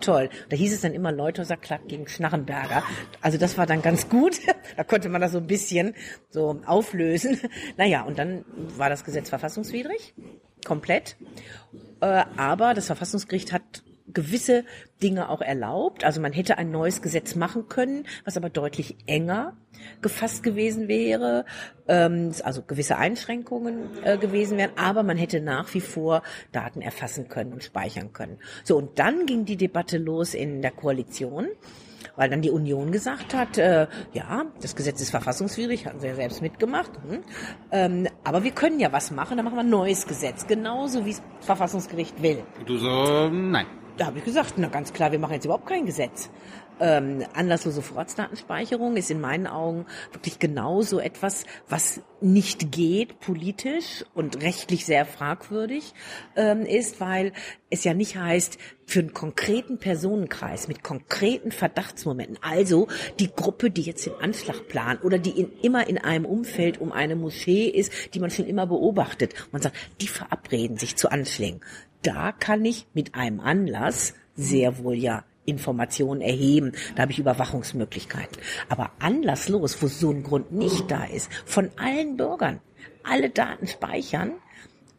[0.00, 0.30] toll.
[0.48, 2.82] Da hieß es dann immer Leuthauser klagt gegen Schnarrenberger.
[3.20, 4.40] Also das war dann ganz gut.
[4.76, 5.94] Da konnte man das so ein bisschen
[6.30, 7.38] so auflösen.
[7.76, 8.44] Naja, und dann
[8.76, 10.14] war das Gesetz verfassungswidrig.
[10.64, 11.16] Komplett.
[12.00, 14.64] Äh, aber das Verfassungsgericht hat gewisse
[15.02, 16.04] Dinge auch erlaubt.
[16.04, 19.56] Also man hätte ein neues Gesetz machen können, was aber deutlich enger
[20.00, 21.44] gefasst gewesen wäre,
[21.88, 27.28] ähm, also gewisse Einschränkungen äh, gewesen wären, aber man hätte nach wie vor Daten erfassen
[27.28, 28.38] können und speichern können.
[28.64, 31.48] So, und dann ging die Debatte los in der Koalition
[32.16, 36.14] weil dann die Union gesagt hat, äh, ja, das Gesetz ist verfassungswidrig, hatten sie ja
[36.14, 37.22] selbst mitgemacht, hm,
[37.70, 41.10] ähm, aber wir können ja was machen, dann machen wir ein neues Gesetz, genauso wie
[41.10, 42.42] es Verfassungsgericht will.
[42.66, 43.66] Du so, nein.
[43.96, 46.30] Da habe ich gesagt, na ganz klar, wir machen jetzt überhaupt kein Gesetz.
[46.84, 54.42] Ähm, anlasslose Vorratsdatenspeicherung ist in meinen Augen wirklich genauso etwas, was nicht geht politisch und
[54.42, 55.94] rechtlich sehr fragwürdig
[56.34, 57.32] ähm, ist, weil
[57.70, 62.88] es ja nicht heißt, für einen konkreten Personenkreis mit konkreten Verdachtsmomenten, also
[63.20, 66.90] die Gruppe, die jetzt den Anschlag plant oder die in, immer in einem Umfeld um
[66.90, 69.34] eine Moschee ist, die man schon immer beobachtet.
[69.52, 71.60] Man sagt, die verabreden sich zu Anschlägen
[72.02, 76.72] da kann ich mit einem Anlass sehr wohl ja Informationen erheben.
[76.94, 78.38] Da habe ich Überwachungsmöglichkeiten.
[78.68, 82.60] Aber anlasslos, wo so ein Grund nicht da ist, von allen Bürgern,
[83.02, 84.34] alle Daten speichern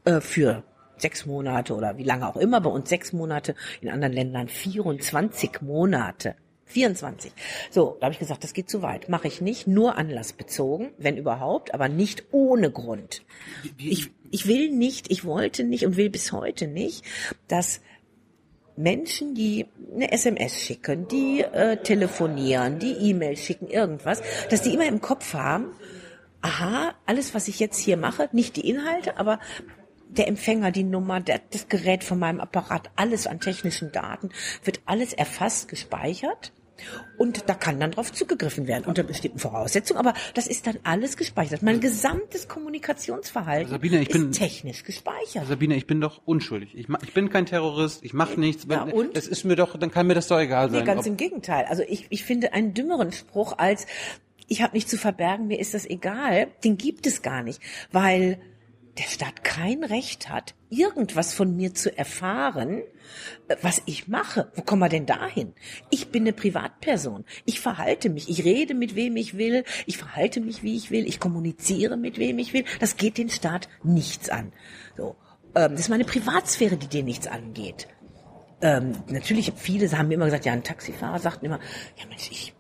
[0.05, 0.63] äh, für
[0.97, 5.61] sechs Monate oder wie lange auch immer, bei uns sechs Monate, in anderen Ländern 24
[5.61, 6.35] Monate.
[6.65, 7.31] 24.
[7.69, 9.07] So, da habe ich gesagt, das geht zu weit.
[9.07, 13.23] Mache ich nicht, nur anlassbezogen, wenn überhaupt, aber nicht ohne Grund.
[13.77, 17.05] Ich, ich will nicht, ich wollte nicht und will bis heute nicht,
[17.47, 17.81] dass
[18.75, 24.87] Menschen, die eine SMS schicken, die äh, telefonieren, die E-Mails schicken, irgendwas, dass die immer
[24.87, 25.67] im Kopf haben,
[26.41, 29.39] aha, alles, was ich jetzt hier mache, nicht die Inhalte, aber
[30.09, 34.29] der Empfänger, die Nummer, der, das Gerät von meinem Apparat, alles an technischen Daten,
[34.63, 36.51] wird alles erfasst, gespeichert.
[37.17, 39.99] Und da kann dann drauf zugegriffen werden, unter bestimmten Voraussetzungen.
[39.99, 41.61] Aber das ist dann alles gespeichert.
[41.61, 45.47] Mein gesamtes Kommunikationsverhalten Sabine, ich ist bin- technisch gespeichert.
[45.47, 46.75] Sabine, ich bin doch unschuldig.
[46.75, 48.65] Ich, ich bin kein Terrorist, ich mache nichts.
[48.69, 49.15] Ja, und?
[49.15, 50.85] Es ist mir doch, dann kann mir das doch egal Nee, sein.
[50.85, 51.65] ganz ob- im Gegenteil.
[51.65, 53.85] Also ich, ich finde einen dümmeren Spruch als
[54.49, 57.61] ich habe nichts zu verbergen, mir ist das egal, den gibt es gar nicht,
[57.93, 58.39] weil
[58.97, 62.83] der Staat kein Recht hat, irgendwas von mir zu erfahren,
[63.47, 64.51] äh, was ich mache.
[64.55, 65.53] Wo kommen wir denn dahin?
[65.89, 67.25] Ich bin eine Privatperson.
[67.45, 68.29] Ich verhalte mich.
[68.29, 69.63] Ich rede mit wem ich will.
[69.85, 71.07] Ich verhalte mich, wie ich will.
[71.07, 72.65] Ich kommuniziere mit wem ich will.
[72.79, 74.53] Das geht den Staat nichts an.
[74.95, 75.15] So.
[75.55, 77.87] Ähm, das ist meine Privatsphäre, die dir nichts angeht
[78.63, 81.59] ähm, natürlich viele haben mir immer gesagt, ja, ein Taxifahrer sagt immer,
[81.97, 82.55] ja Mensch, ich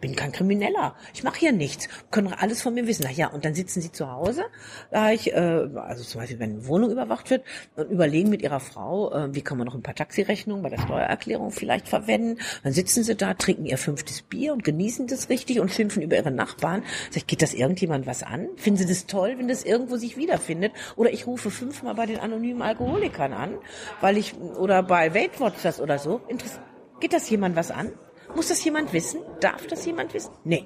[0.00, 3.04] bin kein Krimineller, ich mache hier nichts, können alles von mir wissen.
[3.04, 4.44] Na ja, und dann sitzen sie zu Hause,
[4.90, 7.44] da ich, äh, also zum Beispiel, wenn eine Wohnung überwacht wird,
[7.76, 10.78] und überlegen mit ihrer Frau, äh, wie kann man noch ein paar Taxirechnungen bei der
[10.78, 12.38] Steuererklärung vielleicht verwenden.
[12.62, 16.16] Dann sitzen sie da, trinken ihr fünftes Bier und genießen das richtig und schimpfen über
[16.16, 16.82] ihre Nachbarn.
[17.10, 18.48] Sag ich, geht das irgendjemand was an?
[18.56, 20.72] Finden sie das toll, wenn das irgendwo sich wiederfindet?
[20.96, 23.58] Oder ich rufe fünfmal bei den anonymen Alkoholikern an,
[24.00, 26.20] weil ich, oder bei Weight Watchers oder so.
[26.28, 26.60] Interess
[27.00, 27.92] geht das jemand was an?
[28.38, 29.20] Muss das jemand wissen?
[29.40, 30.30] Darf das jemand wissen?
[30.44, 30.64] Nee.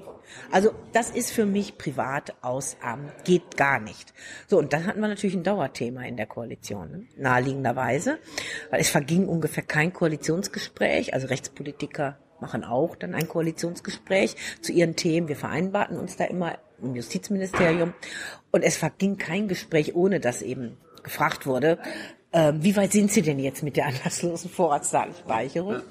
[0.51, 4.13] Also das ist für mich privat aus Amt, geht gar nicht.
[4.45, 7.07] So, und dann hatten wir natürlich ein Dauerthema in der Koalition, ne?
[7.17, 8.19] naheliegenderweise,
[8.69, 14.95] weil es verging ungefähr kein Koalitionsgespräch, also Rechtspolitiker machen auch dann ein Koalitionsgespräch zu ihren
[14.95, 15.27] Themen.
[15.27, 17.95] Wir vereinbarten uns da immer im Justizministerium
[18.51, 21.79] und es verging kein Gespräch, ohne dass eben gefragt wurde,
[22.33, 25.81] ähm, wie weit sind Sie denn jetzt mit der anlasslosen Vorratsdatenspeicherung?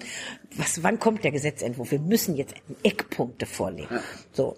[0.57, 1.93] Was, wann kommt der Gesetzentwurf?
[1.93, 4.01] Wir müssen jetzt Eckpunkte vorlegen.
[4.33, 4.57] So,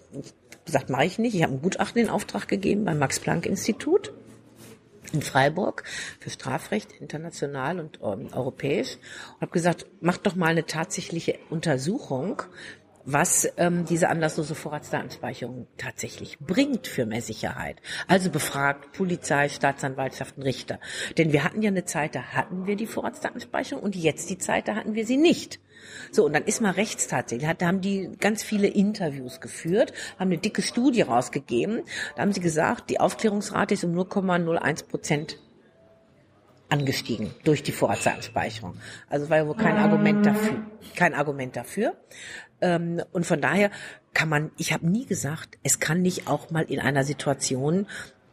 [0.65, 1.35] gesagt, mache ich nicht.
[1.35, 4.13] Ich habe ein Gutachten in Auftrag gegeben beim Max-Planck-Institut
[5.13, 5.83] in Freiburg
[6.19, 8.97] für Strafrecht international und ähm, europäisch
[9.35, 12.41] und habe gesagt, macht doch mal eine tatsächliche Untersuchung,
[13.05, 17.81] was ähm, diese anlasslose Vorratsdatenspeicherung tatsächlich bringt für mehr Sicherheit.
[18.07, 20.79] Also befragt Polizei, Staatsanwaltschaften, Richter.
[21.17, 24.67] Denn wir hatten ja eine Zeit, da hatten wir die Vorratsdatenspeicherung und jetzt die Zeit,
[24.67, 25.59] da hatten wir sie nicht.
[26.11, 30.31] So, und dann ist mal rechts tatsächlich, da haben die ganz viele Interviews geführt, haben
[30.31, 31.83] eine dicke Studie rausgegeben.
[32.15, 35.37] Da haben sie gesagt, die Aufklärungsrate ist um 0,01 Prozent
[36.69, 38.77] angestiegen durch die Vorratsdatenspeicherung.
[39.09, 40.65] Also war ja wohl kein Argument dafür.
[40.95, 41.95] Kein Argument dafür.
[42.61, 43.71] Ähm, und von daher
[44.13, 47.87] kann man, ich habe nie gesagt, es kann nicht auch mal in einer Situation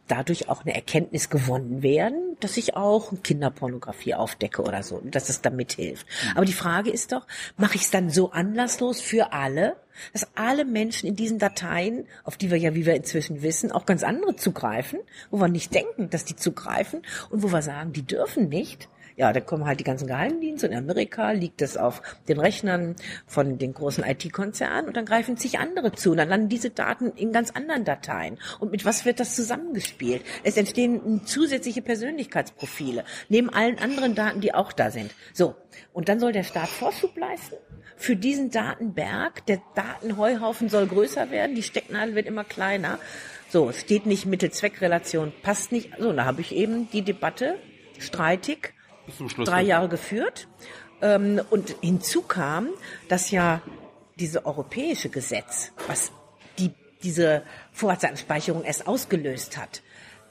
[0.07, 5.41] dadurch auch eine Erkenntnis gewonnen werden, dass ich auch Kinderpornografie aufdecke oder so, dass es
[5.41, 6.05] damit hilft.
[6.35, 7.25] Aber die Frage ist doch,
[7.57, 9.77] mache ich es dann so anlasslos für alle,
[10.11, 13.85] dass alle Menschen in diesen Dateien, auf die wir ja, wie wir inzwischen wissen, auch
[13.85, 14.99] ganz andere zugreifen,
[15.31, 19.31] wo wir nicht denken, dass die zugreifen und wo wir sagen, die dürfen nicht, ja,
[19.33, 20.67] da kommen halt die ganzen Geheimdienste.
[20.67, 22.95] In Amerika liegt es auf den Rechnern
[23.27, 27.11] von den großen IT-Konzernen und dann greifen sich andere zu und dann landen diese Daten
[27.15, 28.39] in ganz anderen Dateien.
[28.59, 30.23] Und mit was wird das zusammengespielt?
[30.43, 35.11] Es entstehen zusätzliche Persönlichkeitsprofile neben allen anderen Daten, die auch da sind.
[35.33, 35.55] So.
[35.91, 37.55] Und dann soll der Staat Vorschub leisten
[37.95, 39.45] für diesen Datenberg.
[39.45, 41.55] Der Datenheuhaufen soll größer werden.
[41.55, 42.99] Die Stecknadel wird immer kleiner.
[43.49, 45.91] So, es steht nicht Mittel-Zweck-Relation, passt nicht.
[45.99, 47.59] So, da habe ich eben die Debatte
[47.99, 48.73] streitig
[49.17, 49.47] zum Schluss.
[49.47, 50.47] drei Jahre geführt.
[51.01, 52.69] Ähm, und hinzu kam,
[53.09, 53.61] dass ja
[54.15, 56.11] diese europäische Gesetz, was
[56.59, 56.71] die,
[57.01, 59.81] diese Vorratsdatenspeicherung erst ausgelöst hat,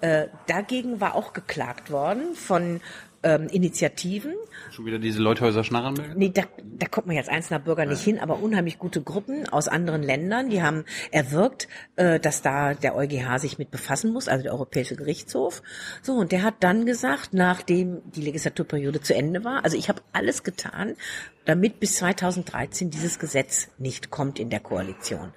[0.01, 2.81] äh, dagegen war auch geklagt worden von
[3.23, 4.35] ähm, Initiativen.
[4.71, 6.15] Schon wieder diese Leuthäuser Schnarrenmüll?
[6.17, 9.69] Nee, da, da kommt man jetzt einzelner Bürger nicht hin, aber unheimlich gute Gruppen aus
[9.69, 14.43] anderen Ländern, die haben erwirkt, äh, dass da der EuGH sich mit befassen muss, also
[14.43, 15.63] der Europäische Gerichtshof.
[16.03, 20.03] So, und der hat dann gesagt, nachdem die Legislaturperiode zu Ende war, also ich habe
[20.13, 20.95] alles getan,
[21.45, 25.33] damit bis 2013 dieses Gesetz nicht kommt in der Koalition.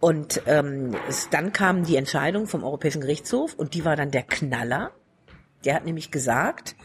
[0.00, 4.22] Und ähm, es, dann kam die Entscheidung vom Europäischen Gerichtshof und die war dann der
[4.22, 4.92] Knaller.
[5.64, 6.76] Der hat nämlich gesagt,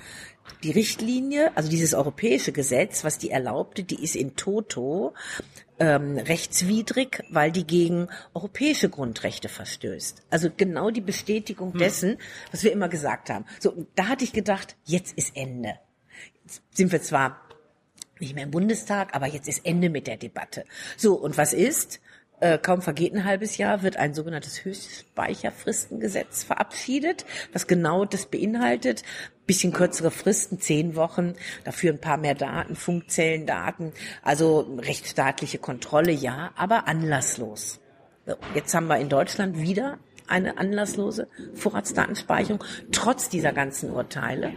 [0.63, 5.13] die Richtlinie, also dieses europäische Gesetz, was die erlaubte, die ist in toto
[5.80, 10.22] ähm, rechtswidrig, weil die gegen europäische Grundrechte verstößt.
[10.30, 12.18] Also genau die Bestätigung dessen,
[12.51, 13.45] was wir immer gesagt haben.
[13.59, 15.80] So, da hatte ich gedacht, jetzt ist Ende.
[16.43, 17.41] Jetzt sind wir zwar
[18.19, 20.65] nicht mehr im Bundestag, aber jetzt ist Ende mit der Debatte.
[20.95, 21.99] So, und was ist?
[22.41, 29.03] Äh, kaum vergeht ein halbes Jahr, wird ein sogenanntes Höchstspeicherfristengesetz verabschiedet, was genau das beinhaltet.
[29.45, 33.91] Bisschen kürzere Fristen, zehn Wochen, dafür ein paar mehr Daten, Funkzellendaten,
[34.23, 37.80] also rechtsstaatliche Kontrolle, ja, aber anlasslos.
[38.55, 39.97] Jetzt haben wir in Deutschland wieder
[40.27, 44.53] eine anlasslose Vorratsdatenspeicherung, trotz dieser ganzen Urteile.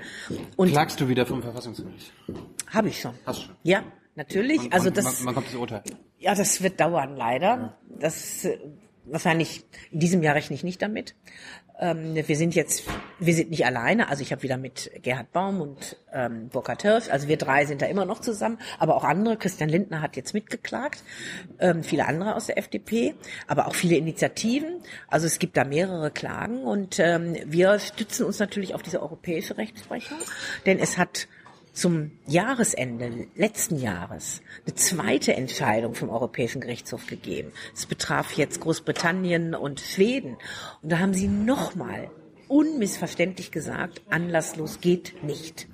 [0.56, 2.12] Und Klagst du wieder vom Verfassungsgericht?
[2.72, 3.14] habe ich schon.
[3.26, 3.56] Hast du schon.
[3.62, 3.82] Ja,
[4.14, 4.58] natürlich.
[4.62, 5.82] Wann- Also das, Wann, wann kommt das Urteil?
[6.24, 7.76] Ja, das wird dauern, leider.
[7.86, 8.58] Das äh,
[9.04, 11.14] wahrscheinlich in diesem Jahr rechne ich nicht damit.
[11.78, 12.84] Ähm, wir sind jetzt,
[13.18, 14.08] wir sind nicht alleine.
[14.08, 17.82] Also ich habe wieder mit Gerhard Baum und ähm, Burkhard Hirsch, also wir drei sind
[17.82, 19.36] da immer noch zusammen, aber auch andere.
[19.36, 21.02] Christian Lindner hat jetzt mitgeklagt,
[21.58, 23.14] ähm, viele andere aus der FDP,
[23.46, 24.80] aber auch viele Initiativen.
[25.08, 29.58] Also es gibt da mehrere Klagen und ähm, wir stützen uns natürlich auf diese europäische
[29.58, 30.18] Rechtsprechung,
[30.64, 31.28] denn es hat
[31.74, 37.52] zum Jahresende letzten Jahres eine zweite Entscheidung vom Europäischen Gerichtshof gegeben.
[37.74, 40.36] Es betraf jetzt Großbritannien und Schweden.
[40.82, 42.10] Und da haben sie nochmal
[42.48, 45.66] unmissverständlich gesagt, anlasslos geht nicht.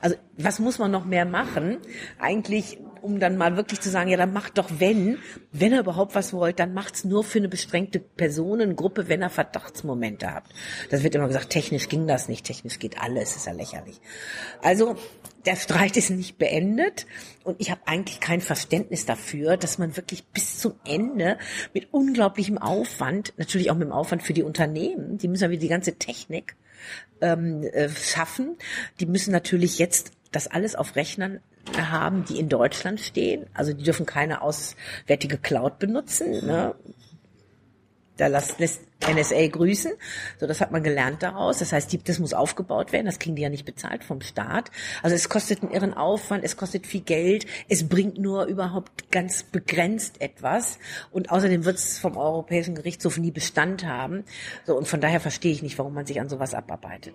[0.00, 1.78] Also was muss man noch mehr machen?
[2.18, 5.18] Eigentlich, um dann mal wirklich zu sagen, ja, dann macht doch wenn,
[5.52, 10.32] wenn ihr überhaupt was wollt, dann macht's nur für eine beschränkte Personengruppe, wenn ihr Verdachtsmomente
[10.32, 10.52] habt.
[10.90, 14.00] Das wird immer gesagt, technisch ging das nicht, technisch geht alles, ist ja lächerlich.
[14.62, 14.96] Also
[15.46, 17.06] der Streit ist nicht beendet
[17.44, 21.38] und ich habe eigentlich kein Verständnis dafür, dass man wirklich bis zum Ende
[21.72, 25.60] mit unglaublichem Aufwand, natürlich auch mit dem Aufwand für die Unternehmen, die müssen ja wieder
[25.60, 26.56] die ganze Technik
[27.20, 28.56] ähm, äh, schaffen.
[29.00, 31.40] Die müssen natürlich jetzt das alles auf Rechnern
[31.76, 33.46] haben, die in Deutschland stehen.
[33.54, 36.46] Also die dürfen keine auswärtige Cloud benutzen.
[36.46, 36.74] Ne?
[38.16, 38.60] Da lässt,
[39.12, 39.92] NSA grüßen.
[40.38, 41.58] So, das hat man gelernt daraus.
[41.58, 43.06] Das heißt, die, das muss aufgebaut werden.
[43.06, 44.70] Das kriegen die ja nicht bezahlt vom Staat.
[45.02, 47.46] Also es kostet einen irren Aufwand, es kostet viel Geld.
[47.68, 50.78] Es bringt nur überhaupt ganz begrenzt etwas.
[51.10, 54.24] Und außerdem wird es vom Europäischen Gerichtshof nie Bestand haben.
[54.64, 57.14] So, und von daher verstehe ich nicht, warum man sich an sowas abarbeitet.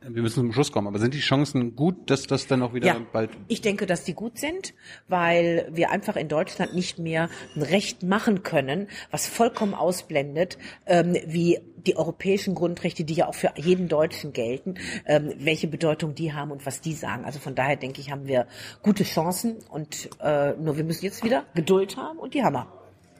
[0.00, 2.86] Wir müssen zum Schluss kommen, aber sind die Chancen gut, dass das dann auch wieder
[2.86, 4.74] Ja, bald ich denke, dass die gut sind,
[5.08, 11.16] weil wir einfach in Deutschland nicht mehr ein Recht machen können, was vollkommen ausblendet, ähm,
[11.26, 14.74] wie die europäischen Grundrechte, die ja auch für jeden Deutschen gelten,
[15.06, 17.24] ähm, welche Bedeutung die haben und was die sagen.
[17.24, 18.46] Also von daher denke ich, haben wir
[18.82, 22.66] gute Chancen und äh, nur wir müssen jetzt wieder Geduld haben und die Hammer.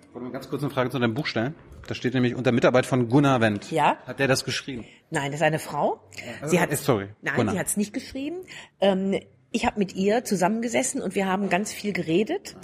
[0.08, 1.54] Ich wollte mal ganz kurz eine Frage zu deinem Buch stellen.
[1.86, 3.70] Da steht nämlich unter Mitarbeit von Gunnar Wendt.
[3.70, 3.96] Ja.
[4.06, 4.84] Hat der das geschrieben?
[5.10, 6.00] Nein, das ist eine Frau.
[6.44, 7.54] Sie hat äh, sorry, Nein, Gunnar.
[7.54, 8.36] sie hat es nicht geschrieben.
[8.80, 9.18] Ähm,
[9.52, 12.56] ich habe mit ihr zusammengesessen und wir haben ganz viel geredet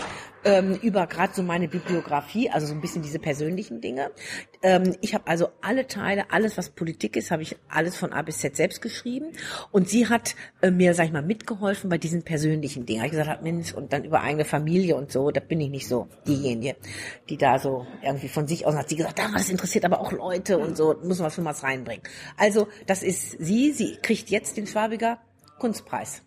[0.45, 4.11] ähm, über gerade so meine Bibliografie, also so ein bisschen diese persönlichen Dinge.
[4.63, 8.23] Ähm, ich habe also alle Teile, alles was Politik ist, habe ich alles von A
[8.23, 9.33] bis Z selbst geschrieben
[9.71, 13.05] und sie hat äh, mir, sag ich mal, mitgeholfen bei diesen persönlichen Dingen.
[13.05, 15.89] Ich gesagt habe, Mensch, und dann über eigene Familie und so, da bin ich nicht
[15.89, 16.77] so diejenige,
[17.29, 20.13] die da so irgendwie von sich aus hat sie gesagt, ah, das interessiert aber auch
[20.13, 22.03] Leute und so, muss man schon was reinbringen.
[22.37, 25.19] Also das ist sie, sie kriegt jetzt den Schwabiger
[25.59, 26.23] Kunstpreis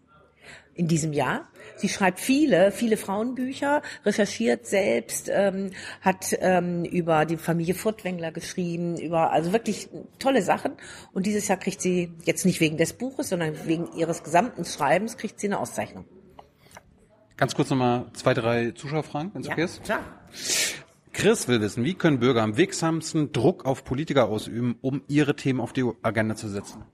[0.82, 1.48] in diesem Jahr.
[1.76, 5.70] Sie schreibt viele, viele Frauenbücher, recherchiert selbst, ähm,
[6.02, 10.72] hat ähm, über die Familie Furtwängler geschrieben, über also wirklich tolle Sachen.
[11.14, 15.18] Und dieses Jahr kriegt sie jetzt nicht wegen des Buches, sondern wegen ihres gesamten Schreibens
[15.18, 16.06] kriegt sie eine Auszeichnung.
[17.38, 19.84] Ganz kurz nochmal zwei, drei Zuschauerfragen, wenn es okay ist.
[19.84, 20.00] klar.
[21.14, 25.60] Chris will wissen, wie können Bürger am wirksamsten Druck auf Politiker ausüben, um ihre Themen
[25.60, 26.86] auf die Agenda zu setzen?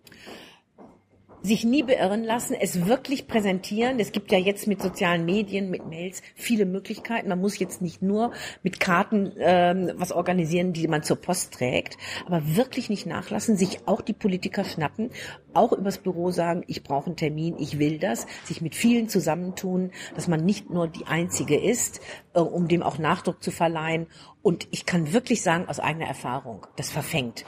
[1.44, 4.00] Sich nie beirren lassen, es wirklich präsentieren.
[4.00, 7.30] Es gibt ja jetzt mit sozialen Medien, mit Mails viele Möglichkeiten.
[7.30, 8.32] Man muss jetzt nicht nur
[8.64, 13.88] mit Karten ähm, was organisieren, die man zur Post trägt, aber wirklich nicht nachlassen, sich
[13.88, 15.12] auch die Politiker schnappen,
[15.54, 19.92] auch übers Büro sagen, ich brauche einen Termin, ich will das, sich mit vielen zusammentun,
[20.16, 22.02] dass man nicht nur die Einzige ist,
[22.34, 24.08] äh, um dem auch Nachdruck zu verleihen.
[24.42, 27.46] Und ich kann wirklich sagen, aus eigener Erfahrung, das verfängt.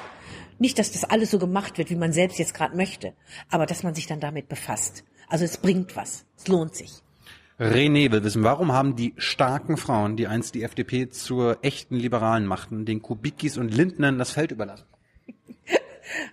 [0.59, 3.13] Nicht, dass das alles so gemacht wird, wie man selbst jetzt gerade möchte,
[3.49, 5.03] aber dass man sich dann damit befasst.
[5.27, 6.25] Also es bringt was.
[6.37, 7.01] Es lohnt sich.
[7.59, 12.45] René will wissen, warum haben die starken Frauen, die einst die FDP zur echten Liberalen
[12.45, 14.85] machten, den Kubikis und Lindnern das Feld überlassen?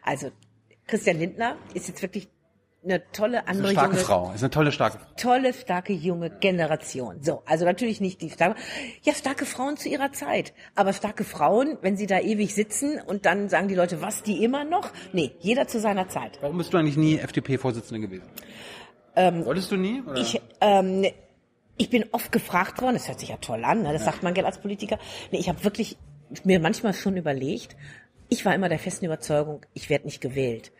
[0.02, 0.30] Also
[0.86, 2.28] Christian Lindner ist jetzt wirklich
[2.86, 7.22] eine tolle Eine andere starke junge, Frau, ist eine tolle starke tolle, starke junge Generation.
[7.22, 8.58] So, also natürlich nicht die starke,
[9.02, 10.54] ja, starke Frauen zu ihrer Zeit.
[10.74, 14.42] Aber starke Frauen, wenn sie da ewig sitzen und dann sagen die Leute, was, die
[14.42, 14.90] immer noch?
[15.12, 16.38] Nee, jeder zu seiner Zeit.
[16.40, 18.26] Warum bist du eigentlich nie FDP-Vorsitzende gewesen?
[19.16, 20.02] Wolltest du nie?
[20.02, 20.16] Oder?
[20.16, 21.06] Ich, ähm,
[21.78, 23.92] ich bin oft gefragt worden, das hört sich ja toll an, ne?
[23.92, 24.98] das sagt man gerne als Politiker.
[25.30, 25.96] Nee, ich habe wirklich
[26.44, 27.76] mir manchmal schon überlegt,
[28.28, 30.72] ich war immer der festen Überzeugung, ich werde nicht gewählt,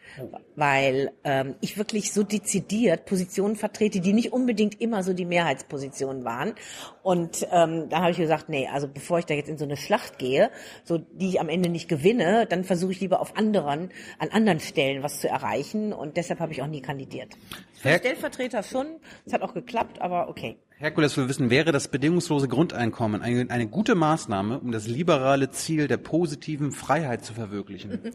[0.56, 6.24] weil ähm, ich wirklich so dezidiert Positionen vertrete, die nicht unbedingt immer so die Mehrheitspositionen
[6.24, 6.54] waren.
[7.02, 9.76] Und ähm, da habe ich gesagt, nee, also bevor ich da jetzt in so eine
[9.76, 10.50] Schlacht gehe,
[10.84, 14.60] so die ich am Ende nicht gewinne, dann versuche ich lieber auf anderen, an anderen
[14.60, 15.92] Stellen was zu erreichen.
[15.92, 17.34] Und deshalb habe ich auch nie kandidiert.
[17.74, 18.86] Für Stellvertreter schon,
[19.24, 20.56] es hat auch geklappt, aber okay.
[20.78, 25.88] Herkules will wissen, wäre das bedingungslose Grundeinkommen eine, eine gute Maßnahme, um das liberale Ziel
[25.88, 27.98] der positiven Freiheit zu verwirklichen?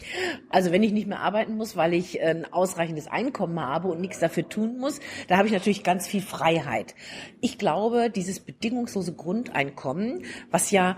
[0.49, 4.19] Also wenn ich nicht mehr arbeiten muss, weil ich ein ausreichendes Einkommen habe und nichts
[4.19, 6.93] dafür tun muss, da habe ich natürlich ganz viel Freiheit.
[7.39, 10.97] Ich glaube, dieses bedingungslose Grundeinkommen, was ja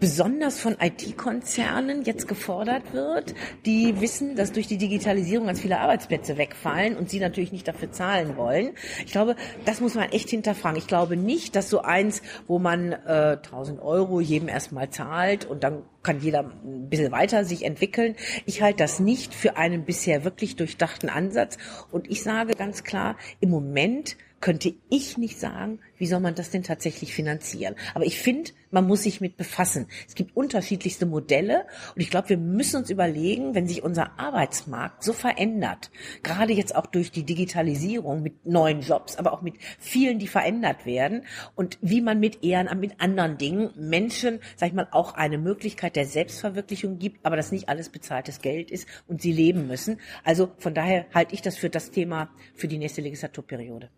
[0.00, 3.34] besonders von IT-Konzernen jetzt gefordert wird,
[3.64, 7.90] die wissen, dass durch die Digitalisierung ganz viele Arbeitsplätze wegfallen und sie natürlich nicht dafür
[7.92, 8.70] zahlen wollen.
[9.04, 10.78] Ich glaube, das muss man echt hinterfragen.
[10.78, 15.64] Ich glaube nicht, dass so eins, wo man äh, 1000 Euro jedem erstmal zahlt und
[15.64, 18.14] dann kann jeder ein bisschen weiter sich entwickeln.
[18.46, 21.56] Ich halte das nicht für einen bisher wirklich durchdachten Ansatz.
[21.90, 26.50] Und ich sage ganz klar, im Moment könnte ich nicht sagen, wie soll man das
[26.50, 27.76] denn tatsächlich finanzieren.
[27.94, 29.86] Aber ich finde, man muss sich mit befassen.
[30.06, 31.64] Es gibt unterschiedlichste Modelle
[31.94, 35.90] und ich glaube, wir müssen uns überlegen, wenn sich unser Arbeitsmarkt so verändert,
[36.22, 40.84] gerade jetzt auch durch die Digitalisierung mit neuen Jobs, aber auch mit vielen, die verändert
[40.84, 41.22] werden
[41.54, 45.96] und wie man mit Ehrenamt, mit anderen Dingen Menschen, sag ich mal, auch eine Möglichkeit
[45.96, 50.00] der Selbstverwirklichung gibt, aber das nicht alles bezahltes Geld ist und sie leben müssen.
[50.22, 53.88] Also von daher halte ich das für das Thema für die nächste Legislaturperiode.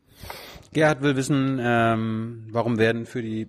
[0.72, 3.48] Gerhard will wissen, ähm, warum werden für die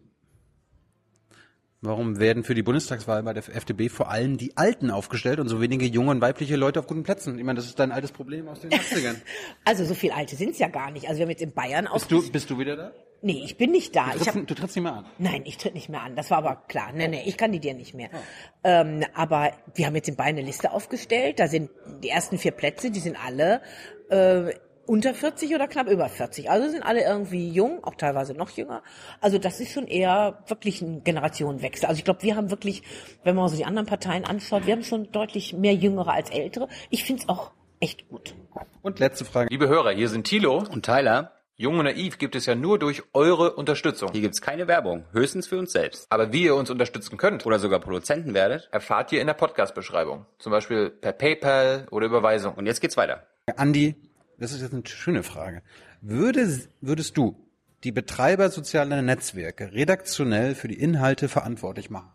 [1.82, 5.62] Warum werden für die Bundestagswahl bei der FDP vor allem die Alten aufgestellt und so
[5.62, 7.38] wenige junge und weibliche Leute auf guten Plätzen?
[7.38, 9.16] Ich meine, das ist dein altes Problem aus den 80ern.
[9.64, 11.08] Also so viel Alte sind's ja gar nicht.
[11.08, 11.94] Also wir haben jetzt in Bayern auch.
[11.94, 12.92] bist, du, bist du wieder da?
[13.22, 14.06] Nee, ich bin nicht da.
[14.06, 15.06] Du trittst, hab, du trittst nicht mehr an.
[15.20, 16.16] nein, ich tritt nicht mehr an.
[16.16, 16.92] Das war aber klar.
[16.94, 18.10] Nee, nee, ich kandidiere nicht mehr.
[18.64, 21.40] Ähm, aber wir haben jetzt in Bayern eine Liste aufgestellt.
[21.40, 21.70] Da sind
[22.02, 23.62] die ersten vier Plätze, die sind alle
[24.10, 24.54] äh,
[24.88, 26.50] unter 40 oder knapp über 40.
[26.50, 28.82] Also sind alle irgendwie jung, auch teilweise noch jünger.
[29.22, 31.88] Also das ist schon eher wirklich ein Generationenwechsel.
[31.88, 32.84] Also ich glaube, wir haben wirklich,
[33.24, 36.68] wenn man so die anderen Parteien anschaut, wir haben schon deutlich mehr Jüngere als Ältere.
[36.90, 38.34] Ich finde es auch echt gut.
[38.82, 39.50] Und letzte Frage.
[39.52, 40.58] Liebe Hörer, hier sind Thilo.
[40.58, 44.12] Und Tyler, Jung und Naiv gibt es ja nur durch eure Unterstützung.
[44.12, 46.06] hier gibt's keine Werbung, höchstens für uns selbst.
[46.10, 48.70] Aber wie ihr uns unterstützen könnt, Oder sogar Produzenten werdet.
[48.72, 50.26] erfahrt ihr in der Podcast-Beschreibung.
[50.40, 52.54] Zum Beispiel per PayPal oder Überweisung.
[52.54, 53.28] Und jetzt geht's weiter.
[53.56, 53.96] Andi,
[54.38, 55.62] das ist jetzt eine schöne Frage.
[56.02, 57.36] Würde, würdest du
[57.84, 62.12] die Betreiber sozialer Netzwerke redaktionell für die Inhalte verantwortlich machen?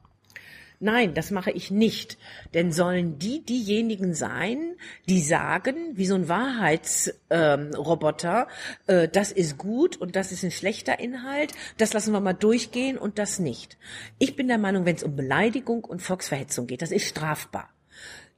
[0.84, 2.18] Nein, das mache ich nicht.
[2.54, 4.74] Denn sollen die diejenigen sein,
[5.08, 8.48] die sagen, wie so ein Wahrheitsroboter,
[8.88, 12.32] ähm, äh, das ist gut und das ist ein schlechter Inhalt, das lassen wir mal
[12.32, 13.78] durchgehen und das nicht.
[14.18, 17.71] Ich bin der Meinung, wenn es um Beleidigung und Volksverhetzung geht, das ist strafbar.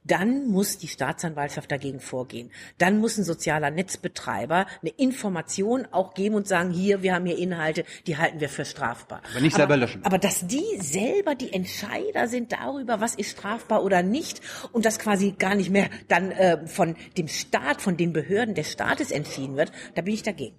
[0.05, 2.51] Dann muss die Staatsanwaltschaft dagegen vorgehen.
[2.77, 7.37] Dann muss ein sozialer Netzbetreiber eine Information auch geben und sagen, hier, wir haben hier
[7.37, 9.21] Inhalte, die halten wir für strafbar.
[9.31, 10.03] Aber nicht selber löschen.
[10.03, 14.41] Aber dass die selber die Entscheider sind darüber, was ist strafbar oder nicht
[14.71, 18.71] und das quasi gar nicht mehr dann äh, von dem Staat, von den Behörden des
[18.71, 20.55] Staates entschieden wird, da bin ich dagegen.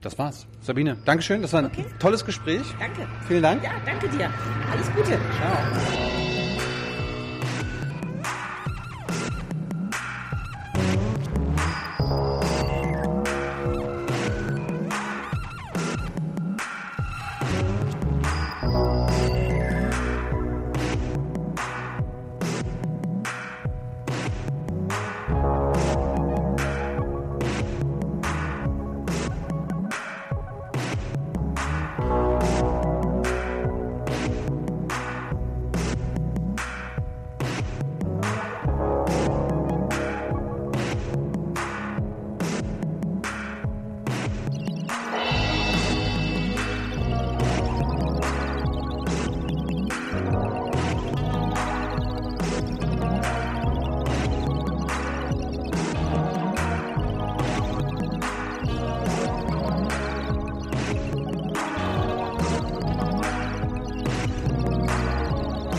[0.00, 0.46] Das war's.
[0.60, 1.42] Sabine, Dankeschön.
[1.42, 2.62] Das war ein tolles Gespräch.
[2.78, 3.06] Danke.
[3.26, 3.64] Vielen Dank.
[3.64, 4.30] Ja, danke dir.
[4.70, 5.18] Alles Gute.
[5.36, 6.27] Ciao.